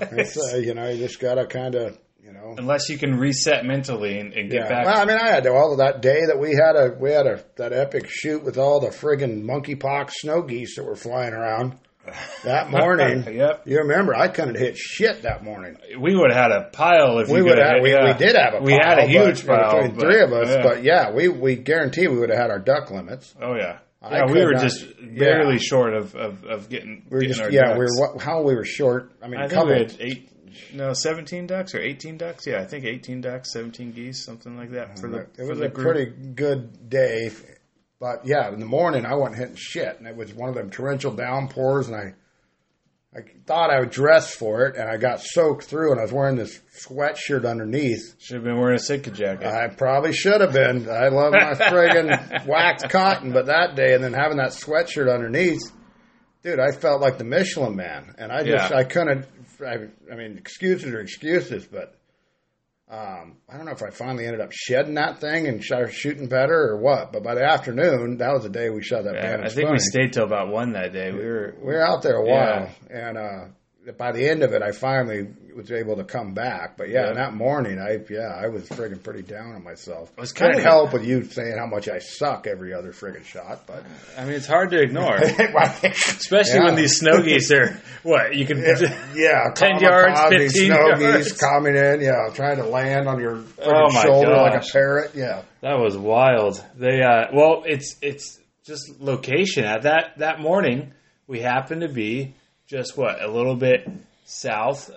Uh, 0.00 0.56
you 0.56 0.74
know, 0.74 0.88
you 0.88 0.96
just 0.96 1.18
gotta 1.18 1.44
kind 1.44 1.74
of, 1.74 1.98
you 2.22 2.32
know. 2.32 2.54
Unless 2.56 2.88
you 2.88 2.96
can 2.98 3.18
reset 3.18 3.64
mentally 3.64 4.20
and, 4.20 4.32
and 4.32 4.48
get 4.48 4.60
Yeah. 4.62 4.68
back. 4.68 4.86
Well, 4.86 4.96
I 5.02 5.04
mean, 5.04 5.16
I 5.16 5.28
had 5.28 5.42
to, 5.42 5.52
all 5.52 5.72
of 5.72 5.78
that 5.78 6.00
day 6.00 6.24
that 6.26 6.38
we 6.38 6.50
had 6.50 6.76
a 6.76 6.94
we 7.00 7.10
had 7.10 7.26
a 7.26 7.42
that 7.56 7.72
epic 7.72 8.06
shoot 8.08 8.44
with 8.44 8.58
all 8.58 8.78
the 8.78 8.90
friggin' 8.90 9.42
monkeypox 9.42 10.10
snow 10.20 10.42
geese 10.42 10.76
that 10.76 10.84
were 10.84 10.94
flying 10.94 11.32
around 11.34 11.78
that 12.44 12.70
morning. 12.78 13.24
Yep. 13.36 13.62
You 13.66 13.78
remember, 13.78 14.14
I 14.14 14.28
couldn't 14.28 14.56
hit 14.56 14.76
shit 14.76 15.22
that 15.22 15.42
morning. 15.44 15.76
we 15.98 16.14
would 16.16 16.30
have 16.32 16.50
had 16.50 16.52
a 16.52 16.64
pile 16.70 17.18
if 17.18 17.28
We 17.28 17.42
would 17.42 17.58
have, 17.58 17.82
we, 17.82 17.92
yeah. 17.92 18.12
we 18.12 18.18
did 18.18 18.36
have 18.36 18.54
a 18.54 18.60
we 18.62 18.72
had 18.72 18.98
a 18.98 19.06
huge 19.06 19.46
but, 19.46 19.60
pile 19.60 19.72
between 19.82 19.94
but- 19.96 20.00
three 20.00 20.22
of 20.22 20.32
us. 20.32 20.48
yeah. 20.48 20.62
But 20.62 20.82
yeah, 20.84 21.10
we 21.12 21.28
we 21.28 21.56
guarantee 21.56 22.06
we 22.08 22.18
would 22.18 22.30
have 22.30 22.38
had 22.38 22.50
our 22.50 22.58
duck 22.58 22.90
limits. 22.90 23.34
oh 23.40 23.54
yeah, 23.54 23.78
I 24.02 24.18
yeah. 24.18 24.24
We 24.32 24.44
were 24.44 24.52
not- 24.52 24.62
just 24.62 24.84
yeah. 25.00 25.18
barely 25.18 25.58
short 25.58 25.94
of, 25.94 26.14
of, 26.14 26.44
of 26.44 26.68
getting. 26.68 27.04
We 27.10 27.14
were 27.16 27.20
getting 27.20 27.28
just 27.34 27.42
our 27.42 27.50
yeah, 27.50 27.76
we 27.76 27.84
ducks. 27.86 27.98
were 28.00 28.12
what, 28.14 28.22
how 28.22 28.42
we 28.42 28.54
were 28.54 28.64
short. 28.64 29.12
I 29.22 29.28
mean, 29.28 29.40
I 29.40 29.44
a 29.44 29.48
think 29.48 29.66
we 29.66 29.72
had 29.74 29.96
eight, 30.00 30.30
no, 30.74 30.92
seventeen 30.92 31.46
ducks 31.46 31.74
or 31.74 31.80
eighteen 31.80 32.16
ducks. 32.18 32.46
Yeah, 32.46 32.60
I 32.60 32.64
think 32.64 32.84
eighteen 32.84 33.20
ducks, 33.20 33.52
seventeen 33.52 33.92
geese, 33.92 34.24
something 34.24 34.56
like 34.56 34.70
that 34.72 34.90
uh, 34.90 35.00
for 35.00 35.08
the 35.08 35.26
it 35.38 35.48
was 35.48 35.60
a 35.60 35.68
group. 35.68 35.86
pretty 35.94 36.10
good 36.34 36.88
day, 36.88 37.30
but 38.00 38.24
yeah, 38.24 38.48
in 38.52 38.60
the 38.60 38.66
morning 38.66 39.04
I 39.06 39.14
wasn't 39.14 39.38
hitting 39.38 39.56
shit, 39.56 39.98
and 39.98 40.06
it 40.06 40.16
was 40.16 40.32
one 40.34 40.48
of 40.48 40.54
them 40.54 40.70
torrential 40.70 41.12
downpours, 41.12 41.88
and 41.88 41.96
I. 41.96 42.14
I 43.16 43.20
thought 43.46 43.70
I 43.70 43.80
would 43.80 43.90
dress 43.90 44.34
for 44.34 44.66
it, 44.66 44.76
and 44.76 44.86
I 44.86 44.98
got 44.98 45.22
soaked 45.22 45.64
through, 45.64 45.92
and 45.92 45.98
I 45.98 46.02
was 46.02 46.12
wearing 46.12 46.36
this 46.36 46.60
sweatshirt 46.78 47.48
underneath. 47.48 48.14
Should 48.20 48.34
have 48.34 48.44
been 48.44 48.58
wearing 48.58 48.76
a 48.76 48.78
Sitka 48.78 49.10
jacket. 49.10 49.46
I 49.46 49.68
probably 49.68 50.12
should 50.12 50.42
have 50.42 50.52
been. 50.52 50.88
I 50.90 51.08
love 51.08 51.32
my 51.32 51.54
friggin' 51.54 52.46
waxed 52.46 52.90
cotton, 52.90 53.32
but 53.32 53.46
that 53.46 53.74
day, 53.76 53.94
and 53.94 54.04
then 54.04 54.12
having 54.12 54.36
that 54.36 54.50
sweatshirt 54.50 55.12
underneath, 55.12 55.72
dude, 56.42 56.60
I 56.60 56.70
felt 56.70 57.00
like 57.00 57.16
the 57.16 57.24
Michelin 57.24 57.74
man, 57.76 58.14
and 58.18 58.30
I 58.30 58.44
just 58.44 58.70
Yeah. 58.70 58.76
I 58.76 58.84
couldn't. 58.84 59.24
I, 59.66 59.88
I 60.12 60.14
mean, 60.14 60.36
excuses 60.36 60.92
are 60.92 61.00
excuses, 61.00 61.64
but 61.64 61.97
um, 62.90 63.36
I 63.48 63.56
don't 63.56 63.66
know 63.66 63.72
if 63.72 63.82
I 63.82 63.90
finally 63.90 64.24
ended 64.24 64.40
up 64.40 64.50
shedding 64.52 64.94
that 64.94 65.20
thing 65.20 65.46
and 65.46 65.62
started 65.62 65.92
shooting 65.92 66.26
better 66.26 66.70
or 66.70 66.78
what. 66.78 67.12
But 67.12 67.22
by 67.22 67.34
the 67.34 67.44
afternoon, 67.44 68.16
that 68.18 68.32
was 68.32 68.44
the 68.44 68.48
day 68.48 68.70
we 68.70 68.82
shot 68.82 69.04
that 69.04 69.14
Yeah, 69.14 69.36
band. 69.36 69.44
I 69.44 69.48
think 69.50 69.70
we 69.70 69.78
stayed 69.78 70.14
till 70.14 70.24
about 70.24 70.48
one 70.48 70.72
that 70.72 70.92
day. 70.94 71.12
We 71.12 71.18
were 71.18 71.54
we 71.58 71.66
were 71.74 71.82
out 71.82 72.02
there 72.02 72.16
a 72.16 72.24
while, 72.24 72.70
and 72.88 73.18
uh, 73.18 73.92
by 73.98 74.12
the 74.12 74.26
end 74.26 74.42
of 74.42 74.54
it, 74.54 74.62
I 74.62 74.72
finally 74.72 75.28
was 75.58 75.70
able 75.72 75.96
to 75.96 76.04
come 76.04 76.32
back. 76.32 76.76
But 76.78 76.88
yeah, 76.88 77.08
Yeah. 77.08 77.12
that 77.14 77.34
morning, 77.34 77.78
I 77.80 77.98
yeah, 78.08 78.32
I 78.34 78.46
was 78.48 78.66
friggin' 78.68 79.02
pretty 79.02 79.22
down 79.22 79.52
on 79.54 79.62
myself. 79.64 80.10
It 80.16 80.20
was 80.20 80.32
Couldn't 80.32 80.52
kind 80.54 80.58
of- 80.60 80.72
help 80.72 80.92
with 80.94 81.04
you 81.04 81.24
saying 81.24 81.58
how 81.58 81.66
much 81.66 81.88
I 81.88 81.98
suck 81.98 82.46
every 82.46 82.72
other 82.72 82.92
friggin' 82.92 83.24
shot, 83.24 83.66
but 83.66 83.82
I 84.16 84.24
mean, 84.24 84.34
it's 84.34 84.46
hard 84.46 84.70
to 84.70 84.80
ignore, 84.80 85.16
especially 85.82 86.54
Yeah. 86.60 86.64
when 86.64 86.74
these 86.76 86.98
snow 86.98 87.20
geese 87.22 87.50
are 87.52 87.76
what 88.02 88.34
you 88.34 88.46
can. 88.46 88.58
yeah, 89.14 89.50
10 89.54 89.80
yards, 89.80 90.20
15 90.30 90.48
snow 90.72 90.88
yards. 90.96 91.28
geese 91.28 91.40
coming 91.40 91.76
in, 91.76 92.00
yeah, 92.00 92.30
trying 92.34 92.56
to 92.58 92.64
land 92.64 93.08
on 93.08 93.20
your 93.20 93.42
Oh 93.60 93.90
shoulder 94.02 94.36
like 94.36 94.62
a 94.62 94.66
parrot, 94.72 95.10
yeah. 95.14 95.42
That 95.60 95.78
was 95.78 95.96
wild. 95.96 96.64
They 96.76 97.02
uh 97.02 97.26
well, 97.34 97.64
it's 97.66 97.96
it's 98.00 98.38
just 98.64 99.00
location. 99.00 99.64
At 99.64 99.82
that 99.82 100.18
that 100.18 100.38
morning, 100.40 100.92
we 101.26 101.40
happened 101.40 101.80
to 101.80 101.88
be 101.88 102.34
just 102.68 102.96
what 102.96 103.20
a 103.22 103.28
little 103.28 103.56
bit 103.56 103.88
south. 104.24 104.90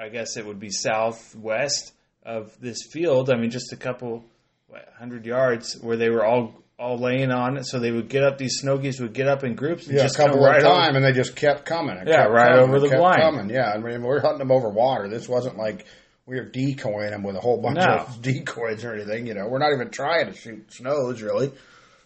I 0.00 0.08
guess 0.08 0.36
it 0.36 0.46
would 0.46 0.60
be 0.60 0.70
southwest 0.70 1.92
of 2.22 2.58
this 2.60 2.82
field. 2.92 3.30
I 3.30 3.36
mean, 3.36 3.50
just 3.50 3.72
a 3.72 3.76
couple 3.76 4.24
what, 4.68 4.86
hundred 4.98 5.26
yards 5.26 5.78
where 5.80 5.96
they 5.96 6.10
were 6.10 6.24
all 6.24 6.54
all 6.78 6.96
laying 6.96 7.32
on 7.32 7.56
it. 7.56 7.66
So 7.66 7.80
they 7.80 7.90
would 7.90 8.08
get 8.08 8.22
up. 8.22 8.38
These 8.38 8.58
snow 8.60 8.78
geese 8.78 9.00
would 9.00 9.12
get 9.12 9.26
up 9.26 9.42
in 9.42 9.54
groups 9.56 9.86
and 9.88 9.96
Yeah, 9.96 10.02
just 10.04 10.14
a 10.14 10.18
couple 10.18 10.36
come 10.36 10.44
right 10.44 10.58
of 10.60 10.66
over. 10.66 10.74
time, 10.80 10.94
and 10.96 11.04
they 11.04 11.10
just 11.12 11.34
kept 11.34 11.64
coming. 11.64 11.96
and 11.96 12.06
Yeah, 12.08 12.18
kept 12.22 12.30
right 12.30 12.48
coming, 12.50 12.64
over 12.70 12.78
the 12.80 12.88
kept 12.88 13.00
blind. 13.00 13.20
Coming. 13.20 13.50
Yeah, 13.50 13.72
I 13.72 13.78
mean, 13.78 14.02
we're 14.02 14.20
hunting 14.20 14.38
them 14.38 14.52
over 14.52 14.68
water. 14.68 15.08
This 15.08 15.28
wasn't 15.28 15.56
like 15.58 15.86
we 16.26 16.36
were 16.36 16.44
decoying 16.44 17.10
them 17.10 17.22
with 17.24 17.34
a 17.34 17.40
whole 17.40 17.60
bunch 17.60 17.78
No. 17.78 18.04
of 18.06 18.22
decoys 18.22 18.84
or 18.84 18.94
anything. 18.94 19.26
You 19.26 19.34
know, 19.34 19.48
we're 19.48 19.58
not 19.58 19.72
even 19.72 19.90
trying 19.90 20.26
to 20.26 20.34
shoot 20.34 20.72
snows 20.72 21.20
really. 21.20 21.50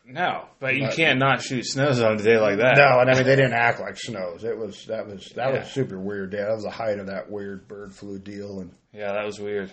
No, 0.05 0.47
but 0.59 0.75
you 0.75 0.87
But- 0.87 0.97
can't 0.97 1.19
not 1.19 1.43
shoot 1.43 1.65
snows 1.65 2.01
on 2.03 2.15
a 2.19 2.23
day 2.23 2.37
like 2.39 2.59
that. 2.59 2.77
No, 2.77 2.99
and 3.01 3.09
I 3.11 3.15
mean 3.15 3.25
they 3.25 3.37
didn't 3.37 3.53
act 3.55 3.81
like 3.81 3.97
snows. 3.97 4.43
It 4.45 4.57
was 4.59 4.87
that 4.87 5.07
was 5.07 5.33
that 5.37 5.53
Yeah. 5.55 5.61
was 5.61 5.69
super 5.71 5.99
weird. 5.99 6.33
Yeah, 6.33 6.47
that 6.47 6.55
was 6.55 6.65
the 6.65 6.71
height 6.71 6.99
of 6.99 7.07
that 7.07 7.31
weird 7.31 7.69
bird 7.69 7.95
flu 7.95 8.19
deal. 8.19 8.61
And 8.61 8.73
Yeah, 8.93 9.13
that 9.13 9.25
was 9.25 9.39
weird. 9.39 9.71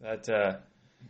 That 0.00 0.28
uh 0.28 0.56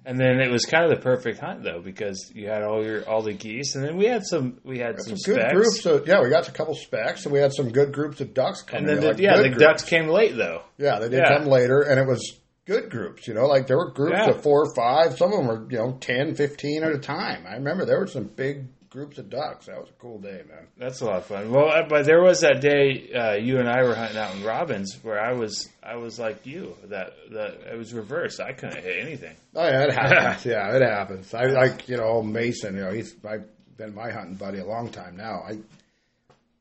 and 0.04 0.20
then 0.20 0.38
it 0.40 0.50
was 0.50 0.66
kind 0.66 0.84
of 0.84 0.90
the 0.90 1.02
perfect 1.02 1.38
hunt 1.40 1.62
though 1.64 1.80
because 1.80 2.30
you 2.34 2.46
had 2.48 2.62
all 2.62 2.84
your 2.84 3.08
all 3.08 3.22
the 3.22 3.32
geese 3.32 3.74
and 3.74 3.82
then 3.84 3.96
we 3.96 4.04
had 4.04 4.22
some 4.24 4.58
we 4.64 4.78
had 4.78 5.00
some, 5.00 5.16
some 5.16 5.34
good 5.34 5.40
specks. 5.40 5.54
groups. 5.54 5.86
Of, 5.86 6.06
yeah, 6.06 6.20
we 6.22 6.28
got 6.28 6.46
a 6.46 6.52
couple 6.52 6.74
specks, 6.74 7.24
and 7.24 7.32
we 7.32 7.40
had 7.40 7.52
some 7.54 7.70
good 7.70 7.90
groups 7.92 8.20
of 8.20 8.34
ducks 8.34 8.62
coming. 8.62 8.80
and 8.82 8.88
then 8.88 8.96
in, 8.98 9.02
the, 9.02 9.08
like 9.08 9.18
yeah, 9.18 9.36
the 9.38 9.48
groups. 9.48 9.58
ducks 9.62 9.84
came 9.84 10.08
late 10.08 10.36
though. 10.36 10.62
Yeah, 10.76 10.98
they 10.98 11.08
did 11.08 11.20
Yeah. 11.20 11.38
come 11.38 11.46
later, 11.46 11.80
and 11.80 11.98
it 11.98 12.06
was 12.06 12.38
good 12.68 12.90
groups. 12.90 13.26
You 13.26 13.34
know, 13.34 13.46
like 13.46 13.66
there 13.66 13.78
were 13.78 13.90
groups 13.90 14.18
Yeah. 14.18 14.30
of 14.30 14.42
four 14.42 14.62
or 14.66 14.74
five. 14.74 15.16
Some 15.18 15.32
of 15.32 15.38
them 15.38 15.46
were, 15.48 15.66
you 15.70 15.78
know, 15.78 15.96
10, 16.00 16.34
15 16.36 16.84
at 16.84 16.92
a 16.92 16.98
time. 16.98 17.44
I 17.48 17.54
remember 17.54 17.84
there 17.84 17.98
were 17.98 18.06
some 18.06 18.24
big 18.24 18.66
groups 18.90 19.18
of 19.18 19.28
ducks. 19.28 19.66
That 19.66 19.78
was 19.80 19.88
a 19.90 20.00
cool 20.00 20.18
day, 20.18 20.42
man. 20.48 20.66
That's 20.76 21.00
a 21.00 21.04
lot 21.06 21.16
of 21.16 21.26
fun. 21.26 21.50
Well, 21.50 21.86
but 21.88 22.04
there 22.06 22.22
was 22.22 22.40
that 22.42 22.60
day 22.60 23.10
uh, 23.12 23.34
you 23.34 23.58
and 23.58 23.68
I 23.68 23.82
were 23.82 23.94
hunting 23.94 24.16
out 24.18 24.34
in 24.34 24.44
Robbins 24.44 24.96
where 25.02 25.18
I 25.20 25.32
was 25.32 25.68
I 25.82 25.96
was 25.96 26.18
like 26.18 26.46
you 26.46 26.74
that 26.84 27.12
that 27.32 27.60
it 27.72 27.76
was 27.76 27.92
reversed. 27.92 28.40
I 28.40 28.52
couldn't 28.52 28.82
hit 28.82 29.02
anything. 29.04 29.34
Oh 29.54 29.66
yeah, 29.66 29.84
it 29.84 29.92
happens. 29.92 30.44
yeah, 30.52 30.74
it 30.76 30.82
happens. 30.82 31.34
I 31.34 31.44
like 31.46 31.88
you 31.88 31.96
know 31.96 32.22
Mason. 32.22 32.76
You 32.76 32.82
know, 32.84 32.92
he's 32.92 33.14
I've 33.28 33.44
been 33.76 33.94
my 33.94 34.10
hunting 34.10 34.34
buddy 34.36 34.58
a 34.58 34.66
long 34.66 34.88
time 34.90 35.16
now. 35.16 35.42
I 35.46 35.58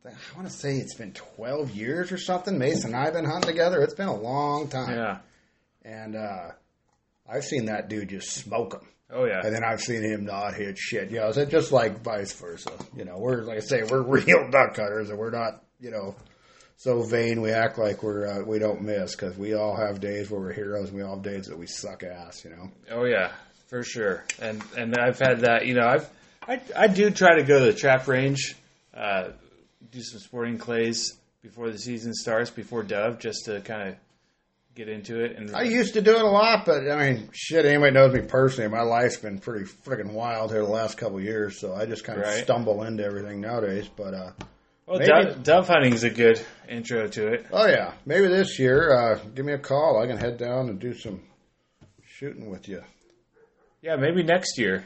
I 0.05 0.11
want 0.37 0.47
to 0.47 0.53
say 0.53 0.77
it's 0.77 0.95
been 0.95 1.11
twelve 1.13 1.71
years 1.71 2.11
or 2.11 2.17
something. 2.17 2.57
Mason 2.57 2.93
and 2.93 2.95
I've 2.95 3.13
been 3.13 3.25
hunting 3.25 3.49
together. 3.49 3.81
It's 3.81 3.93
been 3.95 4.07
a 4.07 4.15
long 4.15 4.67
time, 4.69 4.95
Yeah. 4.95 5.17
And 5.87 6.15
uh, 6.15 6.51
I've 7.29 7.43
seen 7.43 7.65
that 7.65 7.89
dude 7.89 8.09
just 8.09 8.31
smoke 8.31 8.71
them. 8.71 8.87
Oh 9.09 9.25
yeah. 9.25 9.41
And 9.43 9.55
then 9.55 9.63
I've 9.63 9.81
seen 9.81 10.03
him 10.03 10.25
not 10.25 10.53
hit 10.53 10.77
shit. 10.77 11.11
You 11.11 11.19
know, 11.19 11.29
it's 11.29 11.51
just 11.51 11.71
like 11.71 12.03
vice 12.03 12.33
versa. 12.33 12.71
You 12.95 13.05
know, 13.05 13.17
we're 13.17 13.43
like 13.43 13.57
I 13.57 13.61
say, 13.61 13.83
we're 13.83 14.01
real 14.01 14.49
duck 14.51 14.75
hunters, 14.75 15.09
and 15.09 15.17
we're 15.17 15.31
not, 15.31 15.63
you 15.79 15.91
know, 15.91 16.15
so 16.75 17.01
vain 17.03 17.41
we 17.41 17.51
act 17.51 17.77
like 17.77 18.03
we're 18.03 18.27
uh, 18.27 18.43
we 18.43 18.59
don't 18.59 18.81
miss 18.81 19.15
because 19.15 19.37
we 19.37 19.53
all 19.53 19.75
have 19.75 20.01
days 20.01 20.29
where 20.29 20.41
we're 20.41 20.53
heroes, 20.53 20.89
and 20.89 20.97
we 20.97 21.03
all 21.03 21.15
have 21.15 21.23
days 21.23 21.45
that 21.45 21.57
we 21.57 21.67
suck 21.67 22.03
ass. 22.03 22.43
You 22.43 22.51
know. 22.51 22.69
Oh 22.91 23.05
yeah, 23.05 23.31
for 23.67 23.81
sure. 23.83 24.25
And 24.41 24.61
and 24.77 24.95
I've 24.97 25.19
had 25.19 25.41
that. 25.41 25.65
You 25.65 25.75
know, 25.75 25.87
I've 25.87 26.09
I 26.45 26.61
I 26.75 26.87
do 26.87 27.09
try 27.09 27.37
to 27.37 27.43
go 27.43 27.59
to 27.59 27.65
the 27.65 27.73
trap 27.73 28.07
range, 28.09 28.55
uh, 28.93 29.29
do 29.89 30.01
some 30.01 30.19
sporting 30.19 30.57
clays 30.57 31.13
before 31.41 31.71
the 31.71 31.79
season 31.79 32.13
starts, 32.13 32.49
before 32.49 32.83
dove, 32.83 33.19
just 33.19 33.45
to 33.45 33.61
kind 33.61 33.89
of 33.89 33.95
get 34.77 34.87
into 34.87 35.19
it. 35.23 35.35
And 35.35 35.53
I 35.55 35.63
used 35.63 35.95
to 35.95 36.01
do 36.01 36.15
it 36.15 36.21
a 36.21 36.27
lot, 36.29 36.65
but 36.65 36.89
I 36.89 36.95
mean, 37.13 37.29
shit. 37.33 37.65
Anybody 37.65 37.91
knows 37.93 38.13
me 38.13 38.21
personally. 38.21 38.69
My 38.69 38.83
life's 38.83 39.17
been 39.17 39.39
pretty 39.39 39.65
freaking 39.65 40.13
wild 40.13 40.51
here 40.51 40.61
the 40.63 40.69
last 40.71 40.97
couple 40.97 41.17
of 41.17 41.23
years, 41.23 41.59
so 41.59 41.73
I 41.73 41.85
just 41.85 42.03
kind 42.03 42.19
of 42.19 42.25
Right. 42.25 42.43
stumble 42.43 42.83
into 42.83 43.03
everything 43.03 43.41
nowadays. 43.41 43.89
But 43.93 44.13
uh, 44.13 44.31
well, 44.85 44.99
maybe- 44.99 45.07
dove, 45.11 45.43
dove 45.43 45.67
hunting 45.67 45.93
is 45.93 46.03
a 46.03 46.09
good 46.11 46.39
intro 46.69 47.07
to 47.07 47.27
it. 47.33 47.47
oh 47.51 47.65
yeah, 47.67 47.93
maybe 48.05 48.27
this 48.27 48.59
year, 48.59 48.93
uh, 48.95 49.19
give 49.35 49.45
me 49.45 49.53
a 49.53 49.57
call. 49.59 50.01
I 50.01 50.07
can 50.07 50.17
head 50.17 50.37
down 50.37 50.69
and 50.69 50.79
do 50.79 50.93
some 50.93 51.21
shooting 52.05 52.49
with 52.49 52.67
you 52.69 52.81
Yeah, 53.81 53.95
maybe 53.95 54.23
next 54.23 54.57
year. 54.59 54.85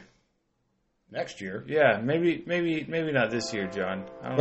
Next 1.12 1.42
year. 1.42 1.62
Yeah, 1.68 2.00
maybe 2.02 2.42
maybe 2.46 2.86
maybe 2.88 3.12
not 3.12 3.30
this 3.30 3.52
year, 3.52 3.66
Jon. 3.66 4.04
I 4.22 4.34
don't 4.34 4.38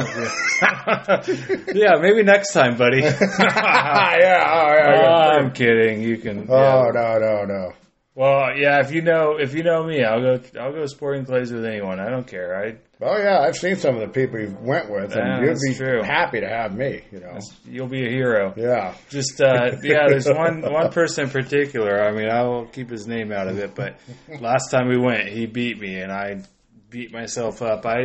know. 1.67 1.73
Yeah, 1.73 1.95
maybe 2.01 2.23
next 2.23 2.53
time, 2.53 2.77
buddy. 2.77 3.01
yeah, 3.01 3.11
oh, 3.11 4.17
yeah, 4.17 4.17
Oh, 4.17 5.01
yeah. 5.03 5.37
I'm 5.37 5.51
kidding. 5.51 6.01
You 6.01 6.17
can. 6.17 6.47
Oh 6.49 6.57
yeah. 6.57 6.91
no, 6.93 7.19
no, 7.19 7.43
no. 7.45 7.71
Well, 8.15 8.55
yeah. 8.57 8.79
If 8.79 8.91
you 8.93 9.01
know, 9.01 9.37
if 9.37 9.53
you 9.53 9.63
know 9.63 9.83
me, 9.85 10.01
I'll 10.03 10.21
go. 10.21 10.39
I'll 10.59 10.71
go 10.71 10.85
sporting 10.85 11.25
clays 11.25 11.51
with 11.51 11.65
anyone. 11.65 11.99
I 11.99 12.09
don't 12.09 12.25
care. 12.25 12.55
I 12.55 12.77
Oh 13.03 13.17
yeah, 13.17 13.39
I've 13.41 13.57
seen 13.57 13.75
some 13.77 13.95
of 13.95 14.01
the 14.01 14.07
people 14.07 14.39
you 14.39 14.55
went 14.61 14.89
with, 14.91 15.13
Yeah, 15.15 15.37
and 15.37 15.45
you'd 15.45 15.57
be 15.67 15.73
true. 15.75 16.03
happy 16.03 16.39
to 16.39 16.47
have 16.47 16.73
me. 16.73 17.01
You 17.11 17.19
know. 17.19 17.39
you'll 17.65 17.87
be 17.87 18.05
a 18.05 18.09
hero. 18.09 18.53
Yeah. 18.55 18.93
Just 19.09 19.41
uh, 19.41 19.75
yeah, 19.83 20.07
there's 20.07 20.27
one 20.29 20.61
one 20.61 20.89
person 20.91 21.25
in 21.25 21.31
particular. 21.31 22.01
I 22.01 22.11
mean, 22.11 22.29
I 22.29 22.43
will 22.43 22.67
keep 22.67 22.89
his 22.89 23.07
name 23.07 23.31
out 23.33 23.47
of 23.47 23.57
it. 23.57 23.75
But 23.75 23.97
last 24.39 24.69
time 24.71 24.87
we 24.87 24.97
went, 24.97 25.27
he 25.27 25.47
beat 25.47 25.79
me, 25.79 25.99
and 25.99 26.11
I 26.13 26.43
beat 26.91 27.11
myself 27.11 27.61
up. 27.63 27.85
I, 27.85 28.03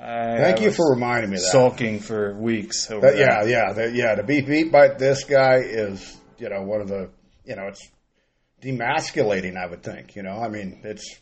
I 0.00 0.38
Thank 0.38 0.62
you 0.62 0.70
for 0.70 0.92
reminding 0.94 1.30
me 1.30 1.36
that. 1.36 1.42
sulking 1.42 2.00
for 2.00 2.34
weeks. 2.34 2.90
Over 2.90 3.10
that. 3.10 3.18
yeah, 3.18 3.44
yeah, 3.44 3.72
that, 3.74 3.94
yeah. 3.94 4.14
To 4.14 4.22
be 4.22 4.40
beat 4.40 4.72
by 4.72 4.88
this 4.88 5.24
guy 5.24 5.56
is, 5.56 6.16
you 6.38 6.48
know, 6.48 6.62
one 6.62 6.80
of 6.80 6.88
the, 6.88 7.10
you 7.44 7.56
know, 7.56 7.66
it's 7.66 7.86
demasculating. 8.62 9.56
I 9.56 9.66
would 9.66 9.82
think. 9.82 10.16
You 10.16 10.22
know, 10.22 10.38
I 10.38 10.48
mean, 10.48 10.80
it's. 10.84 11.18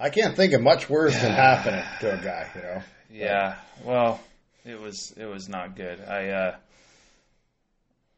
I 0.00 0.10
can't 0.10 0.34
think 0.34 0.52
of 0.52 0.62
much 0.62 0.90
worse 0.90 1.14
than 1.14 1.32
happening 1.32 1.84
to 2.00 2.14
a 2.14 2.16
guy. 2.16 2.50
You 2.56 2.62
know. 2.62 2.82
Yeah. 3.12 3.56
Well, 3.84 4.20
it 4.64 4.80
was 4.80 5.14
it 5.16 5.26
was 5.26 5.48
not 5.48 5.76
good. 5.76 6.00
I 6.00 6.28
uh 6.30 6.56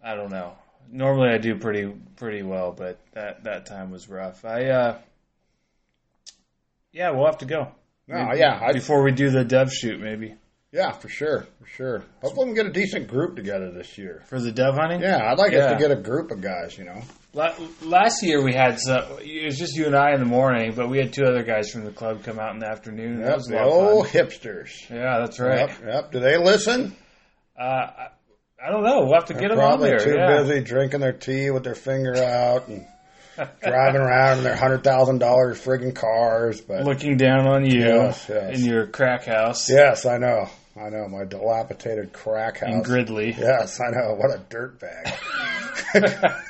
I 0.03 0.15
don't 0.15 0.31
know. 0.31 0.55
Normally 0.91 1.31
I 1.31 1.39
do 1.39 1.57
pretty 1.59 1.93
pretty 2.17 2.43
well, 2.43 2.73
but 2.73 3.01
that 3.13 3.45
that 3.45 3.67
time 3.67 3.91
was 3.91 4.09
rough. 4.09 4.45
I 4.45 4.67
uh 4.67 4.99
Yeah, 6.95 7.11
we'll 7.11 7.27
have 7.27 7.39
to 7.39 7.47
go. 7.47 7.73
No, 8.07 8.31
yeah, 8.35 8.61
I, 8.63 8.73
Before 8.73 9.03
we 9.03 9.13
do 9.13 9.31
the 9.31 9.45
dove 9.45 9.73
shoot 9.73 9.99
maybe. 10.01 10.35
yeah, 10.73 10.93
for 10.93 11.09
sure, 11.09 11.47
for 11.59 11.67
sure. 11.67 12.05
Hopefully, 12.23 12.51
we 12.51 12.55
can 12.55 12.65
get 12.65 12.67
a 12.67 12.73
decent 12.73 13.09
group 13.09 13.35
together 13.35 13.71
this 13.73 13.99
year. 13.99 14.23
For 14.27 14.39
the 14.41 14.53
dove 14.53 14.77
hunting? 14.77 15.01
Yeah, 15.01 15.31
I'd 15.31 15.39
like 15.39 15.55
us 15.55 15.73
to 15.73 15.79
get 15.79 15.91
a 15.91 16.01
group 16.01 16.31
of 16.31 16.41
guys. 16.41 16.79
You 16.79 16.85
know. 16.85 17.03
Last 17.83 18.23
year 18.23 18.43
we 18.45 18.55
had 18.55 18.79
some, 18.79 19.03
it 19.21 19.45
was 19.47 19.59
just 19.59 19.75
you 19.75 19.87
and 19.87 19.97
I 19.97 20.13
in 20.13 20.21
the 20.21 20.27
morning, 20.27 20.73
but 20.77 20.89
we 20.89 20.99
had 20.99 21.13
two 21.13 21.25
other 21.25 21.43
guys 21.43 21.69
from 21.71 21.85
the 21.85 21.91
club 21.91 22.23
come 22.23 22.39
out 22.39 22.55
in 22.55 22.61
the 22.61 22.69
afternoon. 22.69 23.23
That 23.23 23.39
Yep, 23.39 23.47
the 23.49 23.63
old 23.63 24.07
hipsters. 24.07 24.71
Yeah, 24.89 25.19
that's 25.19 25.41
right. 25.41 25.69
Yep, 25.69 25.81
yep. 25.85 26.13
Do 26.13 26.21
they 26.21 26.37
listen? 26.37 26.95
Uh, 27.59 27.63
I, 27.63 28.09
I 28.65 28.71
don't 28.71 28.85
know. 28.85 29.01
We'll 29.01 29.15
have 29.15 29.25
to 29.27 29.35
get 29.35 29.49
them 29.49 29.59
on 29.59 29.79
Probably 29.79 29.89
there. 29.91 29.99
too 29.99 30.15
yeah. 30.17 30.43
busy 30.43 30.61
drinking 30.61 31.01
their 31.01 31.13
tea 31.13 31.51
with 31.51 31.65
their 31.65 31.75
finger 31.75 32.15
out 32.23 32.69
and 32.69 32.87
driving 33.63 34.01
around 34.01 34.39
in 34.39 34.45
their 34.45 34.57
hundred 34.57 34.85
thousand 34.85 35.19
dollars 35.19 35.59
friggin' 35.63 35.95
cars. 35.95 36.61
But 36.61 36.85
Looking 36.85 37.17
down 37.17 37.47
on 37.47 37.65
you 37.65 37.81
Yes, 37.81 38.27
yes. 38.29 38.59
in 38.59 38.65
your 38.65 38.87
crack 38.87 39.25
house. 39.25 39.69
yes, 39.71 40.07
I 40.07 40.19
know, 40.19 40.49
I 40.77 40.89
know 40.91 41.09
my 41.09 41.25
dilapidated 41.25 42.13
crack 42.13 42.63
in 42.63 42.75
house. 42.77 42.87
Gridley. 42.87 43.35
yes, 43.37 43.81
I 43.81 43.91
know. 43.91 44.15
What 44.15 44.35
a 44.35 44.39
dirt 44.49 44.81
bag. 44.81 45.15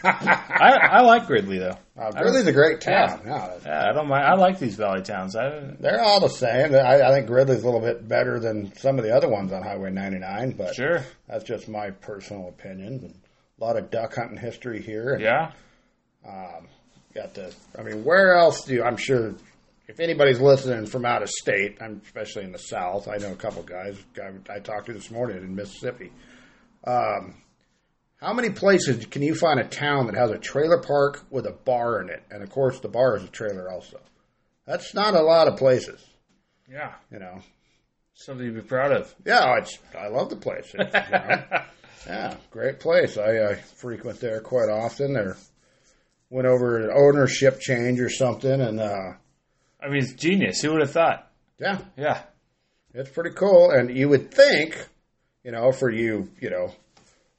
I, 0.04 0.78
I 0.92 1.00
like 1.02 1.26
Gridley 1.26 1.58
though. 1.58 1.76
Uh, 1.96 2.10
Gridley's 2.10 2.46
a 2.46 2.52
great 2.52 2.80
town. 2.80 3.20
Yeah, 3.24 3.52
Yeah, 3.64 3.88
I 3.88 3.92
don't 3.92 4.08
mind. 4.08 4.24
I 4.24 4.34
like 4.34 4.58
these 4.58 4.74
valley 4.76 5.02
towns. 5.02 5.36
I 5.36 5.74
they're 5.78 6.00
all 6.02 6.20
the 6.20 6.28
same. 6.28 6.74
I, 6.74 7.00
I 7.02 7.10
think 7.12 7.26
Gridley's 7.26 7.62
a 7.62 7.64
little 7.64 7.80
bit 7.80 8.06
better 8.08 8.40
than 8.40 8.74
some 8.76 8.98
of 8.98 9.04
the 9.04 9.14
other 9.14 9.28
ones 9.28 9.52
on 9.52 9.62
Highway 9.62 9.90
99, 9.90 10.52
but 10.52 10.74
sure. 10.74 11.04
that's 11.28 11.44
just 11.44 11.68
my 11.68 11.90
personal 11.90 12.48
opinion. 12.48 13.14
A 13.60 13.64
lot 13.64 13.76
of 13.76 13.90
duck 13.90 14.14
hunting 14.16 14.38
history 14.38 14.82
here. 14.82 15.14
And 15.14 15.22
Yeah, 16.24 16.60
got 17.14 17.34
the. 17.34 17.54
I 17.78 17.82
mean, 17.82 18.04
where 18.04 18.34
else 18.34 18.64
do 18.64 18.74
you? 18.74 18.82
I'm 18.82 18.96
sure 18.96 19.34
if 19.86 20.00
anybody's 20.00 20.40
listening 20.40 20.86
from 20.86 21.04
out 21.04 21.22
of 21.22 21.28
state, 21.28 21.78
I'm 21.80 22.00
especially 22.04 22.44
in 22.44 22.52
the 22.52 22.58
South. 22.58 23.08
I 23.08 23.16
know 23.16 23.32
a 23.32 23.36
couple 23.36 23.62
guys. 23.62 23.96
Guy 24.14 24.32
I 24.50 24.58
talked 24.58 24.86
to 24.86 24.92
this 24.92 25.10
morning 25.10 25.38
in 25.38 25.54
Mississippi. 25.54 26.12
Um, 26.86 27.42
how 28.16 28.32
many 28.32 28.50
places 28.50 29.04
can 29.06 29.22
you 29.22 29.34
find 29.34 29.60
a 29.60 29.64
town 29.64 30.06
that 30.06 30.14
has 30.14 30.30
a 30.30 30.38
trailer 30.38 30.80
park 30.80 31.24
with 31.30 31.46
a 31.46 31.52
bar 31.52 32.00
in 32.00 32.08
it, 32.08 32.22
and 32.30 32.42
of 32.42 32.50
course 32.50 32.80
the 32.80 32.88
bar 32.88 33.16
is 33.16 33.24
a 33.24 33.28
trailer 33.28 33.70
also? 33.70 34.00
That's 34.66 34.94
not 34.94 35.14
a 35.14 35.20
lot 35.20 35.48
of 35.48 35.58
places, 35.58 36.02
yeah. 36.70 36.94
you 37.12 37.18
know. 37.18 37.42
Something 38.14 38.54
to 38.54 38.62
be 38.62 38.66
proud 38.66 38.92
of. 38.92 39.14
Yeah, 39.26 39.56
it's 39.58 39.78
I 39.98 40.06
love 40.06 40.30
the 40.30 40.36
place. 40.36 40.70
It's, 40.72 40.94
you 40.94 41.10
know, 41.10 41.42
yeah, 42.06 42.36
great 42.50 42.78
place. 42.78 43.18
I, 43.18 43.50
I 43.50 43.54
frequent 43.56 44.20
there 44.20 44.40
quite 44.40 44.70
often. 44.70 45.12
There 45.12 45.36
went 46.34 46.48
over 46.48 46.80
an 46.80 46.90
ownership 46.92 47.60
change 47.60 48.00
or 48.00 48.10
something, 48.10 48.60
and 48.60 48.80
uh, 48.80 49.12
I 49.80 49.88
mean, 49.88 50.02
it's 50.02 50.14
genius. 50.14 50.60
Who 50.60 50.72
would 50.72 50.80
have 50.80 50.90
thought? 50.90 51.30
yeah, 51.60 51.78
Yeah, 51.96 52.22
it's 52.92 53.10
pretty 53.10 53.36
cool. 53.36 53.70
And 53.70 53.96
you 53.96 54.08
would 54.08 54.32
think, 54.34 54.84
you 55.44 55.52
know, 55.52 55.70
for 55.70 55.88
you, 55.88 56.28
you 56.40 56.50
know, 56.50 56.74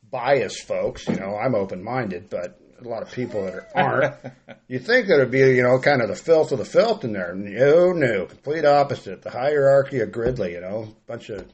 biased 0.09 0.65
folks, 0.65 1.09
you 1.09 1.17
know, 1.17 1.35
I'm 1.35 1.55
open 1.55 1.83
minded, 1.83 2.29
but 2.29 2.57
a 2.79 2.87
lot 2.87 3.03
of 3.03 3.11
people 3.11 3.43
that 3.43 3.53
are, 3.53 3.67
aren't. 3.75 4.15
you 4.69 4.79
think 4.79 5.07
that 5.07 5.15
it'd 5.15 5.29
be, 5.29 5.39
you 5.39 5.63
know, 5.63 5.77
kind 5.77 6.01
of 6.01 6.07
the 6.07 6.15
filth 6.15 6.53
of 6.53 6.59
the 6.59 6.65
filth 6.65 7.03
in 7.03 7.11
there. 7.11 7.35
No, 7.35 7.91
no, 7.91 8.27
complete 8.27 8.63
opposite. 8.63 9.23
The 9.23 9.29
hierarchy 9.29 9.99
of 9.99 10.13
Gridley, 10.13 10.53
you 10.53 10.61
know, 10.61 10.95
bunch 11.05 11.29
of, 11.29 11.45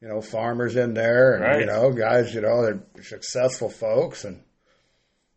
you 0.00 0.08
know, 0.08 0.22
farmers 0.22 0.76
in 0.76 0.94
there, 0.94 1.34
and 1.34 1.60
you 1.60 1.66
know, 1.66 1.92
guys, 1.92 2.34
you 2.34 2.40
know, 2.40 2.62
they're 2.62 3.02
successful 3.02 3.68
folks, 3.68 4.24
and 4.24 4.40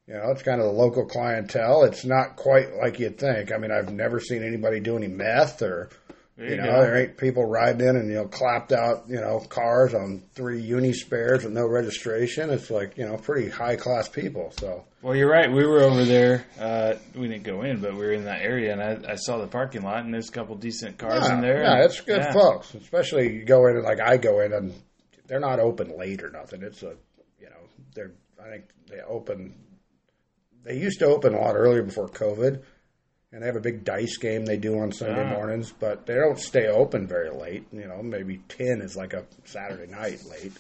you 0.08 0.14
know, 0.14 0.30
it's 0.32 0.44
kind 0.44 0.60
of 0.62 0.68
the 0.68 0.74
local 0.74 1.06
clientele. 1.06 1.84
It's 1.84 2.06
not 2.06 2.36
quite 2.36 2.76
like 2.76 3.00
you'd 3.00 3.18
think. 3.18 3.52
I 3.52 3.58
mean, 3.58 3.72
I've 3.72 3.92
never 3.92 4.20
seen 4.20 4.44
anybody 4.44 4.80
do 4.80 4.98
any 4.98 5.08
meth 5.08 5.62
or. 5.62 5.90
there 6.38 6.46
You 6.48 6.52
you, 6.56 6.58
know, 6.62 6.72
go. 6.74 6.82
there 6.82 6.98
ain't 7.02 7.18
people 7.18 7.46
riding 7.46 7.88
in 7.88 7.96
and 7.96 8.10
you 8.10 8.16
know 8.16 8.28
clapped 8.28 8.72
out 8.72 9.06
you 9.08 9.16
know 9.22 9.40
cars 9.50 9.94
on 9.94 10.22
three 10.36 10.62
uni 10.62 10.94
spares 10.94 11.44
with 11.44 11.54
no 11.54 11.66
registration. 11.66 12.50
It's 12.52 12.70
like 12.70 12.98
you 12.98 13.06
know 13.06 13.18
pretty 13.18 13.50
high 13.50 13.78
class 13.78 14.08
people. 14.10 14.52
So 14.60 14.84
Well, 15.02 15.16
you're 15.16 15.30
right. 15.32 15.52
We 15.52 15.66
were 15.66 15.82
over 15.82 16.04
there. 16.04 16.46
Uh, 16.60 16.96
we 17.16 17.28
didn't 17.28 17.44
go 17.44 17.62
in, 17.64 17.80
but 17.82 17.94
we 17.94 18.00
were 18.00 18.12
in 18.14 18.26
that 18.26 18.42
area, 18.42 18.74
and 18.74 18.82
I, 19.08 19.14
I 19.14 19.16
saw 19.16 19.38
the 19.40 19.48
parking 19.48 19.82
lot, 19.82 20.04
and 20.04 20.14
there's 20.14 20.30
a 20.30 20.32
couple 20.34 20.56
decent 20.56 20.98
cars 21.00 21.24
yeah, 21.28 21.36
in 21.36 21.42
there. 21.42 21.64
yeah, 21.64 21.76
and- 21.78 21.86
it's 21.86 22.02
good 22.02 22.22
yeah. 22.22 22.32
folks. 22.34 22.76
Especially 22.76 23.34
you 23.34 23.46
go 23.46 23.66
in 23.68 23.78
and 23.78 23.84
like 23.86 24.00
I 24.02 24.18
go 24.18 24.42
in 24.42 24.54
and 24.54 24.74
they're 25.28 25.40
not 25.40 25.60
open 25.60 25.98
late 25.98 26.22
or 26.22 26.30
nothing. 26.30 26.62
It's 26.62 26.84
a 26.84 26.96
you 27.40 27.50
know 27.50 27.62
they're 27.96 28.12
I 28.40 28.50
think 28.50 28.66
they 28.90 29.00
open. 29.02 29.56
They 30.66 30.78
used 30.78 31.00
to 31.00 31.06
open 31.06 31.34
a 31.34 31.40
lot 31.40 31.56
earlier 31.56 31.84
before 31.84 32.10
COVID, 32.10 32.62
and 33.32 33.42
they 33.42 33.46
have 33.46 33.56
a 33.56 33.62
big 33.62 33.84
dice 33.86 34.18
game 34.18 34.46
they 34.46 34.58
do 34.58 34.80
on 34.80 34.92
Sunday 34.92 35.24
Ah. 35.24 35.30
mornings. 35.30 35.72
But 35.72 36.06
they 36.06 36.16
don't 36.16 36.40
stay 36.40 36.68
open 36.68 37.08
very 37.08 37.30
late. 37.30 37.66
You 37.72 37.88
know, 37.88 38.02
maybe 38.04 38.42
ten 38.50 38.82
is 38.82 38.96
like 38.98 39.14
a 39.14 39.24
Saturday 39.46 39.90
night 39.92 40.24
late. 40.30 40.52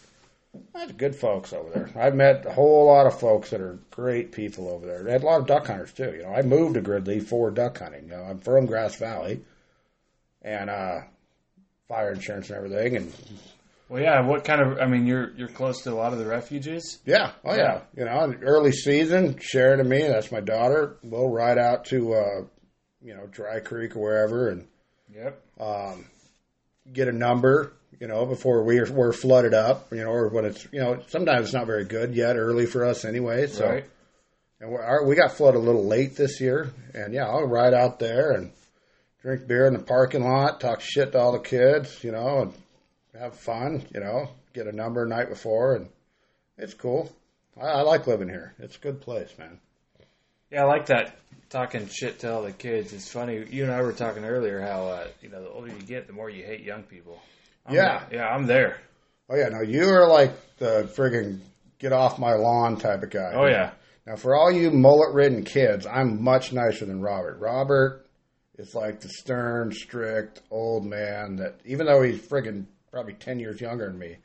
That's 0.74 0.94
good 0.94 1.16
folks 1.16 1.52
over 1.52 1.70
there. 1.70 1.90
I've 2.02 2.16
met 2.16 2.46
a 2.46 2.52
whole 2.54 2.86
lot 2.86 3.08
of 3.08 3.20
folks 3.20 3.50
that 3.50 3.60
are 3.60 3.78
great 3.92 4.32
people 4.32 4.70
over 4.70 4.86
there. 4.86 5.04
They 5.04 5.12
had 5.12 5.24
a 5.24 5.26
lot 5.26 5.42
of 5.42 5.48
duck 5.48 5.68
hunters 5.68 5.92
too. 5.92 6.14
You 6.16 6.24
know, 6.24 6.30
I 6.34 6.44
moved 6.44 6.76
to 6.76 6.82
Gridley 6.82 7.20
for 7.20 7.52
duck 7.52 7.80
hunting. 7.80 8.04
You 8.06 8.12
know, 8.12 8.24
I'm 8.24 8.38
from 8.40 8.66
Grass 8.66 8.96
Valley, 8.96 9.42
and 10.44 10.70
uh, 10.70 11.02
fire 11.90 12.14
insurance 12.14 12.50
and 12.50 12.58
everything. 12.58 12.96
And 12.96 13.14
Well, 13.88 14.02
yeah. 14.02 14.22
What 14.26 14.44
kind 14.44 14.62
of? 14.62 14.80
I 14.80 14.88
mean, 14.88 15.06
you're 15.06 15.32
you're 15.36 15.48
close 15.48 15.82
to 15.84 15.92
a 15.92 15.96
lot 15.96 16.14
of 16.14 16.20
the 16.20 16.26
refuges. 16.26 17.00
yeah, 17.06 17.34
oh 17.44 17.56
yeah, 17.56 17.82
you 17.96 18.06
know, 18.06 18.24
in 18.24 18.44
early 18.44 18.72
season, 18.72 19.38
Sharon 19.40 19.80
and 19.80 19.90
me, 19.90 20.02
that's 20.02 20.32
my 20.32 20.40
daughter. 20.40 20.98
We'll 21.04 21.30
ride 21.30 21.58
out 21.58 21.86
to 21.86 22.14
uh, 22.14 22.46
you 23.04 23.16
know 23.16 23.28
Dry 23.28 23.60
Creek 23.60 23.96
or 23.96 24.02
wherever 24.02 24.50
and 24.50 24.68
Yep. 25.16 25.42
Um, 25.60 26.06
get 26.92 27.08
a 27.08 27.12
number. 27.12 27.74
You 28.00 28.08
know, 28.08 28.26
before 28.26 28.64
we're 28.64 28.92
we're 28.92 29.14
flooded 29.14 29.54
up. 29.54 29.92
You 29.94 30.04
know, 30.04 30.12
or 30.12 30.28
when 30.30 30.46
it's 30.46 30.68
you 30.72 30.80
know 30.80 31.02
sometimes 31.08 31.46
it's 31.46 31.54
not 31.54 31.68
very 31.68 31.86
good 31.86 32.14
yet, 32.16 32.36
early 32.36 32.66
for 32.66 32.86
us 32.86 33.06
anyway. 33.06 33.48
So. 33.48 33.68
Right. 33.68 33.86
And 34.62 34.72
we're, 34.72 34.82
our, 34.82 35.06
we 35.06 35.16
got 35.16 35.34
flooded 35.34 35.60
a 35.60 35.64
little 35.64 35.86
late 35.86 36.16
this 36.16 36.40
year, 36.40 36.72
and 36.94 37.14
yeah, 37.14 37.28
I'll 37.28 37.44
ride 37.44 37.74
out 37.74 38.00
there 38.00 38.32
and 38.32 38.52
drink 39.22 39.48
beer 39.48 39.68
in 39.68 39.74
the 39.74 39.84
parking 39.84 40.24
lot, 40.24 40.62
talk 40.62 40.80
shit 40.80 41.12
to 41.12 41.20
all 41.20 41.34
the 41.34 41.40
kids, 41.40 42.02
you 42.06 42.14
know, 42.14 42.42
and 42.44 42.54
have 43.20 43.36
fun, 43.36 43.86
you 43.94 44.00
know, 44.00 44.30
get 44.54 44.68
a 44.68 44.72
number 44.72 45.08
the 45.08 45.16
night 45.16 45.30
before, 45.30 45.76
and 45.76 45.90
it's 46.58 46.74
cool. 46.74 47.12
I, 47.60 47.66
I 47.68 47.82
like 47.82 48.08
living 48.08 48.30
here. 48.30 48.54
It's 48.60 48.76
a 48.76 48.80
good 48.80 49.02
place, 49.02 49.30
man. 49.38 49.60
Yeah, 50.52 50.64
I 50.64 50.66
like 50.68 50.86
that 50.88 51.18
talking 51.50 51.88
shit 51.88 52.20
to 52.20 52.34
all 52.34 52.44
the 52.44 52.52
kids. 52.52 52.94
It's 52.94 53.10
funny. 53.12 53.46
You 53.50 53.64
and 53.64 53.72
I 53.72 53.82
were 53.82 53.94
talking 53.94 54.26
earlier 54.26 54.62
how 54.62 54.88
uh, 54.88 55.08
you 55.22 55.30
know 55.30 55.42
the 55.42 55.50
older 55.50 55.68
you 55.68 55.82
get, 55.82 56.08
the 56.08 56.14
more 56.14 56.30
you 56.30 56.44
hate 56.44 56.62
young 56.62 56.84
people. 56.84 57.20
I'm 57.66 57.76
Yeah. 57.76 58.06
there. 58.10 58.20
yeah, 58.20 58.28
I'm 58.28 58.46
there. 58.46 58.78
Oh 59.30 59.36
yeah, 59.36 59.50
no, 59.50 59.62
you 59.62 59.90
are 59.90 60.08
like 60.08 60.32
the 60.58 60.90
friggin' 60.96 61.40
get 61.80 61.92
off 61.94 62.20
my 62.20 62.34
lawn 62.34 62.78
type 62.78 63.02
of 63.04 63.10
guy. 63.10 63.32
Oh 63.34 63.48
yeah, 63.48 63.72
Now, 64.06 64.16
for 64.18 64.36
all 64.36 64.52
you 64.52 64.70
mullet-ridden 64.70 65.44
kids, 65.44 65.88
I'm 65.88 66.24
much 66.24 66.54
nicer 66.54 66.86
than 66.86 67.02
Robert. 67.02 67.40
Robert 67.40 68.06
is 68.60 68.76
like 68.76 69.02
the 69.02 69.10
stern, 69.10 69.72
strict 69.72 70.42
old 70.52 70.86
man 70.86 71.38
that, 71.38 71.56
even 71.66 71.88
though 71.88 72.02
he's 72.04 72.20
friggin' 72.22 72.66
probably 72.96 73.14
ten 73.14 73.40
years 73.40 73.60
younger 73.60 73.88
than 73.90 74.00
me, 74.00 74.16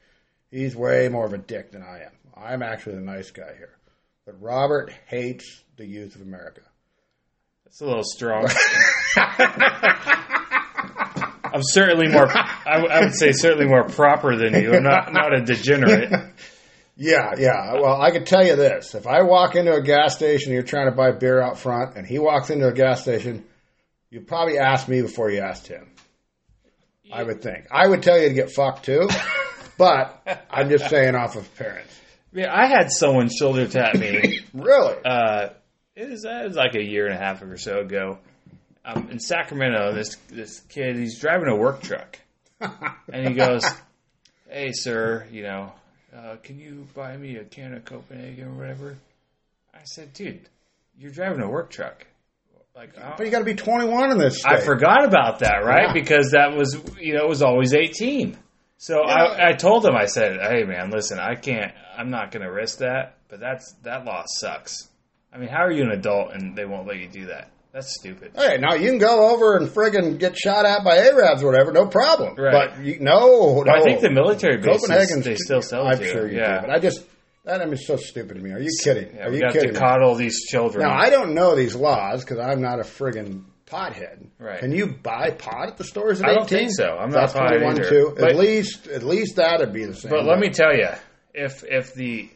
he's 0.48 0.76
way 0.76 1.08
more 1.08 1.26
of 1.26 1.32
a 1.32 1.38
dick 1.38 1.72
than 1.72 1.82
I 1.82 2.02
am. 2.04 2.12
I'm 2.36 2.62
actually 2.62 2.94
the 2.94 3.00
nice 3.00 3.32
guy 3.32 3.52
here, 3.58 3.76
but 4.24 4.40
Robert 4.40 4.92
hates 5.08 5.64
the 5.76 5.84
youth 5.84 6.14
of 6.14 6.20
America. 6.20 6.60
it's 7.66 7.80
a 7.80 7.84
little 7.84 8.04
strong. 8.04 8.46
I'm 11.52 11.62
certainly 11.64 12.06
more. 12.06 12.28
I, 12.30 12.74
w- 12.76 12.92
I 12.92 13.00
would 13.00 13.14
say 13.16 13.32
certainly 13.32 13.66
more 13.66 13.88
proper 13.88 14.36
than 14.36 14.54
you. 14.54 14.72
I'm 14.72 14.84
not 14.84 15.12
not 15.12 15.34
a 15.34 15.44
degenerate. 15.44 16.12
Yeah, 16.96 17.34
yeah. 17.38 17.72
Well, 17.72 18.00
I 18.00 18.12
can 18.12 18.24
tell 18.24 18.46
you 18.46 18.54
this: 18.54 18.94
if 18.94 19.08
I 19.08 19.22
walk 19.22 19.56
into 19.56 19.74
a 19.74 19.82
gas 19.82 20.14
station, 20.14 20.50
and 20.50 20.54
you're 20.54 20.62
trying 20.62 20.88
to 20.88 20.94
buy 20.94 21.10
beer 21.10 21.42
out 21.42 21.58
front, 21.58 21.96
and 21.96 22.06
he 22.06 22.20
walks 22.20 22.50
into 22.50 22.68
a 22.68 22.72
gas 22.72 23.02
station, 23.02 23.44
you 24.10 24.20
probably 24.20 24.58
ask 24.58 24.86
me 24.86 25.02
before 25.02 25.28
you 25.28 25.40
asked 25.40 25.66
him. 25.66 25.90
I 27.12 27.22
would 27.22 27.42
think. 27.42 27.66
I 27.70 27.86
would 27.86 28.02
tell 28.02 28.20
you 28.20 28.28
to 28.28 28.34
get 28.34 28.50
fucked 28.52 28.84
too, 28.84 29.08
but 29.78 30.22
I'm 30.50 30.68
just 30.68 30.88
saying 30.88 31.14
off 31.14 31.36
of 31.36 31.52
parents. 31.56 31.92
Yeah, 32.32 32.54
I 32.54 32.66
had 32.66 32.90
someone 32.90 33.28
shoulder 33.28 33.66
tap 33.66 33.94
me. 33.96 34.40
Really? 34.54 34.96
uh, 35.04 35.48
it 35.96 36.08
was, 36.08 36.24
it 36.24 36.46
was 36.46 36.56
like 36.56 36.74
a 36.74 36.82
year 36.82 37.06
and 37.06 37.14
a 37.14 37.18
half 37.18 37.42
or 37.42 37.56
so 37.56 37.80
ago. 37.80 38.18
Um, 38.84 39.08
in 39.10 39.18
Sacramento, 39.18 39.92
this 39.92 40.16
this 40.30 40.60
kid 40.60 40.96
he's 40.96 41.18
driving 41.18 41.48
a 41.48 41.56
work 41.56 41.82
truck, 41.82 42.18
and 42.60 43.28
he 43.28 43.34
goes, 43.34 43.64
"Hey, 44.48 44.72
sir, 44.72 45.26
you 45.30 45.42
know, 45.42 45.72
uh, 46.16 46.36
can 46.42 46.58
you 46.58 46.86
buy 46.94 47.16
me 47.16 47.36
a 47.36 47.44
can 47.44 47.74
of 47.74 47.84
Copenhagen 47.84 48.48
or 48.48 48.52
whatever?" 48.52 48.96
I 49.74 49.80
said, 49.84 50.14
"Dude, 50.14 50.48
you're 50.98 51.10
driving 51.12 51.42
a 51.42 51.48
work 51.48 51.70
truck. 51.70 52.06
Like, 52.80 52.96
I- 52.96 53.10
But 53.10 53.20
oh. 53.20 53.24
you 53.24 53.30
got 53.30 53.40
to 53.40 53.44
be 53.44 53.54
21 53.54 54.12
in 54.12 54.18
this 54.18 54.38
state. 54.38 54.52
I 54.52 54.60
forgot 54.60 55.04
about 55.04 55.40
that, 55.40 55.58
right? 55.64 55.88
Yeah. 55.88 55.92
Because 55.92 56.30
that 56.30 56.56
was, 56.56 56.80
you 56.98 57.12
know, 57.14 57.24
it 57.24 57.28
was 57.28 57.42
always 57.42 57.74
18. 57.74 58.38
So 58.78 59.02
Yeah. 59.06 59.12
I, 59.12 59.48
I 59.50 59.52
told 59.52 59.84
him, 59.84 59.94
I 59.94 60.06
said, 60.06 60.40
hey, 60.40 60.64
man, 60.64 60.90
listen, 60.90 61.18
I 61.18 61.34
can't, 61.34 61.72
I'm 61.98 62.08
not 62.08 62.30
going 62.30 62.42
to 62.42 62.50
risk 62.50 62.78
that, 62.78 63.18
but 63.28 63.38
that's, 63.38 63.74
that 63.82 64.06
law 64.06 64.24
sucks. 64.26 64.88
I 65.30 65.36
mean, 65.36 65.50
how 65.50 65.62
are 65.62 65.70
you 65.70 65.82
an 65.82 65.90
adult 65.90 66.32
and 66.32 66.56
they 66.56 66.64
won't 66.64 66.86
let 66.86 66.96
you 66.96 67.08
do 67.08 67.26
that? 67.26 67.50
That's 67.72 67.94
stupid. 68.00 68.32
Hey, 68.34 68.56
now 68.58 68.74
you 68.74 68.88
can 68.88 68.98
go 68.98 69.30
over 69.30 69.56
and 69.56 69.68
friggin' 69.68 70.18
get 70.18 70.36
shot 70.36 70.64
at 70.64 70.82
by 70.82 70.96
Arabs 70.96 71.42
or 71.42 71.46
whatever, 71.52 71.72
no 71.72 71.86
problem. 71.86 72.34
Right. 72.34 72.70
But 72.70 72.84
you, 72.84 72.98
no, 72.98 73.62
no. 73.62 73.72
I 73.72 73.82
think 73.82 74.00
the 74.00 74.10
military 74.10 74.56
bases, 74.56 74.88
Copenhagen's 74.88 75.24
they 75.26 75.36
still 75.36 75.62
sell 75.62 75.86
it 75.86 75.98
I'm 75.98 76.04
sure 76.04 76.28
you 76.28 76.38
yeah. 76.38 76.62
do, 76.62 76.66
but 76.66 76.70
I 76.70 76.78
just 76.80 77.04
that 77.50 77.60
I 77.62 77.74
so 77.76 77.96
stupid 77.96 78.36
to 78.36 78.42
me. 78.42 78.52
Are 78.52 78.60
you 78.60 78.70
kidding? 78.82 79.14
yeah, 79.16 79.26
Are 79.26 79.32
you 79.32 79.42
kidding? 79.52 79.68
to 79.68 79.72
me? 79.74 79.78
coddle 79.78 80.14
these 80.14 80.44
children. 80.46 80.86
Now 80.86 80.94
I 80.96 81.10
don't 81.10 81.34
know 81.34 81.54
these 81.56 81.74
laws 81.74 82.24
because 82.24 82.38
I'm 82.38 82.60
not 82.62 82.80
a 82.80 82.82
friggin' 82.84 83.44
pothead. 83.66 84.26
Right. 84.38 84.58
Can 84.60 84.72
you 84.72 84.86
buy 84.88 85.30
pot 85.30 85.68
at 85.68 85.76
the 85.76 85.84
stores 85.84 86.20
at 86.20 86.26
I 86.28 86.32
18? 86.32 86.38
don't 86.40 86.48
think 86.48 86.70
so. 86.72 86.96
I'm 86.98 87.10
not 87.10 87.32
That's 87.32 87.32
21 87.34 87.72
either. 87.80 87.88
too. 87.88 88.14
But- 88.18 88.30
at 88.30 88.36
least, 88.36 88.86
at 88.88 89.02
least 89.02 89.36
that'd 89.36 89.72
be 89.72 89.84
the 89.84 89.94
same. 89.94 90.10
But 90.10 90.24
let 90.24 90.38
me 90.38 90.50
tell 90.50 90.74
you, 90.74 90.88
if 91.34 91.62
if 91.64 91.94
the 91.94 92.28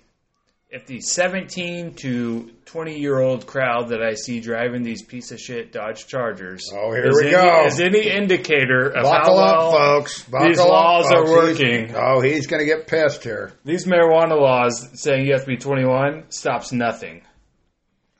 if 0.70 0.86
the 0.86 1.00
17 1.00 1.94
to 1.94 2.50
20 2.66 2.98
year 2.98 3.20
old 3.20 3.46
crowd 3.46 3.90
that 3.90 4.02
I 4.02 4.14
see 4.14 4.40
driving 4.40 4.82
these 4.82 5.02
piece 5.02 5.30
of 5.32 5.38
shit 5.38 5.70
Dodge 5.72 6.06
Chargers, 6.06 6.70
Oh, 6.74 6.92
here 6.92 7.10
we 7.14 7.22
any, 7.24 7.30
go. 7.30 7.66
is 7.66 7.78
any 7.80 8.08
indicator 8.10 8.88
of 8.88 9.02
Buckle 9.04 9.38
how 9.38 9.44
up, 9.44 9.58
well 9.58 9.72
folks. 9.72 10.22
Buckle 10.24 10.48
these 10.48 10.58
up, 10.58 10.68
laws 10.68 11.12
are 11.12 11.22
oh, 11.22 11.26
folks. 11.26 11.58
He's- 11.58 11.88
working. 11.90 11.94
oh, 11.96 12.20
he's 12.20 12.46
going 12.46 12.60
to 12.60 12.66
get 12.66 12.86
pissed 12.86 13.22
here. 13.22 13.52
these 13.64 13.84
marijuana 13.86 14.40
laws 14.40 14.88
saying 14.94 15.26
you 15.26 15.32
have 15.32 15.42
to 15.42 15.46
be 15.48 15.56
21 15.56 16.30
stops 16.30 16.72
nothing. 16.72 17.22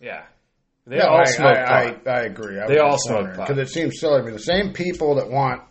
Yeah, 0.01 0.25
they 0.87 0.99
No, 0.99 1.07
all 1.09 1.21
I, 1.21 1.25
smoke 1.25 1.57
I, 1.57 1.91
pot. 1.93 2.07
I, 2.07 2.11
I 2.11 2.21
agree. 2.25 2.61
They 2.69 2.79
all 2.79 2.99
smoke 2.99 3.35
pot. 3.35 3.49
because 3.49 3.59
it 3.59 3.73
seems 3.73 3.99
silly. 3.99 4.21
I 4.21 4.23
mean, 4.25 4.35
the 4.35 4.39
same 4.39 4.73
people 4.75 5.15
that 5.17 5.31
want, 5.31 5.63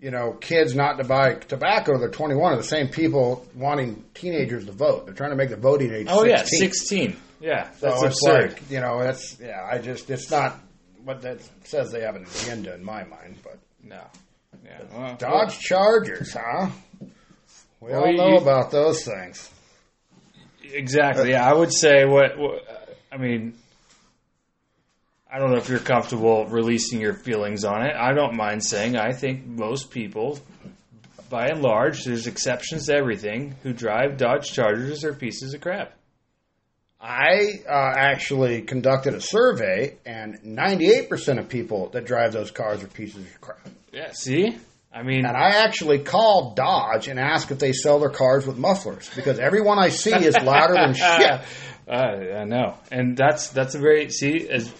you 0.00 0.10
know, 0.10 0.32
kids 0.32 0.74
not 0.74 0.96
to 0.98 1.04
buy 1.04 1.34
tobacco, 1.34 1.98
they're 1.98 2.08
21, 2.08 2.54
are 2.54 2.56
the 2.56 2.62
same 2.62 2.88
people 2.88 3.46
wanting 3.54 4.04
teenagers 4.14 4.64
to 4.66 4.72
vote. 4.72 5.04
They're 5.06 5.14
trying 5.14 5.30
to 5.30 5.36
make 5.36 5.50
the 5.50 5.56
voting 5.56 5.92
age. 5.92 6.06
oh 6.08 6.24
16. 6.24 6.30
yeah, 6.30 6.44
16. 6.44 7.16
Yeah, 7.40 7.70
So 7.72 7.86
that's 7.86 8.02
it's 8.02 8.22
absurd. 8.26 8.52
like 8.52 8.70
you 8.70 8.80
know, 8.80 9.02
that's 9.02 9.38
yeah. 9.40 9.66
I 9.70 9.78
just 9.78 10.08
it's 10.10 10.30
not 10.30 10.58
what 11.04 11.22
that 11.22 11.38
says. 11.64 11.90
They 11.90 12.02
have 12.02 12.16
an 12.16 12.24
agenda 12.24 12.74
in 12.74 12.84
my 12.84 13.04
mind, 13.04 13.36
but 13.42 13.58
no, 13.82 14.00
yeah. 14.64 14.80
Well, 14.94 15.16
Dodge 15.16 15.58
Chargers, 15.58 16.34
huh? 16.34 16.68
We 17.80 17.90
Well, 17.92 18.00
all 18.02 18.10
you- 18.10 18.16
know 18.18 18.36
about 18.36 18.70
those 18.70 19.04
things. 19.04 19.50
Exactly. 20.62 21.30
Yeah, 21.30 21.48
I 21.50 21.54
would 21.54 21.72
say 21.72 22.04
what, 22.04 22.38
what 22.38 22.62
I 23.10 23.16
mean. 23.16 23.54
I 25.32 25.38
don't 25.38 25.50
know 25.50 25.58
if 25.58 25.68
you're 25.68 25.78
comfortable 25.78 26.46
releasing 26.46 27.00
your 27.00 27.14
feelings 27.14 27.64
on 27.64 27.82
it. 27.86 27.94
I 27.94 28.12
don't 28.14 28.34
mind 28.36 28.64
saying 28.64 28.96
I 28.96 29.12
think 29.12 29.46
most 29.46 29.90
people, 29.90 30.40
by 31.28 31.46
and 31.46 31.62
large, 31.62 32.04
there's 32.04 32.26
exceptions 32.26 32.86
to 32.86 32.94
everything, 32.94 33.54
who 33.62 33.72
drive 33.72 34.16
Dodge 34.16 34.52
Chargers 34.52 35.04
are 35.04 35.14
pieces 35.14 35.54
of 35.54 35.60
crap. 35.60 35.92
I 37.00 37.60
uh, 37.66 37.94
actually 37.96 38.62
conducted 38.62 39.14
a 39.14 39.20
survey, 39.20 39.96
and 40.04 40.40
98% 40.42 41.38
of 41.38 41.48
people 41.48 41.88
that 41.90 42.04
drive 42.04 42.32
those 42.32 42.50
cars 42.50 42.82
are 42.82 42.88
pieces 42.88 43.24
of 43.24 43.40
crap. 43.40 43.68
Yeah. 43.92 44.10
See, 44.12 44.58
I 44.92 45.02
mean, 45.02 45.24
And 45.24 45.36
I 45.36 45.62
actually 45.64 46.00
called 46.00 46.56
Dodge 46.56 47.06
and 47.08 47.18
asked 47.18 47.50
if 47.52 47.58
they 47.58 47.72
sell 47.72 48.00
their 48.00 48.10
cars 48.10 48.46
with 48.46 48.58
mufflers 48.58 49.08
because 49.14 49.38
everyone 49.38 49.78
I 49.78 49.88
see 49.88 50.12
is 50.12 50.36
louder 50.42 50.74
than 50.74 50.94
shit. 50.94 51.40
uh, 51.88 51.92
I 51.92 52.44
know, 52.44 52.74
and 52.90 53.16
that's 53.16 53.48
that's 53.50 53.74
a 53.76 53.78
very 53.78 54.10
see 54.10 54.48
as 54.48 54.70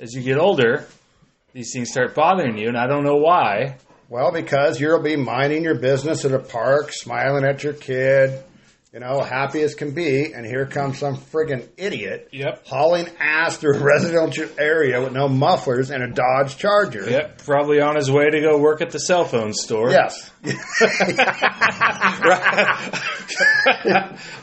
as 0.00 0.14
you 0.14 0.22
get 0.22 0.38
older, 0.38 0.86
these 1.52 1.72
things 1.72 1.90
start 1.90 2.14
bothering 2.14 2.56
you, 2.56 2.68
and 2.68 2.76
I 2.76 2.86
don't 2.86 3.04
know 3.04 3.16
why. 3.16 3.76
Well, 4.08 4.32
because 4.32 4.80
you'll 4.80 5.02
be 5.02 5.16
minding 5.16 5.62
your 5.62 5.78
business 5.78 6.24
at 6.24 6.32
a 6.32 6.38
park, 6.38 6.90
smiling 6.92 7.44
at 7.44 7.62
your 7.62 7.74
kid, 7.74 8.42
you 8.92 8.98
know, 8.98 9.20
happy 9.20 9.60
as 9.62 9.74
can 9.76 9.92
be, 9.92 10.32
and 10.34 10.44
here 10.44 10.66
comes 10.66 10.98
some 10.98 11.16
friggin' 11.16 11.68
idiot 11.76 12.28
Yep. 12.32 12.66
hauling 12.66 13.06
ass 13.20 13.56
through 13.56 13.76
a 13.76 13.80
residential 13.84 14.48
area 14.58 15.00
with 15.00 15.12
no 15.12 15.28
mufflers 15.28 15.90
and 15.90 16.02
a 16.02 16.08
Dodge 16.08 16.56
Charger. 16.56 17.08
Yep. 17.08 17.38
Probably 17.44 17.80
on 17.80 17.94
his 17.94 18.10
way 18.10 18.28
to 18.30 18.40
go 18.40 18.58
work 18.58 18.80
at 18.80 18.90
the 18.90 18.98
cell 18.98 19.24
phone 19.24 19.52
store. 19.52 19.90
Yes. 19.90 20.30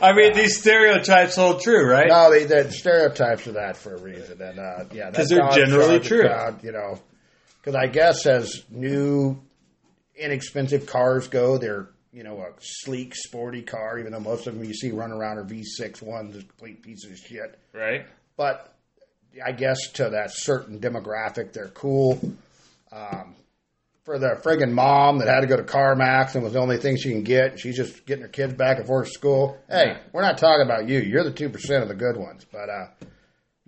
I 0.00 0.12
mean, 0.14 0.32
these 0.34 0.58
stereotypes 0.58 1.36
hold 1.36 1.60
true, 1.62 1.88
right? 1.88 2.08
No, 2.08 2.30
they, 2.30 2.44
the 2.44 2.70
stereotypes 2.72 3.46
are 3.46 3.52
that 3.52 3.76
for 3.76 3.94
a 3.94 4.00
reason, 4.00 4.40
and 4.40 4.58
uh, 4.58 4.84
yeah, 4.92 5.10
'Cause 5.10 5.28
that 5.28 5.34
they're 5.34 5.38
Dodge 5.44 5.54
generally 5.56 5.98
Charger 6.00 6.08
true. 6.08 6.22
crowd, 6.28 6.64
you 6.64 6.72
know, 6.72 6.98
because 7.60 7.74
I 7.74 7.86
guess 7.86 8.26
as 8.26 8.64
new, 8.70 9.40
inexpensive 10.16 10.86
cars 10.86 11.28
go, 11.28 11.58
they're 11.58 11.88
you 12.12 12.22
know 12.22 12.38
a 12.40 12.52
sleek, 12.60 13.14
sporty 13.14 13.62
car. 13.62 13.98
Even 13.98 14.12
though 14.12 14.20
most 14.20 14.46
of 14.46 14.54
them 14.54 14.64
you 14.64 14.74
see 14.74 14.90
run 14.90 15.12
around 15.12 15.38
are 15.38 15.44
V6 15.44 16.02
ones, 16.02 16.34
complete 16.36 16.82
piece 16.82 17.04
of 17.04 17.16
shit. 17.16 17.58
Right? 17.72 18.06
But 18.36 18.74
I 19.44 19.52
guess 19.52 19.78
to 19.94 20.10
that 20.10 20.30
certain 20.32 20.78
demographic, 20.80 21.52
they're 21.52 21.68
cool. 21.68 22.18
Um, 22.90 23.34
for 24.04 24.18
the 24.18 24.40
friggin' 24.42 24.72
mom 24.72 25.18
that 25.18 25.28
had 25.28 25.40
to 25.40 25.46
go 25.46 25.56
to 25.58 25.62
CarMax 25.62 26.34
and 26.34 26.42
was 26.42 26.54
the 26.54 26.60
only 26.60 26.78
thing 26.78 26.96
she 26.96 27.10
can 27.10 27.22
get, 27.24 27.60
she's 27.60 27.76
just 27.76 28.06
getting 28.06 28.22
her 28.22 28.28
kids 28.28 28.54
back 28.54 28.78
and 28.78 28.86
forth 28.86 29.06
to 29.06 29.12
school. 29.12 29.58
Hey, 29.68 29.88
Yeah. 29.88 29.98
we're 30.12 30.22
not 30.22 30.38
talking 30.38 30.64
about 30.64 30.88
you. 30.88 30.98
You're 31.00 31.24
the 31.24 31.30
two 31.32 31.50
percent 31.50 31.82
of 31.82 31.88
the 31.88 31.94
good 31.94 32.16
ones. 32.16 32.46
But 32.50 32.70
uh, 32.70 32.86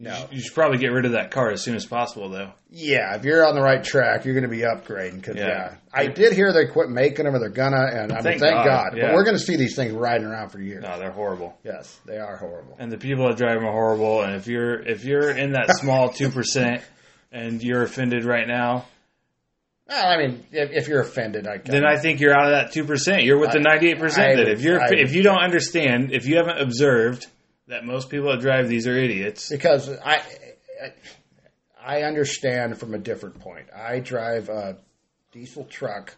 no, 0.02 0.26
You 0.32 0.40
should 0.40 0.54
probably 0.54 0.78
get 0.78 0.88
rid 0.92 1.04
of 1.04 1.12
that 1.12 1.30
car 1.30 1.50
as 1.50 1.62
soon 1.62 1.76
as 1.76 1.84
possible, 1.84 2.30
though. 2.30 2.52
yeah, 2.70 3.14
if 3.16 3.24
you're 3.24 3.46
on 3.46 3.54
the 3.54 3.60
right 3.60 3.84
track, 3.84 4.24
you're 4.24 4.34
going 4.34 4.48
to 4.48 4.50
be 4.50 4.62
upgrading. 4.62 5.16
Because 5.16 5.36
yeah. 5.36 5.46
Yeah. 5.46 5.74
I 5.92 6.06
did 6.06 6.32
hear 6.32 6.52
they 6.52 6.66
quit 6.66 6.88
making 6.88 7.26
them, 7.26 7.34
or 7.34 7.38
they're 7.38 7.50
gonna, 7.50 7.84
and 7.92 8.10
I 8.10 8.16
mean, 8.16 8.22
Thank 8.22 8.40
thank 8.40 8.54
God, 8.54 8.64
God. 8.64 8.96
yeah. 8.96 9.08
But 9.08 9.14
we're 9.16 9.24
going 9.24 9.36
to 9.36 9.42
see 9.42 9.56
these 9.56 9.76
things 9.76 9.92
riding 9.92 10.26
around 10.26 10.48
for 10.48 10.60
years. 10.60 10.82
No, 10.82 10.98
they're 10.98 11.10
horrible. 11.12 11.56
Yes, 11.64 12.00
they 12.06 12.16
are 12.18 12.36
horrible. 12.36 12.76
And 12.78 12.90
the 12.90 12.96
people 12.98 13.28
that 13.28 13.36
drive 13.36 13.56
them 13.56 13.66
are 13.66 13.72
horrible. 13.72 14.22
And 14.22 14.34
if 14.36 14.46
you're 14.46 14.80
if 14.80 15.04
you're 15.04 15.30
in 15.30 15.52
that 15.52 15.76
small 15.76 16.08
two 16.12 16.30
percent 16.30 16.82
and 17.30 17.62
you're 17.62 17.82
offended 17.82 18.24
right 18.24 18.48
now, 18.48 18.86
Well, 19.88 20.06
I 20.06 20.16
mean, 20.16 20.46
if, 20.52 20.70
if 20.72 20.88
you're 20.88 21.00
offended, 21.02 21.46
I 21.46 21.58
then 21.58 21.84
I 21.84 21.98
think 21.98 22.20
you're 22.20 22.32
out 22.34 22.46
of 22.46 22.52
that 22.52 22.72
two 22.72 22.84
percent. 22.84 23.24
You're 23.24 23.38
with 23.38 23.52
the 23.52 23.60
ninety 23.60 23.90
eight 23.90 23.98
percent. 23.98 24.36
That 24.38 24.48
if 24.48 24.62
you're 24.62 24.80
I 24.80 24.88
if 24.92 25.12
you 25.12 25.22
don't 25.22 25.42
understand, 25.42 26.12
if 26.12 26.26
you 26.26 26.36
haven't 26.36 26.58
observed 26.58 27.26
that 27.70 27.84
most 27.84 28.10
people 28.10 28.30
that 28.30 28.40
drive 28.40 28.68
these 28.68 28.86
are 28.86 28.96
idiots. 28.96 29.48
because 29.48 29.88
I, 29.88 30.22
I 30.82 30.92
I 31.82 32.02
understand 32.02 32.78
from 32.78 32.94
a 32.94 32.98
different 32.98 33.40
point. 33.40 33.66
I 33.74 34.00
drive 34.00 34.48
a 34.48 34.76
diesel 35.32 35.64
truck. 35.64 36.16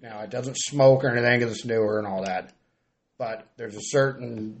Now 0.00 0.20
it 0.20 0.30
doesn't 0.30 0.56
smoke 0.58 1.04
or 1.04 1.10
anything 1.10 1.40
because 1.40 1.56
it's 1.56 1.64
newer 1.64 1.98
and 1.98 2.06
all 2.06 2.24
that, 2.24 2.52
but 3.18 3.46
there's 3.56 3.76
a 3.76 3.82
certain 3.82 4.60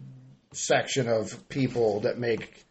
section 0.52 1.08
of 1.08 1.48
people 1.48 2.00
that 2.00 2.18
make 2.18 2.64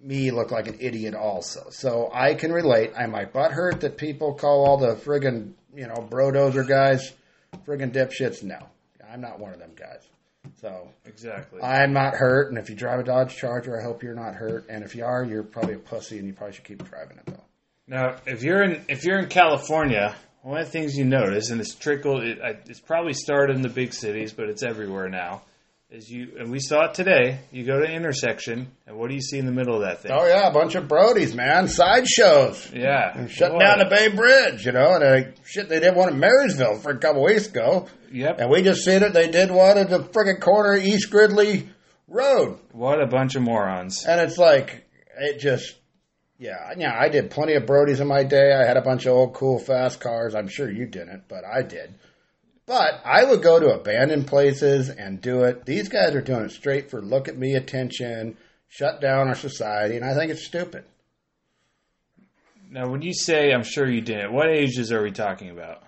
me 0.00 0.30
look 0.30 0.50
like 0.50 0.68
an 0.68 0.76
idiot 0.80 1.14
also. 1.14 1.66
So 1.70 2.10
I 2.12 2.34
can 2.34 2.52
relate. 2.52 2.92
I 2.96 3.06
my 3.06 3.24
butt 3.24 3.52
hurt 3.52 3.80
that 3.80 3.98
people 3.98 4.34
call 4.34 4.66
all 4.66 4.76
the 4.76 4.94
friggin' 4.94 5.52
you 5.74 5.86
know 5.86 6.06
brodozer 6.10 6.66
guys 6.66 7.12
friggin' 7.66 7.92
dipshits. 7.92 8.42
No, 8.42 8.68
I'm 9.10 9.20
not 9.20 9.40
one 9.40 9.52
of 9.52 9.58
them 9.58 9.72
guys. 9.74 10.06
So 10.60 10.88
Exactly. 11.04 11.62
I'm 11.62 11.92
not 11.92 12.14
hurt, 12.14 12.48
and 12.48 12.58
if 12.58 12.68
you 12.68 12.74
drive 12.74 13.00
a 13.00 13.04
Dodge 13.04 13.36
Charger, 13.36 13.78
I 13.78 13.82
hope 13.82 14.02
you're 14.02 14.14
not 14.14 14.34
hurt. 14.34 14.66
And 14.68 14.82
if 14.82 14.94
you 14.94 15.04
are, 15.04 15.24
you're 15.24 15.42
probably 15.44 15.74
a 15.74 15.78
pussy, 15.78 16.18
and 16.18 16.26
you 16.26 16.32
probably 16.32 16.56
should 16.56 16.64
keep 16.64 16.88
driving 16.88 17.18
it 17.18 17.26
though. 17.26 17.44
Now, 17.86 18.16
if 18.26 18.42
you're 18.42 18.62
in 18.62 18.84
if 18.88 19.04
you're 19.04 19.18
in 19.18 19.28
California, 19.28 20.14
one 20.42 20.60
of 20.60 20.66
the 20.66 20.72
things 20.72 20.96
you 20.96 21.04
notice, 21.04 21.50
and 21.50 21.60
it's 21.60 21.74
trickled, 21.74 22.22
it, 22.22 22.38
it's 22.66 22.80
probably 22.80 23.12
started 23.12 23.56
in 23.56 23.62
the 23.62 23.68
big 23.68 23.94
cities, 23.94 24.32
but 24.32 24.48
it's 24.48 24.62
everywhere 24.62 25.08
now, 25.08 25.42
is 25.90 26.10
you 26.10 26.32
and 26.38 26.50
we 26.50 26.60
saw 26.60 26.84
it 26.86 26.94
today. 26.94 27.40
You 27.50 27.64
go 27.64 27.78
to 27.80 27.86
an 27.86 27.92
intersection, 27.92 28.70
and 28.86 28.96
what 28.98 29.08
do 29.08 29.14
you 29.14 29.22
see 29.22 29.38
in 29.38 29.46
the 29.46 29.52
middle 29.52 29.74
of 29.76 29.80
that 29.82 30.02
thing? 30.02 30.12
Oh 30.12 30.26
yeah, 30.26 30.48
a 30.48 30.52
bunch 30.52 30.74
of 30.74 30.84
Brodies, 30.84 31.34
man, 31.34 31.66
sideshows. 31.68 32.70
yeah, 32.74 33.26
Shut 33.28 33.52
Boy. 33.52 33.58
down 33.60 33.78
the 33.78 33.86
Bay 33.86 34.08
Bridge, 34.08 34.66
you 34.66 34.72
know, 34.72 34.94
and 34.94 35.04
uh, 35.04 35.30
shit, 35.46 35.68
they 35.68 35.80
did 35.80 35.94
one 35.96 36.10
in 36.10 36.18
Marysville 36.20 36.76
for 36.76 36.90
a 36.90 36.98
couple 36.98 37.24
weeks 37.24 37.46
ago, 37.46 37.86
Yep. 38.12 38.38
and 38.40 38.50
we 38.50 38.62
just 38.62 38.84
seen 38.84 39.02
it. 39.02 39.12
They 39.14 39.30
did 39.30 39.50
one 39.50 39.78
at 39.78 39.88
the 39.90 40.00
friggin' 40.00 40.40
corner 40.40 40.74
of 40.74 40.84
East 40.84 41.10
Gridley 41.10 41.68
Road, 42.06 42.58
What 42.72 43.00
a 43.02 43.06
bunch 43.06 43.34
of 43.34 43.42
morons. 43.42 44.04
and 44.06 44.20
it's 44.20 44.36
like 44.38 44.86
it 45.18 45.38
just, 45.40 45.74
yeah, 46.38 46.72
yeah. 46.76 46.96
I 46.98 47.08
did 47.08 47.30
plenty 47.30 47.54
of 47.54 47.64
Brodies 47.64 48.00
in 48.00 48.06
my 48.06 48.24
day. 48.24 48.52
I 48.52 48.64
had 48.66 48.76
a 48.76 48.82
bunch 48.82 49.06
of 49.06 49.12
old 49.12 49.34
cool 49.34 49.58
fast 49.58 50.00
cars. 50.00 50.34
I'm 50.34 50.48
sure 50.48 50.70
you 50.70 50.86
didn't, 50.86 51.24
but 51.28 51.44
I 51.44 51.62
did. 51.62 51.94
But 52.68 53.00
I 53.02 53.24
would 53.24 53.42
go 53.42 53.58
to 53.58 53.70
abandoned 53.70 54.26
places 54.26 54.90
and 54.90 55.20
do 55.22 55.44
it. 55.44 55.64
These 55.64 55.88
guys 55.88 56.14
are 56.14 56.20
doing 56.20 56.44
it 56.44 56.50
straight 56.52 56.90
for 56.90 57.00
look 57.00 57.26
at 57.26 57.36
me 57.38 57.54
attention, 57.54 58.36
shut 58.68 59.00
down 59.00 59.28
our 59.28 59.34
society, 59.34 59.96
and 59.96 60.04
I 60.04 60.14
think 60.14 60.30
it's 60.30 60.44
stupid. 60.44 60.84
Now, 62.70 62.90
when 62.90 63.00
you 63.00 63.14
say 63.14 63.52
I'm 63.52 63.62
sure 63.64 63.88
you 63.88 64.02
didn't, 64.02 64.34
what 64.34 64.50
ages 64.50 64.92
are 64.92 65.02
we 65.02 65.10
talking 65.10 65.48
about? 65.48 65.82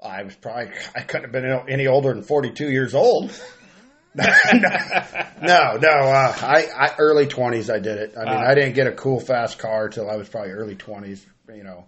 I 0.00 0.22
was 0.22 0.36
probably 0.36 0.70
I 0.94 1.00
couldn't 1.00 1.24
have 1.24 1.32
been 1.32 1.68
any 1.68 1.88
older 1.88 2.14
than 2.14 2.22
42 2.22 2.70
years 2.70 2.94
old. 2.94 3.32
no, 4.14 4.22
no, 5.42 5.88
uh, 5.90 6.32
I, 6.40 6.68
I 6.78 6.94
early 6.98 7.26
20s 7.26 7.72
I 7.74 7.80
did 7.80 7.98
it. 7.98 8.14
I 8.16 8.20
mean, 8.24 8.34
Ah. 8.34 8.50
I 8.50 8.54
didn't 8.54 8.74
get 8.74 8.86
a 8.86 8.92
cool 8.92 9.18
fast 9.18 9.58
car 9.58 9.88
till 9.88 10.08
I 10.08 10.14
was 10.14 10.28
probably 10.28 10.52
early 10.52 10.76
20s, 10.76 11.24
you 11.52 11.64
know. 11.64 11.86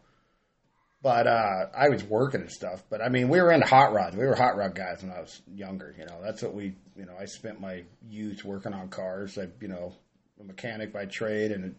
But 1.06 1.28
uh, 1.28 1.66
I 1.72 1.88
was 1.88 2.02
working 2.02 2.40
and 2.40 2.50
stuff. 2.50 2.82
But 2.90 3.00
I 3.00 3.10
mean, 3.10 3.28
we 3.28 3.40
were 3.40 3.52
into 3.52 3.64
hot 3.64 3.92
rods. 3.92 4.16
We 4.16 4.26
were 4.26 4.34
hot 4.34 4.56
rod 4.56 4.74
guys 4.74 5.04
when 5.04 5.12
I 5.12 5.20
was 5.20 5.40
younger. 5.54 5.94
You 5.96 6.04
know, 6.04 6.18
that's 6.20 6.42
what 6.42 6.52
we. 6.52 6.74
You 6.96 7.06
know, 7.06 7.12
I 7.16 7.26
spent 7.26 7.60
my 7.60 7.84
youth 8.10 8.44
working 8.44 8.74
on 8.74 8.88
cars. 8.88 9.38
I, 9.38 9.46
you 9.60 9.68
know, 9.68 9.92
a 10.40 10.42
mechanic 10.42 10.92
by 10.92 11.04
trade, 11.04 11.52
and 11.52 11.76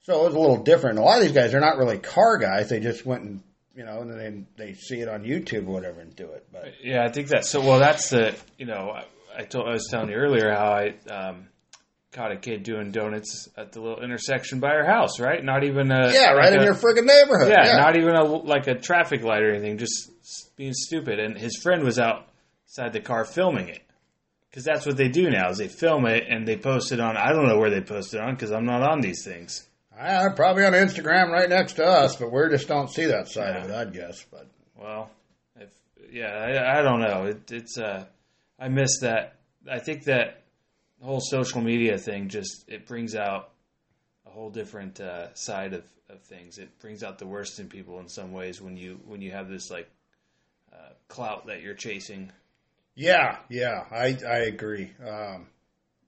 so 0.00 0.22
it 0.22 0.24
was 0.24 0.34
a 0.34 0.38
little 0.38 0.62
different. 0.62 0.98
A 0.98 1.02
lot 1.02 1.18
of 1.18 1.24
these 1.24 1.34
guys 1.34 1.52
are 1.52 1.60
not 1.60 1.76
really 1.76 1.98
car 1.98 2.38
guys. 2.38 2.70
They 2.70 2.80
just 2.80 3.04
went 3.04 3.22
and 3.22 3.42
you 3.76 3.84
know, 3.84 4.00
and 4.00 4.10
then 4.10 4.46
they 4.56 4.72
see 4.72 5.00
it 5.00 5.10
on 5.10 5.24
YouTube 5.24 5.68
or 5.68 5.72
whatever 5.72 6.00
and 6.00 6.16
do 6.16 6.30
it. 6.30 6.46
But 6.50 6.72
Yeah, 6.82 7.04
I 7.04 7.12
think 7.12 7.28
that's 7.28 7.50
so. 7.50 7.60
Well, 7.60 7.80
that's 7.80 8.08
the 8.08 8.34
you 8.56 8.64
know 8.64 8.92
I, 8.96 9.04
I 9.40 9.44
told 9.44 9.68
I 9.68 9.72
was 9.72 9.88
telling 9.90 10.08
you 10.08 10.16
earlier 10.16 10.50
how 10.54 10.72
I 10.72 10.94
um, 11.10 11.48
caught 12.12 12.30
a 12.30 12.36
kid 12.36 12.62
doing 12.62 12.90
donuts 12.92 13.48
at 13.56 13.72
the 13.72 13.80
little 13.80 14.02
intersection 14.02 14.60
by 14.60 14.70
her 14.70 14.84
house. 14.84 15.18
Right, 15.18 15.42
not 15.42 15.64
even 15.64 15.90
a 15.90 16.12
yeah, 16.12 16.32
right 16.32 16.44
like 16.50 16.54
in 16.54 16.60
a- 16.60 16.64
your 16.64 16.74
friggin' 16.74 17.06
neighborhood. 17.06 17.48
yeah, 17.48 17.66
Yeah, 17.66 17.76
not 17.78 17.96
even 17.96 18.14
a 18.14 18.24
like 18.24 18.66
a 18.66 18.74
traffic 18.74 19.22
light 19.22 19.42
or 19.42 19.50
anything, 19.50 19.78
just 19.78 20.10
being 20.56 20.74
stupid. 20.74 21.18
And 21.18 21.36
his 21.36 21.56
friend 21.62 21.82
was 21.82 21.98
outside 21.98 22.92
the 22.92 23.00
car 23.00 23.24
filming 23.24 23.68
it 23.68 23.80
because 24.50 24.64
that's 24.64 24.84
what 24.86 24.96
they 24.96 25.08
do 25.08 25.30
now 25.30 25.48
is 25.50 25.58
they 25.58 25.68
film 25.68 26.06
it 26.06 26.24
and 26.28 26.46
they 26.46 26.56
post 26.56 26.92
it 26.92 27.00
on. 27.00 27.16
I 27.16 27.32
don't 27.32 27.48
know 27.48 27.58
where 27.58 27.70
they 27.70 27.80
post 27.80 28.12
it 28.14 28.20
on 28.20 28.34
because 28.34 28.52
I'm 28.52 28.66
not 28.66 28.82
on 28.82 29.00
these 29.00 29.24
things. 29.24 29.66
Ah, 29.98 30.28
probably 30.34 30.64
on 30.64 30.72
Instagram 30.72 31.30
right 31.30 31.48
next 31.48 31.74
to 31.74 31.84
us, 31.84 32.16
but 32.16 32.32
we 32.32 32.40
just 32.50 32.66
don't 32.68 32.90
see 32.90 33.06
that 33.06 33.28
side 33.28 33.56
of 33.56 33.70
it. 33.70 33.74
I'd 33.74 33.92
guess, 33.92 34.24
but 34.30 34.46
Well, 34.76 35.10
if, 35.60 35.68
yeah, 36.10 36.28
I, 36.28 36.78
I 36.78 36.82
don't 36.82 37.00
know. 37.00 37.24
It, 37.26 37.50
it's 37.52 37.78
uh, 37.78 38.04
I 38.58 38.68
miss 38.68 39.00
that. 39.00 39.36
I 39.70 39.78
think 39.78 40.04
that 40.04 40.41
whole 41.06 41.20
social 41.20 41.60
media 41.60 41.98
thing 41.98 42.28
just 42.28 42.64
it 42.68 42.86
brings 42.86 43.14
out 43.14 43.50
a 44.26 44.30
whole 44.30 44.50
different 44.50 45.00
uh, 45.00 45.32
side 45.34 45.72
of, 45.74 45.84
of 46.08 46.20
things. 46.22 46.58
It 46.58 46.78
brings 46.80 47.02
out 47.02 47.18
the 47.18 47.26
worst 47.26 47.58
in 47.58 47.68
people 47.68 47.98
in 48.00 48.08
some 48.08 48.32
ways 48.32 48.60
when 48.60 48.76
you 48.76 49.00
when 49.06 49.20
you 49.20 49.32
have 49.32 49.48
this 49.48 49.70
like 49.70 49.88
uh, 50.72 50.92
clout 51.08 51.46
that 51.46 51.60
you're 51.62 51.74
chasing. 51.74 52.30
yeah, 52.94 53.38
yeah, 53.48 53.84
I 53.90 54.16
I 54.26 54.38
agree. 54.46 54.90
Um, 55.06 55.46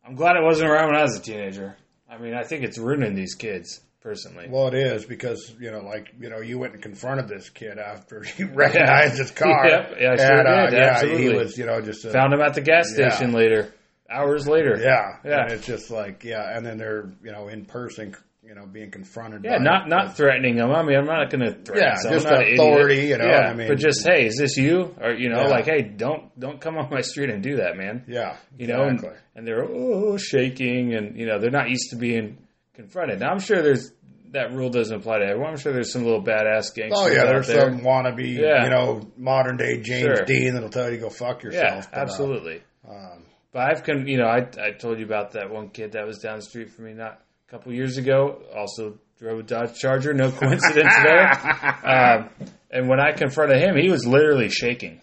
I'm 0.07 0.15
glad 0.15 0.37
it 0.37 0.43
wasn't 0.43 0.71
around 0.71 0.89
when 0.89 0.97
I 0.97 1.03
was 1.03 1.17
a 1.19 1.23
teenager. 1.23 1.77
I 2.09 2.19
mean, 2.19 2.35
I 2.35 2.45
think 2.45 2.63
it's 2.65 2.79
ruining 2.79 3.15
these 3.15 3.35
kids 3.35 3.81
personally. 4.03 4.47
well, 4.51 4.69
it 4.69 4.75
is 4.75 5.07
because 5.07 5.55
you 5.59 5.71
know, 5.71 5.81
like 5.81 6.13
you 6.21 6.29
know, 6.29 6.41
you 6.41 6.59
went 6.59 6.75
and 6.75 6.83
confronted 6.83 7.27
this 7.29 7.49
kid 7.51 7.79
after 7.79 8.25
you 8.37 8.47
recognized 8.49 9.19
his 9.19 9.31
car. 9.31 9.67
Yep, 9.69 9.97
yeah, 10.01 10.13
I 10.13 10.17
sure 10.17 10.39
and, 10.39 10.49
uh, 10.49 10.67
did, 10.71 10.73
Yeah, 10.79 10.91
absolutely. 10.93 11.23
he 11.23 11.29
was 11.31 11.59
you 11.59 11.67
know 11.67 11.81
just 11.81 12.05
a, 12.05 12.11
Found 12.11 12.33
him 12.35 12.41
at 12.43 12.55
the 12.55 12.61
gas 12.61 12.93
Yeah. 12.97 13.09
station 13.11 13.33
later, 13.33 13.73
hours 14.11 14.47
later. 14.47 14.77
Yeah, 14.81 15.17
Yeah. 15.25 15.43
And 15.45 15.53
it's 15.53 15.67
just 15.67 15.91
like 15.91 16.25
yeah, 16.25 16.57
and 16.57 16.65
then 16.65 16.79
they're 16.79 17.11
you 17.23 17.33
know 17.33 17.49
in 17.49 17.65
person, 17.65 18.15
you 18.43 18.55
know, 18.55 18.67
being 18.67 18.91
confronted. 18.91 19.45
Yeah, 19.45 19.57
not 19.59 19.87
it. 19.87 19.91
not 19.91 20.17
threatening 20.17 20.57
them. 20.57 20.71
I 20.71 20.83
mean, 20.83 20.97
I'm 20.99 21.07
not 21.07 21.31
going 21.31 21.41
to 21.45 21.53
threaten. 21.55 21.83
Yeah, 21.83 21.95
someone. 21.97 22.19
just 22.21 22.27
I'm 22.27 22.33
not 22.35 22.47
an 22.47 22.53
authority, 22.55 22.95
idiot. 22.99 23.09
you 23.09 23.19
know, 23.27 23.33
Yeah, 23.33 23.49
I 23.49 23.55
mean- 23.55 23.69
but 23.69 23.79
just 23.79 24.07
hey, 24.07 24.27
is 24.27 24.37
this 24.37 24.57
you? 24.57 24.95
Or 25.01 25.13
you 25.13 25.31
know, 25.31 25.43
Yeah. 25.43 25.49
like 25.49 25.65
hey, 25.65 25.83
don't 25.83 26.39
don't 26.39 26.61
come 26.61 26.77
on 26.77 26.91
my 26.91 27.01
street 27.01 27.31
and 27.31 27.43
do 27.43 27.57
that, 27.57 27.77
man. 27.77 28.05
Yeah, 28.07 28.37
You 28.59 28.67
know, 28.67 28.85
exactly. 28.85 29.09
and, 29.11 29.19
and 29.37 29.47
they're 29.47 29.65
oh 29.65 30.17
shaking, 30.19 30.95
and 30.95 31.17
you 31.19 31.27
know 31.27 31.39
they're 31.39 31.51
not 31.51 31.71
used 31.71 31.91
to 31.91 31.97
being 31.97 32.39
confronted. 32.75 33.21
Now 33.21 33.31
I'm 33.31 33.39
sure 33.41 33.63
there's 33.63 33.91
that 34.33 34.53
rule 34.53 34.69
doesn't 34.69 34.97
apply 34.97 35.21
to 35.21 35.25
everyone. 35.27 35.51
I'm 35.53 35.57
sure 35.57 35.73
there's 35.73 35.93
some 35.93 36.03
little 36.03 36.21
badass 36.23 36.75
gangsters 36.75 36.93
Oh 36.93 37.07
yeah, 37.07 37.21
out 37.21 37.27
there's 37.29 37.47
there. 37.47 37.71
some 37.71 37.83
wannabe, 37.83 38.37
Yeah. 38.37 38.65
you 38.65 38.71
know, 38.71 39.09
modern 39.17 39.57
day 39.57 39.81
James 39.81 40.01
Sure. 40.19 40.25
Dean 40.27 40.55
that'll 40.55 40.71
tell 40.71 40.87
you 40.91 40.97
to 40.97 41.03
go 41.03 41.09
fuck 41.09 41.45
yeah, 41.45 41.51
yourself. 41.51 41.89
but, 41.93 41.99
uh, 41.99 42.03
absolutely. 42.03 42.61
um, 42.87 43.23
But 43.55 43.71
I've 43.71 43.85
con- 43.85 44.09
you 44.09 44.19
know, 44.19 44.27
I 44.27 44.49
I 44.61 44.73
told 44.73 44.99
you 44.99 45.05
about 45.05 45.33
that 45.33 45.49
one 45.49 45.71
kid 45.71 45.93
that 45.93 46.05
was 46.05 46.19
down 46.19 46.39
the 46.39 46.43
street 46.43 46.73
from 46.73 46.87
me 46.87 46.93
not 46.93 47.23
a 47.47 47.51
couple 47.53 47.73
years 47.73 47.99
ago. 47.99 48.43
Also 48.53 48.99
drove 49.21 49.39
a 49.39 49.43
Dodge 49.45 49.79
Charger. 49.79 50.13
No 50.13 50.31
coincidence 50.43 50.93
there. 51.03 51.31
Um, 51.85 52.31
and 52.71 52.89
when 52.89 52.99
I 52.99 53.13
confronted 53.13 53.59
him, 53.61 53.77
he 53.77 53.91
was 53.91 54.07
literally 54.07 54.49
shaking, 54.49 55.03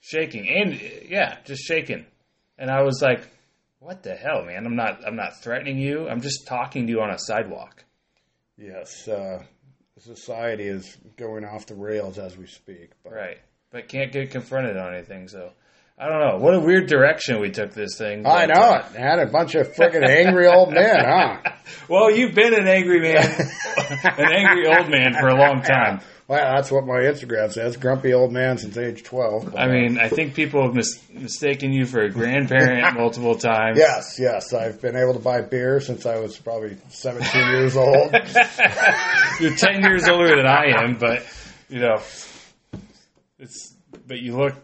shaking, 0.00 0.48
and 0.48 0.80
yeah, 1.08 1.36
just 1.44 1.62
shaking. 1.62 2.06
And 2.58 2.70
I 2.70 2.82
was 2.82 3.00
like, 3.00 3.28
"What 3.78 4.02
the 4.02 4.14
hell, 4.14 4.42
man? 4.44 4.66
I'm 4.66 4.74
not. 4.74 5.06
I'm 5.06 5.14
not 5.14 5.40
threatening 5.42 5.78
you. 5.78 6.08
I'm 6.08 6.20
just 6.20 6.48
talking 6.48 6.86
to 6.86 6.92
you 6.92 7.00
on 7.00 7.10
a 7.10 7.18
sidewalk." 7.18 7.84
yes, 8.56 9.06
uh, 9.06 9.42
society 9.98 10.64
is 10.64 10.96
going 11.16 11.44
off 11.44 11.66
the 11.66 11.74
rails 11.74 12.18
as 12.18 12.36
we 12.36 12.46
speak. 12.46 12.90
But 13.04 13.12
Right. 13.12 13.38
But 13.70 13.88
can't 13.88 14.10
get 14.10 14.30
confronted 14.30 14.76
on 14.76 14.94
anything. 14.94 15.28
So 15.28 15.52
I 15.96 16.08
don't 16.08 16.18
know. 16.18 16.38
What 16.38 16.54
a 16.54 16.60
weird 16.60 16.88
direction 16.88 17.40
we 17.40 17.50
took 17.50 17.72
this 17.72 17.96
thing. 17.96 18.26
I 18.26 18.46
know 18.46 18.60
uh, 18.60 18.88
it. 18.92 18.98
Had 18.98 19.20
a 19.20 19.26
bunch 19.26 19.54
of 19.54 19.74
freaking 19.74 20.06
angry 20.06 20.48
old 20.48 20.72
men, 20.72 21.04
huh? 21.04 21.38
Well, 21.88 22.10
you've 22.10 22.34
been 22.34 22.52
an 22.54 22.66
angry 22.66 23.00
man, 23.00 23.16
an 24.04 24.32
angry 24.32 24.66
old 24.66 24.90
man 24.90 25.14
for 25.14 25.28
a 25.28 25.34
long 25.34 25.62
time. 25.62 26.00
Well, 26.26 26.54
that's 26.54 26.70
what 26.70 26.86
my 26.86 27.00
Instagram 27.00 27.52
says. 27.52 27.76
Grumpy 27.76 28.14
old 28.14 28.32
man 28.32 28.56
since 28.56 28.76
age 28.78 29.02
twelve. 29.02 29.54
I 29.54 29.68
mean, 29.68 29.98
I 29.98 30.08
think 30.08 30.34
people 30.34 30.62
have 30.62 30.74
mis- 30.74 31.02
mistaken 31.10 31.72
you 31.72 31.84
for 31.84 32.02
a 32.02 32.10
grandparent 32.10 32.96
multiple 32.98 33.36
times. 33.36 33.78
Yes, 33.78 34.18
yes. 34.18 34.54
I've 34.54 34.80
been 34.80 34.96
able 34.96 35.12
to 35.12 35.18
buy 35.18 35.42
beer 35.42 35.80
since 35.80 36.06
I 36.06 36.18
was 36.18 36.38
probably 36.38 36.78
17 36.88 37.48
years 37.48 37.76
old. 37.76 38.12
You're 39.40 39.56
10 39.56 39.82
years 39.82 40.08
older 40.08 40.36
than 40.36 40.46
I 40.46 40.82
am, 40.82 40.96
but, 40.96 41.26
you 41.68 41.80
know, 41.80 42.00
it's, 43.38 43.74
but 44.06 44.18
you 44.20 44.36
look, 44.36 44.54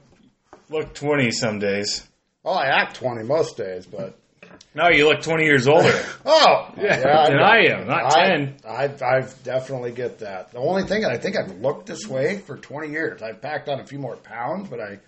look 0.71 0.95
20 0.95 1.31
some 1.31 1.59
days. 1.59 2.07
Well, 2.43 2.55
I 2.55 2.67
act 2.67 2.97
20 2.97 3.25
most 3.25 3.57
days, 3.57 3.87
but. 3.87 4.17
No, 4.75 4.89
you 4.89 5.09
look 5.09 5.21
20 5.23 5.45
years 5.45 5.67
older. 5.69 5.93
Oh! 6.25 6.73
Yeah, 6.77 7.27
than 7.29 7.41
I 7.41 7.67
am, 7.67 7.89
not 7.89 8.13
10. 8.13 8.57
I, 8.65 8.85
I, 8.85 8.85
I 8.85 9.29
definitely 9.43 9.91
get 9.91 10.21
that. 10.21 10.53
The 10.53 10.59
only 10.59 10.85
thing, 10.85 11.05
I 11.05 11.17
think 11.17 11.37
I've 11.37 11.59
looked 11.61 11.87
this 11.87 12.07
way 12.07 12.39
for 12.39 12.57
20 12.57 12.91
years. 12.91 13.21
I've 13.23 13.41
packed 13.43 13.69
on 13.69 13.81
a 13.81 13.87
few 13.87 13.99
more 13.99 14.17
pounds, 14.17 14.69
but 14.69 14.81
I. 14.81 14.99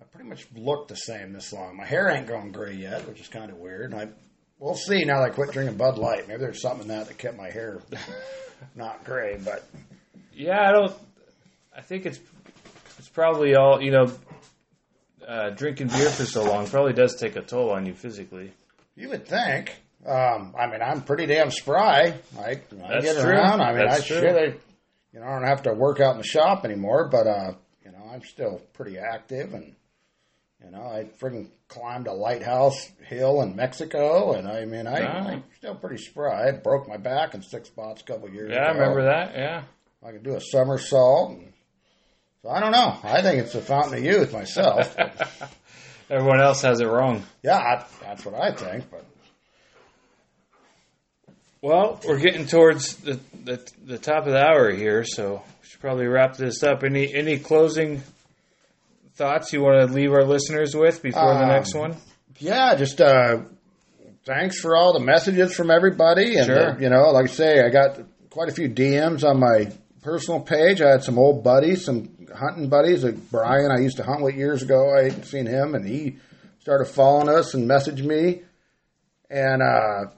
I 0.00 0.04
pretty 0.06 0.28
much 0.28 0.46
look 0.56 0.88
the 0.88 0.96
same 0.96 1.32
this 1.32 1.52
long. 1.52 1.76
My 1.76 1.86
hair 1.86 2.10
ain't 2.10 2.26
going 2.26 2.50
gray 2.52 2.74
yet, 2.74 3.06
which 3.08 3.20
is 3.20 3.28
kind 3.28 3.50
of 3.50 3.56
weird. 3.58 3.94
I, 3.94 4.08
we'll 4.58 4.74
see 4.74 5.04
now 5.04 5.20
that 5.20 5.30
I 5.30 5.34
quit 5.34 5.52
drinking 5.52 5.76
Bud 5.76 5.98
Light. 5.98 6.26
Maybe 6.28 6.40
there's 6.40 6.60
something 6.60 6.82
in 6.82 6.88
that 6.88 7.06
that 7.06 7.16
kept 7.16 7.36
my 7.36 7.48
hair 7.48 7.80
not 8.74 9.04
gray, 9.04 9.38
but 9.42 9.64
Yeah, 10.32 10.60
I 10.60 10.72
don't, 10.72 10.92
I 11.76 11.80
think 11.80 12.06
it's, 12.06 12.18
it's 12.98 13.08
probably 13.08 13.54
all, 13.54 13.80
you 13.80 13.92
know, 13.92 14.12
uh, 15.26 15.50
drinking 15.50 15.88
beer 15.88 16.10
for 16.10 16.24
so 16.24 16.44
long 16.44 16.66
probably 16.66 16.92
does 16.92 17.16
take 17.16 17.36
a 17.36 17.42
toll 17.42 17.70
on 17.70 17.86
you 17.86 17.94
physically. 17.94 18.52
You 18.96 19.08
would 19.10 19.26
think. 19.26 19.76
Um, 20.06 20.54
I 20.58 20.66
mean, 20.66 20.82
I'm 20.82 21.02
pretty 21.02 21.26
damn 21.26 21.50
spry. 21.50 22.14
I, 22.38 22.42
I 22.42 23.00
get 23.00 23.16
true. 23.16 23.30
around. 23.30 23.60
I 23.60 23.72
mean, 23.72 23.86
That's 23.88 24.02
I 24.02 24.04
shit. 24.04 24.36
I, 24.36 24.54
you 25.12 25.20
know, 25.20 25.26
I 25.26 25.38
don't 25.38 25.48
have 25.48 25.62
to 25.62 25.72
work 25.72 26.00
out 26.00 26.12
in 26.12 26.18
the 26.18 26.26
shop 26.26 26.64
anymore, 26.64 27.08
but 27.08 27.26
uh, 27.26 27.52
you 27.84 27.92
know, 27.92 28.10
I'm 28.12 28.22
still 28.22 28.60
pretty 28.74 28.98
active, 28.98 29.54
and 29.54 29.74
you 30.62 30.70
know, 30.70 30.82
I 30.82 31.08
freaking 31.20 31.48
climbed 31.68 32.06
a 32.06 32.12
lighthouse 32.12 32.90
hill 33.06 33.40
in 33.42 33.56
Mexico, 33.56 34.32
and 34.32 34.46
I 34.46 34.66
mean, 34.66 34.86
I. 34.86 35.00
I'm 35.06 35.44
still 35.56 35.74
pretty 35.74 36.02
spry. 36.02 36.48
I 36.48 36.52
broke 36.52 36.86
my 36.86 36.98
back 36.98 37.34
in 37.34 37.42
six 37.42 37.68
spots 37.68 38.02
a 38.02 38.04
couple 38.04 38.28
years 38.28 38.50
ago. 38.50 38.60
Yeah, 38.60 38.68
I 38.68 38.72
remember 38.72 39.04
that. 39.04 39.34
Yeah. 39.34 39.62
I 40.06 40.12
can 40.12 40.22
do 40.22 40.36
a 40.36 40.40
somersault. 40.40 41.30
And, 41.30 41.53
so 42.44 42.50
I 42.50 42.60
don't 42.60 42.70
know. 42.72 42.96
I 43.02 43.22
think 43.22 43.40
it's 43.42 43.54
the 43.54 43.60
fountain 43.62 43.94
of 43.98 44.04
youth 44.04 44.32
myself. 44.32 44.94
Everyone 46.10 46.40
else 46.40 46.60
has 46.62 46.80
it 46.80 46.86
wrong. 46.86 47.24
yeah, 47.42 47.56
I, 47.56 47.84
that's 48.02 48.24
what 48.26 48.34
I 48.34 48.52
think. 48.54 48.84
But 48.90 49.04
Well, 51.62 51.98
we're 52.06 52.18
getting 52.18 52.46
towards 52.46 52.96
the, 52.96 53.18
the 53.42 53.72
the 53.86 53.98
top 53.98 54.26
of 54.26 54.32
the 54.32 54.38
hour 54.44 54.70
here, 54.70 55.04
so 55.04 55.42
we 55.62 55.68
should 55.68 55.80
probably 55.80 56.06
wrap 56.06 56.36
this 56.36 56.62
up. 56.62 56.84
Any 56.84 57.12
any 57.14 57.38
closing 57.38 58.02
thoughts 59.14 59.52
you 59.52 59.62
want 59.62 59.88
to 59.88 59.94
leave 59.94 60.12
our 60.12 60.24
listeners 60.24 60.74
with 60.76 61.02
before 61.02 61.34
the 61.34 61.42
Um, 61.44 61.48
next 61.48 61.74
one? 61.74 61.96
yeah, 62.38 62.74
just 62.74 63.00
uh, 63.00 63.38
thanks 64.26 64.60
for 64.60 64.76
all 64.76 64.92
the 64.92 65.00
messages 65.04 65.54
from 65.54 65.70
everybody. 65.70 66.36
And, 66.36 66.46
Sure. 66.46 66.70
uh, 66.72 66.78
you 66.78 66.90
know, 66.90 67.10
like 67.12 67.30
I 67.30 67.32
say, 67.32 67.60
I 67.64 67.70
got 67.70 67.98
quite 68.28 68.48
a 68.50 68.52
few 68.52 68.68
DMs 68.68 69.24
on 69.24 69.40
my 69.40 69.72
personal 70.04 70.40
page. 70.40 70.80
I 70.82 70.90
had 70.90 71.02
some 71.02 71.18
old 71.18 71.42
buddies, 71.42 71.86
some 71.86 72.10
hunting 72.32 72.68
buddies. 72.68 73.02
Like 73.02 73.16
Brian, 73.30 73.72
I 73.72 73.80
used 73.80 73.96
to 73.96 74.04
hunt 74.04 74.22
with 74.22 74.36
years 74.36 74.62
ago. 74.62 74.94
I 74.96 75.04
hadn't 75.04 75.24
seen 75.24 75.46
him, 75.46 75.74
and 75.74 75.84
he 75.86 76.18
started 76.60 76.84
following 76.84 77.28
us 77.28 77.54
and 77.54 77.68
messaged 77.68 78.04
me. 78.04 78.42
And, 79.30 79.62
uh, 79.62 80.10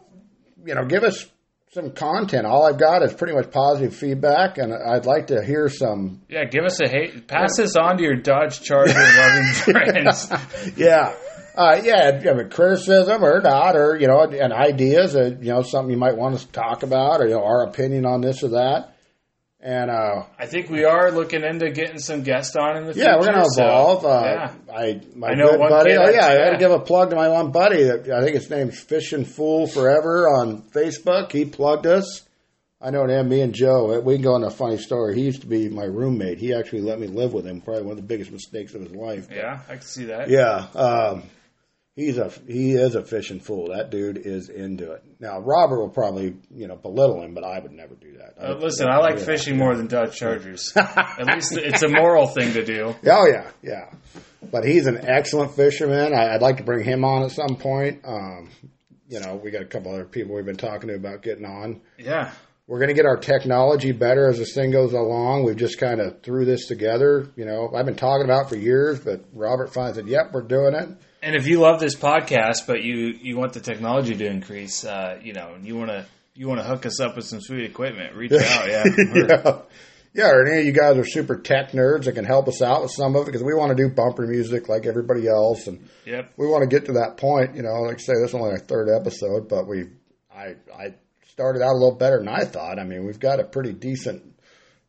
you 0.64 0.74
know, 0.74 0.84
give 0.84 1.05
us 1.05 1.24
some 1.72 1.93
content. 1.93 2.47
All 2.47 2.66
I've 2.66 2.78
got 2.78 3.03
is 3.05 3.14
pretty 3.14 3.34
much 3.34 3.51
positive 3.51 3.95
feedback, 3.95 4.59
and 4.59 4.74
I'd 4.74 5.07
like 5.07 5.28
to 5.28 5.43
hear 5.45 5.68
some 5.68 6.22
Yeah, 6.28 6.45
give 6.45 6.64
us 6.64 6.80
a 6.80 6.89
hate. 6.89 7.28
Pass 7.28 7.57
this 7.57 7.76
on 7.76 7.97
to 7.99 8.03
your 8.03 8.16
Dodge 8.16 8.61
Charger 8.62 8.93
loving 8.95 9.45
friends. 9.53 10.30
yeah. 10.76 11.14
Uh, 11.57 11.80
yeah, 11.82 12.20
I 12.28 12.34
mean, 12.34 12.51
criticism 12.51 13.24
or 13.24 13.41
not, 13.41 13.76
or, 13.76 13.97
you 13.97 14.07
know, 14.09 14.20
and 14.22 14.53
ideas, 14.53 15.16
uh, 15.16 15.37
you 15.41 15.55
know, 15.55 15.62
something 15.62 15.91
you 15.91 15.97
might 15.97 16.16
want 16.16 16.34
us 16.34 16.45
to 16.45 16.53
talk 16.53 16.82
about, 16.82 17.20
or, 17.22 17.28
you 17.28 17.34
know, 17.34 17.45
our 17.45 17.64
opinion 17.64 18.05
on 18.05 18.20
this 18.20 18.43
or 18.43 18.49
that. 18.49 18.96
And, 19.67 19.91
uh, 19.91 20.23
I 20.39 20.47
think 20.47 20.71
we 20.71 20.85
are 20.85 21.11
looking 21.11 21.43
into 21.43 21.71
getting 21.73 21.99
some 21.99 22.23
guests 22.23 22.55
on 22.55 22.77
in 22.77 22.87
the 22.87 22.93
future. 22.95 23.09
yeah, 23.11 23.17
we're 23.19 23.27
going 23.33 23.43
to 23.43 23.51
so, 23.51 23.64
evolve. 23.64 24.05
uh, 24.07 24.23
yeah. 24.25 24.53
I, 24.73 25.01
my 25.17 25.31
I 25.31 25.35
know 25.35 25.51
good 25.51 25.59
one 25.59 25.71
buddy, 25.71 25.91
kid 25.91 25.99
oh, 25.99 26.07
that's- 26.07 26.23
yeah, 26.23 26.41
I 26.41 26.45
had 26.45 26.51
to 26.53 26.57
give 26.59 26.71
a 26.71 26.79
plug 26.79 27.11
to 27.11 27.17
my 27.17 27.29
one 27.29 27.51
buddy. 27.51 27.83
That, 27.83 28.09
I 28.09 28.23
think 28.23 28.37
his 28.37 28.49
name's 28.49 28.79
Fishing 28.79 29.25
Fool 29.25 29.67
Forever 29.67 30.29
on 30.29 30.62
Facebook. 30.71 31.33
He 31.33 31.47
plugged 31.47 31.85
us. 31.85 32.23
I 32.81 32.91
know 32.91 33.07
him, 33.09 33.29
me 33.29 33.41
and 33.41 33.53
Joe. 33.53 33.99
We 34.01 34.14
can 34.14 34.23
go 34.23 34.37
into 34.37 34.47
a 34.47 34.51
funny 34.53 34.79
story. 34.79 35.17
He 35.17 35.23
used 35.23 35.41
to 35.41 35.49
be 35.49 35.69
my 35.69 35.83
roommate. 35.85 36.39
He 36.39 36.55
actually 36.55 36.83
let 36.83 37.01
me 37.01 37.09
live 37.09 37.33
with 37.33 37.45
him. 37.45 37.61
Probably 37.61 37.83
one 37.83 37.93
of 37.93 37.97
the 37.97 38.03
biggest 38.07 38.31
mistakes 38.31 38.73
of 38.75 38.83
his 38.83 38.93
life. 38.93 39.27
Yeah, 39.35 39.62
I 39.69 39.73
can 39.73 39.83
see 39.83 40.05
that. 40.05 40.29
Yeah, 40.31 40.67
um, 40.77 41.25
he's 41.97 42.19
a 42.19 42.31
he 42.47 42.75
is 42.75 42.95
a 42.95 43.03
fishing 43.03 43.41
fool. 43.41 43.71
That 43.75 43.91
dude 43.91 44.19
is 44.19 44.49
into 44.49 44.93
it. 44.93 45.03
Now 45.19 45.41
Robert 45.41 45.81
will 45.81 45.89
probably 45.89 46.37
you 46.55 46.69
know 46.69 46.77
belittle 46.77 47.23
him, 47.23 47.35
but 47.35 47.43
I 47.43 47.59
would 47.59 47.73
never 47.73 47.97
do 47.97 48.19
that. 48.19 48.35
Uh, 48.39 48.55
listen, 48.59 48.89
I 48.89 48.99
like 48.99 49.19
fishing 49.19 49.57
more 49.57 49.75
than 49.75 49.89
Dodge 49.89 50.17
Chargers. 50.17 50.73
At 50.77 51.27
least 51.27 51.57
it's 51.57 51.83
a 51.83 51.89
moral 51.89 52.29
thing 52.29 52.53
to 52.53 52.65
do. 52.65 52.95
Oh 53.07 53.27
yeah, 53.27 53.51
yeah. 53.63 53.91
But 54.53 54.65
he's 54.65 54.87
an 54.87 54.99
excellent 55.03 55.53
fisherman. 55.57 56.13
I, 56.15 56.35
I'd 56.35 56.43
like 56.43 56.59
to 56.59 56.63
bring 56.63 56.85
him 56.85 57.05
on 57.05 57.23
at 57.25 57.31
some 57.31 57.57
point. 57.57 58.03
Um, 58.05 58.51
you 59.09 59.21
know, 59.21 59.37
we 59.37 59.51
got 59.51 59.63
a 59.63 59.67
couple 59.67 59.93
other 59.93 60.05
people 60.05 60.35
we've 60.35 60.45
been 60.45 60.57
talking 60.57 60.89
to 60.89 60.95
about 60.95 61.23
getting 61.23 61.47
on. 61.47 61.81
Yeah. 61.99 62.33
We're 62.67 62.79
going 62.79 62.89
to 62.89 62.95
get 62.95 63.07
our 63.07 63.17
technology 63.17 63.93
better 63.93 64.29
as 64.29 64.39
this 64.39 64.53
thing 64.53 64.73
goes 64.73 64.93
along. 64.93 65.45
We've 65.45 65.57
just 65.57 65.79
kind 65.79 66.01
of 66.01 66.21
threw 66.23 66.45
this 66.45 66.67
together. 66.67 67.29
You 67.37 67.45
know, 67.45 67.73
I've 67.75 67.87
been 67.87 67.97
talking 67.97 68.25
about 68.25 68.47
it 68.47 68.49
for 68.51 68.57
years, 68.57 68.99
but 68.99 69.25
Robert 69.33 69.73
finally 69.73 69.95
said, 69.95 70.09
"Yep, 70.09 70.33
we're 70.33 70.43
doing 70.43 70.75
it." 70.75 70.89
And 71.27 71.35
if 71.35 71.49
you 71.49 71.59
love 71.59 71.81
this 71.81 71.97
podcast, 71.97 72.68
but 72.68 72.85
you 72.85 72.95
you 73.20 73.37
want 73.37 73.53
the 73.53 73.59
technology 73.61 74.14
to 74.14 74.24
increase, 74.27 74.85
uh, 74.85 75.18
you 75.20 75.33
know, 75.33 75.55
and 75.55 75.66
you 75.66 75.77
want 75.77 75.91
to 75.91 76.07
you 76.35 76.47
want 76.47 76.61
to 76.61 76.64
hook 76.64 76.87
us 76.87 77.01
up 77.01 77.16
with 77.16 77.24
some 77.24 77.41
sweet 77.41 77.64
equipment, 77.64 78.14
reach 78.14 78.31
out. 78.53 78.68
Yeah. 78.68 78.85
Yeah. 79.14 79.62
Yeah, 80.14 80.31
or 80.31 80.47
any 80.47 80.61
of 80.61 80.66
you 80.66 80.72
guys 80.72 80.97
are 80.97 81.05
super 81.05 81.37
tech 81.37 81.72
nerds 81.72 82.05
that 82.05 82.12
can 82.14 82.24
help 82.24 82.49
us 82.49 82.62
out 82.62 82.81
with 82.83 82.91
some 82.93 83.14
of 83.16 83.22
it 83.22 83.27
because 83.27 83.43
we 83.43 83.53
want 83.55 83.77
to 83.77 83.83
do 83.83 83.93
bumper 83.95 84.27
music 84.27 84.66
like 84.66 84.87
everybody 84.87 85.27
else, 85.29 85.66
and 85.66 85.87
Yep. 86.07 86.33
we 86.39 86.47
want 86.47 86.62
to 86.62 86.74
get 86.74 86.87
to 86.87 86.93
that 86.93 87.18
point. 87.18 87.55
You 87.57 87.62
know, 87.62 87.83
like 87.83 87.97
I 87.97 87.99
say, 87.99 88.12
this 88.22 88.31
is 88.31 88.35
only 88.35 88.51
our 88.53 88.59
third 88.59 88.89
episode, 88.89 89.47
but 89.49 89.66
we, 89.66 89.89
I, 90.35 90.55
I 90.74 90.95
started 91.33 91.61
out 91.61 91.72
a 91.72 91.79
little 91.79 91.97
better 91.97 92.18
than 92.18 92.29
I 92.29 92.45
thought. 92.47 92.79
I 92.79 92.85
mean, 92.85 93.05
we've 93.05 93.20
got 93.20 93.41
a 93.41 93.45
pretty 93.45 93.74
decent, 93.74 94.22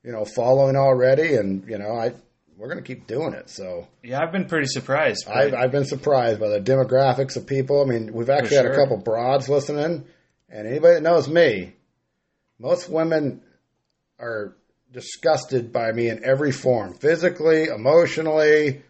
you 0.02 0.14
know, 0.14 0.24
following 0.24 0.78
already, 0.78 1.34
and 1.36 1.68
you 1.68 1.78
know, 1.78 1.92
I, 1.92 2.14
we're 2.58 2.68
going 2.68 2.84
to 2.84 2.88
keep 2.88 3.08
doing 3.08 3.34
it. 3.34 3.50
So 3.50 3.88
Yeah, 4.04 4.20
I've 4.22 4.32
been 4.32 4.46
pretty 4.46 4.68
surprised. 4.68 5.28
I've, 5.28 5.54
I've 5.54 5.72
been 5.72 5.86
surprised 5.86 6.40
by 6.40 6.50
the 6.50 6.60
demographics 6.60 7.38
of 7.38 7.46
people. 7.46 7.82
I 7.82 7.86
mean, 7.86 8.12
we've 8.12 8.30
actually 8.30 8.58
had 8.58 8.66
a 8.66 8.74
sure. 8.74 8.84
couple 8.84 8.98
broads 8.98 9.48
listening, 9.48 10.06
and 10.50 10.68
anybody 10.68 10.96
that 10.96 11.04
knows 11.04 11.30
me, 11.30 11.74
most 12.60 12.90
women 12.90 13.42
are 14.20 14.56
disgusted 14.92 15.72
by 15.72 15.92
me 15.92 16.10
in 16.10 16.24
every 16.24 16.52
form 16.52 16.94
physically, 16.96 17.66
emotionally. 17.66 18.82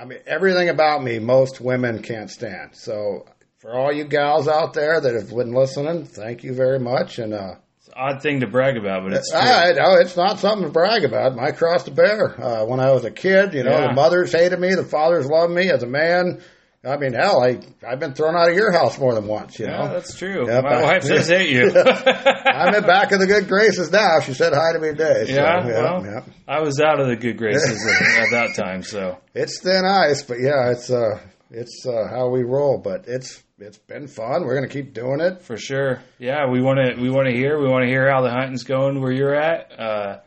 I 0.00 0.04
mean, 0.04 0.18
everything 0.26 0.68
about 0.68 1.02
me, 1.02 1.18
most 1.18 1.60
women 1.60 2.02
can't 2.02 2.30
stand. 2.30 2.74
So, 2.74 3.26
for 3.58 3.72
all 3.72 3.92
you 3.92 4.04
gals 4.04 4.48
out 4.48 4.74
there 4.74 5.00
that 5.00 5.14
have 5.14 5.30
been 5.30 5.52
listening, 5.52 6.04
thank 6.04 6.44
you 6.44 6.54
very 6.54 6.78
much. 6.78 7.18
And, 7.18 7.34
uh, 7.34 7.56
odd 7.96 8.22
thing 8.22 8.40
to 8.40 8.46
brag 8.46 8.76
about, 8.76 9.04
but 9.04 9.12
it's. 9.14 9.32
I, 9.34 9.72
no, 9.72 9.94
it's 9.94 10.16
not 10.16 10.38
something 10.38 10.66
to 10.66 10.72
brag 10.72 11.04
about. 11.04 11.34
My 11.34 11.50
cross 11.52 11.84
to 11.84 11.90
bear. 11.90 12.40
Uh, 12.42 12.64
when 12.66 12.80
I 12.80 12.92
was 12.92 13.04
a 13.04 13.10
kid, 13.10 13.54
you 13.54 13.64
know, 13.64 13.70
Yeah. 13.72 13.88
the 13.88 13.92
mothers 13.94 14.32
hated 14.32 14.58
me, 14.60 14.74
the 14.74 14.84
fathers 14.84 15.26
loved 15.26 15.52
me 15.52 15.70
as 15.70 15.82
a 15.82 15.86
man. 15.86 16.40
I 16.84 16.96
mean, 16.98 17.14
hell, 17.14 17.42
I 17.42 17.58
I've 17.84 17.98
been 17.98 18.14
thrown 18.14 18.36
out 18.36 18.48
of 18.48 18.54
your 18.54 18.70
house 18.70 18.96
more 18.96 19.12
than 19.12 19.26
once. 19.26 19.58
You 19.58 19.66
yeah, 19.66 19.76
know, 19.78 19.92
that's 19.94 20.16
true. 20.16 20.46
Yep, 20.46 20.62
My 20.62 20.70
I- 20.74 20.82
wife 20.84 21.02
does 21.08 21.26
hate 21.28 21.50
you. 21.50 21.72
I'm 21.76 22.74
in 22.74 22.82
back 22.84 23.10
of 23.10 23.18
the 23.18 23.26
good 23.26 23.48
graces 23.48 23.90
now. 23.90 24.20
She 24.20 24.34
said 24.34 24.52
hi 24.54 24.72
to 24.72 24.78
me 24.78 24.88
today. 24.90 25.24
So, 25.26 25.32
Yeah, 25.32 25.66
yeah, 25.66 25.82
well. 25.82 26.04
yeah. 26.06 26.20
I 26.46 26.60
was 26.60 26.78
out 26.80 27.00
of 27.00 27.08
the 27.08 27.16
good 27.16 27.38
graces 27.38 27.84
at, 27.84 28.18
at 28.24 28.30
that 28.30 28.54
time, 28.54 28.82
so 28.84 29.18
It's 29.34 29.60
thin 29.60 29.84
ice, 29.84 30.22
but 30.22 30.38
yeah, 30.38 30.70
it's 30.70 30.88
uh, 30.88 31.18
it's 31.50 31.84
uh, 31.86 32.06
how 32.08 32.28
we 32.28 32.44
roll. 32.44 32.78
But 32.78 33.06
it's 33.08 33.42
it's 33.58 33.78
been 33.78 34.06
fun. 34.06 34.44
We're 34.44 34.54
gonna 34.54 34.68
keep 34.68 34.92
doing 34.92 35.20
it. 35.20 35.42
for 35.42 35.56
sure. 35.56 36.02
Yeah, 36.18 36.50
we 36.50 36.60
want 36.60 36.78
to 36.78 37.00
we 37.00 37.10
want 37.10 37.28
to 37.28 37.34
hear 37.34 37.58
we 37.60 37.68
want 37.68 37.84
to 37.84 37.88
hear 37.88 38.10
how 38.10 38.22
the 38.22 38.30
hunting's 38.30 38.64
going 38.64 39.00
where 39.00 39.12
you're 39.12 39.34
at. 39.34 39.78
Uh, 39.78 40.18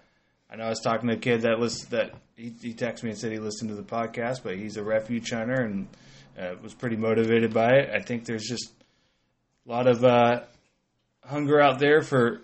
I 0.49 0.55
know 0.55 0.65
I 0.65 0.69
was 0.69 0.79
talking 0.79 1.09
to 1.09 1.15
a 1.15 1.19
kid 1.19 1.41
that 1.41 1.59
listened 1.59 1.91
that 1.91 2.13
he, 2.35 2.53
he 2.61 2.73
texted 2.73 3.03
me 3.03 3.11
and 3.11 3.19
said 3.19 3.31
he 3.31 3.39
listened 3.39 3.69
to 3.69 3.75
the 3.75 3.83
podcast, 3.83 4.43
but 4.43 4.57
he's 4.57 4.77
a 4.77 4.83
refuge 4.83 5.29
hunter 5.29 5.61
and 5.61 5.87
uh, 6.39 6.55
was 6.63 6.73
pretty 6.73 6.95
motivated 6.95 7.53
by 7.53 7.73
it. 7.73 7.89
I 7.93 7.99
think 7.99 8.25
there's 8.25 8.47
just 8.47 8.71
a 9.67 9.71
lot 9.71 9.87
of 9.87 10.03
uh, 10.03 10.41
hunger 11.23 11.61
out 11.61 11.79
there 11.79 12.01
for 12.01 12.41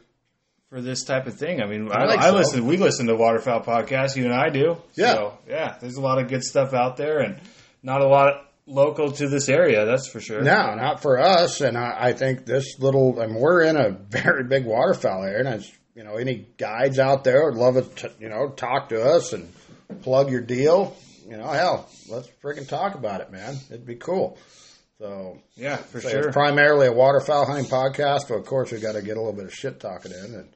for 0.70 0.82
this 0.82 1.04
type 1.04 1.26
of 1.26 1.36
thing. 1.36 1.62
I 1.62 1.68
mean, 1.68 1.90
I, 1.92 2.04
I 2.04 2.16
I 2.16 2.30
so. 2.30 2.36
listen. 2.36 2.68
We 2.68 2.78
listen 2.78 3.08
to 3.08 3.16
Waterfowl 3.16 3.64
podcast. 3.64 4.16
You 4.16 4.26
and 4.26 4.34
I 4.34 4.50
do. 4.50 4.78
Yeah. 4.96 5.14
So, 5.14 5.38
yeah. 5.48 5.78
There's 5.80 5.96
a 5.96 6.02
lot 6.02 6.22
of 6.22 6.28
good 6.28 6.44
stuff 6.44 6.74
out 6.74 6.98
there, 6.98 7.20
and 7.20 7.40
not 7.82 8.02
a 8.02 8.08
lot 8.08 8.52
local 8.68 9.12
to 9.12 9.28
this 9.30 9.50
area. 9.50 9.86
That's 9.86 10.08
for 10.08 10.20
sure. 10.20 10.42
No, 10.42 10.74
not 10.76 11.02
for 11.02 11.20
us. 11.20 11.62
And 11.62 11.78
I, 11.78 12.08
I 12.10 12.14
think 12.14 12.46
this 12.46 12.80
little, 12.80 13.22
I 13.22 13.28
mean, 13.28 13.36
we're 13.40 13.64
in 13.64 13.76
a 13.78 13.90
very 14.10 14.44
big 14.44 14.66
waterfowl 14.66 15.24
area, 15.24 15.40
and 15.40 15.48
it's, 15.62 15.72
you 15.96 16.04
know, 16.04 16.16
any 16.16 16.48
guides 16.58 17.00
out 17.00 17.24
there 17.24 17.46
would 17.46 17.56
love 17.56 17.78
it, 17.78 17.96
to, 17.98 18.12
you 18.20 18.30
know, 18.30 18.50
talk 18.50 18.90
to 18.90 19.02
us 19.04 19.34
and 19.34 19.52
plug 20.02 20.30
your 20.32 20.42
deal. 20.42 20.96
You 21.28 21.38
know, 21.38 21.48
hell, 21.48 21.90
let's 22.10 22.28
freaking 22.44 22.68
talk 22.68 22.96
about 22.96 23.22
it, 23.22 23.32
man. 23.32 23.56
It'd 23.70 23.86
be 23.86 23.96
cool. 23.96 24.38
So, 25.00 25.40
Yeah, 25.56 25.78
for 25.78 26.00
sure. 26.00 26.28
it's 26.28 26.34
primarily 26.34 26.88
a 26.88 26.92
waterfowl 26.94 27.46
hunting 27.46 27.66
podcast, 27.66 28.30
but 28.30 28.36
of 28.36 28.46
course 28.46 28.72
we 28.72 28.80
got 28.80 28.94
to 28.94 29.02
get 29.02 29.18
a 29.18 29.20
little 29.20 29.34
bit 29.34 29.46
of 29.46 29.54
shit 29.54 29.80
talking 29.80 30.12
in, 30.12 30.36
and 30.36 30.55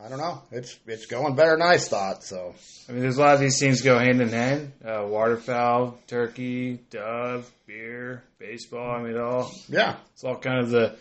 I 0.00 0.08
don't 0.08 0.18
know, 0.18 0.42
it's 0.52 0.78
it's 0.86 1.06
going 1.06 1.34
better 1.34 1.56
than 1.56 1.62
I 1.62 1.76
thought. 1.76 2.22
So, 2.22 2.54
I 2.88 2.92
mean, 2.92 3.00
there's 3.00 3.18
a 3.18 3.20
lot 3.20 3.34
of 3.34 3.40
these 3.40 3.58
things 3.58 3.82
go 3.82 3.98
hand 3.98 4.20
in 4.20 4.28
hand. 4.28 4.72
Uh, 4.84 5.04
waterfowl, 5.08 5.98
turkey, 6.06 6.78
dove, 6.90 7.50
beer, 7.66 8.22
baseball. 8.38 8.92
I 8.92 9.02
mean, 9.02 9.16
it 9.16 9.20
all 9.20 9.50
yeah, 9.68 9.96
it's 10.12 10.22
all 10.22 10.36
kind 10.36 10.60
of 10.60 10.70
the 10.70 10.96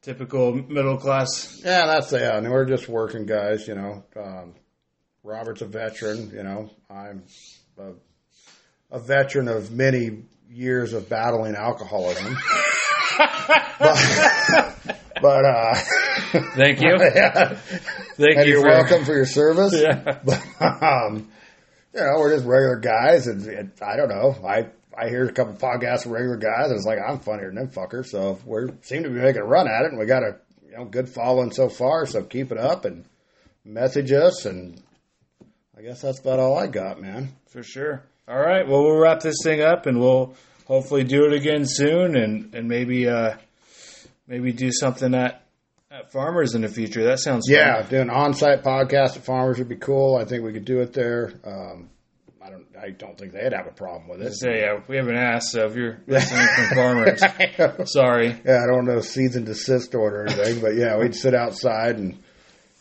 typical 0.00 0.54
middle 0.54 0.96
class. 0.96 1.60
Yeah, 1.62 1.84
that's 1.86 2.12
yeah. 2.12 2.38
And 2.38 2.50
we're 2.50 2.64
just 2.64 2.88
working 2.88 3.26
guys, 3.26 3.68
you 3.68 3.74
know. 3.74 4.04
Um, 4.16 4.54
Robert's 5.22 5.60
a 5.60 5.66
veteran, 5.66 6.30
you 6.30 6.42
know. 6.42 6.70
I'm 6.88 7.24
a, 7.78 7.92
a 8.90 8.98
veteran 9.00 9.48
of 9.48 9.70
many 9.70 10.22
years 10.48 10.94
of 10.94 11.10
battling 11.10 11.54
alcoholism. 11.54 12.36
but, 13.78 14.96
but 15.20 15.44
uh, 15.44 15.74
Thank 16.54 16.80
you, 16.80 16.90
yeah, 17.14 17.54
thank 18.16 18.36
and 18.36 18.46
you. 18.46 18.54
you're 18.54 18.62
for, 18.62 18.68
welcome 18.68 19.04
for 19.04 19.14
your 19.14 19.26
service. 19.26 19.74
Yeah. 19.74 20.20
But 20.24 20.42
um, 20.60 21.30
you 21.94 22.00
know, 22.00 22.12
we're 22.18 22.34
just 22.34 22.46
regular 22.46 22.76
guys, 22.76 23.26
and 23.26 23.46
it, 23.46 23.82
I 23.82 23.96
don't 23.96 24.08
know. 24.08 24.36
I 24.46 24.68
I 24.96 25.08
hear 25.08 25.24
a 25.24 25.32
couple 25.32 25.54
podcasts 25.54 26.04
of 26.06 26.12
regular 26.12 26.36
guys, 26.36 26.66
and 26.66 26.76
it's 26.76 26.86
like 26.86 26.98
I'm 27.06 27.18
funnier 27.20 27.46
than 27.46 27.56
them 27.56 27.68
fuckers. 27.68 28.06
So 28.06 28.38
we 28.44 28.70
seem 28.82 29.02
to 29.04 29.08
be 29.08 29.20
making 29.20 29.42
a 29.42 29.44
run 29.44 29.66
at 29.68 29.84
it, 29.84 29.90
and 29.90 29.98
we 29.98 30.06
got 30.06 30.22
a 30.22 30.36
you 30.66 30.76
know 30.76 30.84
good 30.84 31.08
following 31.08 31.52
so 31.52 31.68
far. 31.68 32.06
So 32.06 32.22
keep 32.22 32.52
it 32.52 32.58
up 32.58 32.84
and 32.84 33.04
message 33.64 34.12
us, 34.12 34.46
and 34.46 34.80
I 35.76 35.82
guess 35.82 36.02
that's 36.02 36.20
about 36.20 36.38
all 36.38 36.58
I 36.58 36.66
got, 36.66 37.00
man. 37.00 37.34
For 37.48 37.62
sure. 37.62 38.04
All 38.28 38.38
right. 38.38 38.66
Well, 38.68 38.82
we'll 38.82 38.98
wrap 38.98 39.20
this 39.20 39.36
thing 39.42 39.60
up, 39.60 39.86
and 39.86 39.98
we'll 39.98 40.34
hopefully 40.66 41.02
do 41.04 41.24
it 41.24 41.32
again 41.32 41.64
soon, 41.66 42.16
and 42.16 42.54
and 42.54 42.68
maybe 42.68 43.08
uh 43.08 43.36
maybe 44.26 44.52
do 44.52 44.70
something 44.70 45.14
at 45.14 45.44
at 46.00 46.12
farmers 46.12 46.54
in 46.54 46.62
the 46.62 46.68
future. 46.68 47.04
That 47.04 47.18
sounds 47.18 47.48
fun. 47.48 47.56
Yeah, 47.56 47.82
do 47.82 48.00
an 48.00 48.10
on-site 48.10 48.62
podcast 48.62 49.16
at 49.16 49.24
Farmers 49.24 49.58
would 49.58 49.68
be 49.68 49.76
cool. 49.76 50.16
I 50.16 50.24
think 50.24 50.44
we 50.44 50.52
could 50.52 50.64
do 50.64 50.80
it 50.80 50.92
there. 50.92 51.32
Um, 51.44 51.90
I 52.42 52.50
don't. 52.50 52.66
I 52.80 52.90
don't 52.90 53.18
think 53.18 53.32
they'd 53.32 53.52
have 53.52 53.66
a 53.66 53.72
problem 53.72 54.08
with 54.08 54.22
it. 54.22 54.32
So 54.34 54.48
yeah, 54.50 54.80
we 54.88 54.96
haven't 54.96 55.16
asked. 55.16 55.52
So 55.52 55.66
if 55.66 55.76
you're 55.76 56.00
listening 56.06 56.46
from 56.56 56.66
farmers, 56.74 57.92
sorry. 57.92 58.28
Yeah, 58.44 58.60
I 58.64 58.66
don't 58.66 58.86
know 58.86 59.00
cease 59.00 59.36
and 59.36 59.44
desist 59.44 59.94
order 59.94 60.22
or 60.22 60.26
anything, 60.28 60.60
but 60.60 60.74
yeah, 60.74 60.96
we'd 60.98 61.14
sit 61.14 61.34
outside 61.34 61.96
and 61.96 62.18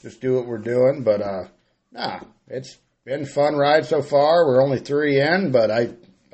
just 0.01 0.21
do 0.21 0.35
what 0.35 0.47
we're 0.47 0.59
doing. 0.59 1.03
But 1.03 1.21
uh 1.21 1.43
nah, 1.91 2.21
it's 2.47 2.77
been 3.03 3.25
fun 3.25 3.55
ride 3.55 3.85
so 3.85 4.01
far. 4.01 4.45
We're 4.47 4.63
only 4.63 4.79
three 4.79 5.19
in, 5.19 5.51
but 5.51 5.69
I 5.69 5.89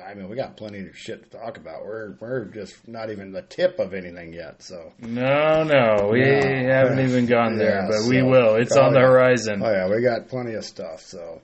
I 0.06 0.14
mean, 0.14 0.28
we 0.28 0.36
got 0.36 0.56
plenty 0.56 0.80
of 0.86 0.96
shit 0.96 1.30
to 1.30 1.38
talk 1.38 1.56
about. 1.56 1.84
We're 1.84 2.14
we're 2.20 2.44
just 2.44 2.86
not 2.86 3.10
even 3.10 3.32
the 3.32 3.42
tip 3.42 3.78
of 3.80 3.92
anything 3.92 4.32
yet. 4.32 4.62
So 4.62 4.92
No, 5.00 5.64
no, 5.64 6.10
we 6.12 6.20
No. 6.20 6.40
haven't 6.72 7.00
even 7.00 7.26
gone 7.26 7.56
there, 7.58 7.80
Yeah, 7.82 7.88
but 7.88 8.08
we 8.08 8.22
will. 8.22 8.54
It's 8.56 8.76
oh, 8.76 8.82
on 8.82 8.92
the 8.92 9.00
horizon. 9.00 9.62
oh 9.64 9.70
yeah, 9.70 9.88
we 9.88 10.02
got 10.02 10.28
plenty 10.28 10.54
of 10.54 10.64
stuff. 10.64 11.00
So 11.00 11.42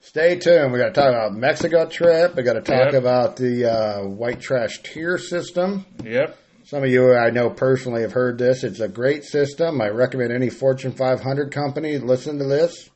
stay 0.00 0.38
tuned. 0.38 0.72
We 0.72 0.78
got 0.78 0.86
to 0.86 0.92
talk 1.00 1.08
about 1.10 1.34
Mexico 1.34 1.86
trip. 1.86 2.34
We 2.34 2.42
got 2.42 2.54
to 2.54 2.62
talk 2.62 2.92
Yep. 2.92 2.94
about 2.94 3.36
the 3.36 3.70
uh, 3.70 4.04
white 4.06 4.40
trash 4.40 4.82
tier 4.82 5.16
system. 5.18 5.86
Yep. 6.02 6.36
Some 6.64 6.82
of 6.82 6.90
you 6.90 7.14
I 7.14 7.30
know 7.30 7.50
personally 7.50 8.02
have 8.02 8.12
heard 8.12 8.38
this. 8.38 8.64
It's 8.64 8.80
a 8.80 8.88
great 8.88 9.22
system. 9.24 9.80
I 9.80 9.88
recommend 9.90 10.32
any 10.32 10.48
Fortune 10.50 10.92
500 10.92 11.52
company 11.52 11.98
listen 11.98 12.38
to 12.38 12.44
this. 12.46 12.88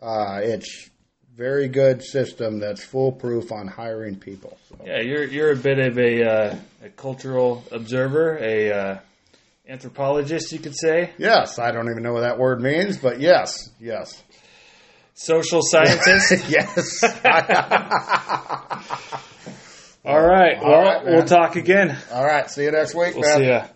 Uh, 0.00 0.40
it's 0.42 0.90
very 1.36 1.68
good 1.68 2.02
system 2.02 2.58
that's 2.58 2.84
foolproof 2.84 3.52
on 3.52 3.66
hiring 3.66 4.16
people. 4.16 4.58
So, 4.68 4.76
Yeah, 4.84 5.00
you're 5.00 5.24
you're 5.24 5.52
a 5.52 5.56
bit 5.56 5.78
of 5.78 5.98
a, 5.98 6.24
uh, 6.24 6.56
a 6.84 6.88
cultural 6.90 7.64
observer, 7.72 8.36
a 8.38 8.70
uh, 8.72 8.98
anthropologist, 9.68 10.52
you 10.52 10.58
could 10.58 10.76
say, 10.76 11.10
yes, 11.18 11.58
I 11.58 11.70
don't 11.72 11.90
even 11.90 12.02
know 12.02 12.12
what 12.12 12.20
that 12.20 12.38
word 12.38 12.60
means, 12.60 12.98
but 12.98 13.20
yes, 13.20 13.70
yes, 13.80 14.22
social 15.14 15.60
scientist. 15.62 16.44
yes. 16.48 17.02
All 20.04 20.20
right. 20.20 20.58
All 20.58 20.68
well, 20.68 20.82
right, 20.82 21.04
we'll 21.04 21.24
talk 21.24 21.54
again. 21.56 21.96
All 22.12 22.24
right, 22.24 22.50
see 22.50 22.64
you 22.64 22.72
next 22.72 22.94
week, 22.94 23.14
We'll 23.14 23.22
man. 23.22 23.38
see 23.38 23.46
ya. 23.46 23.66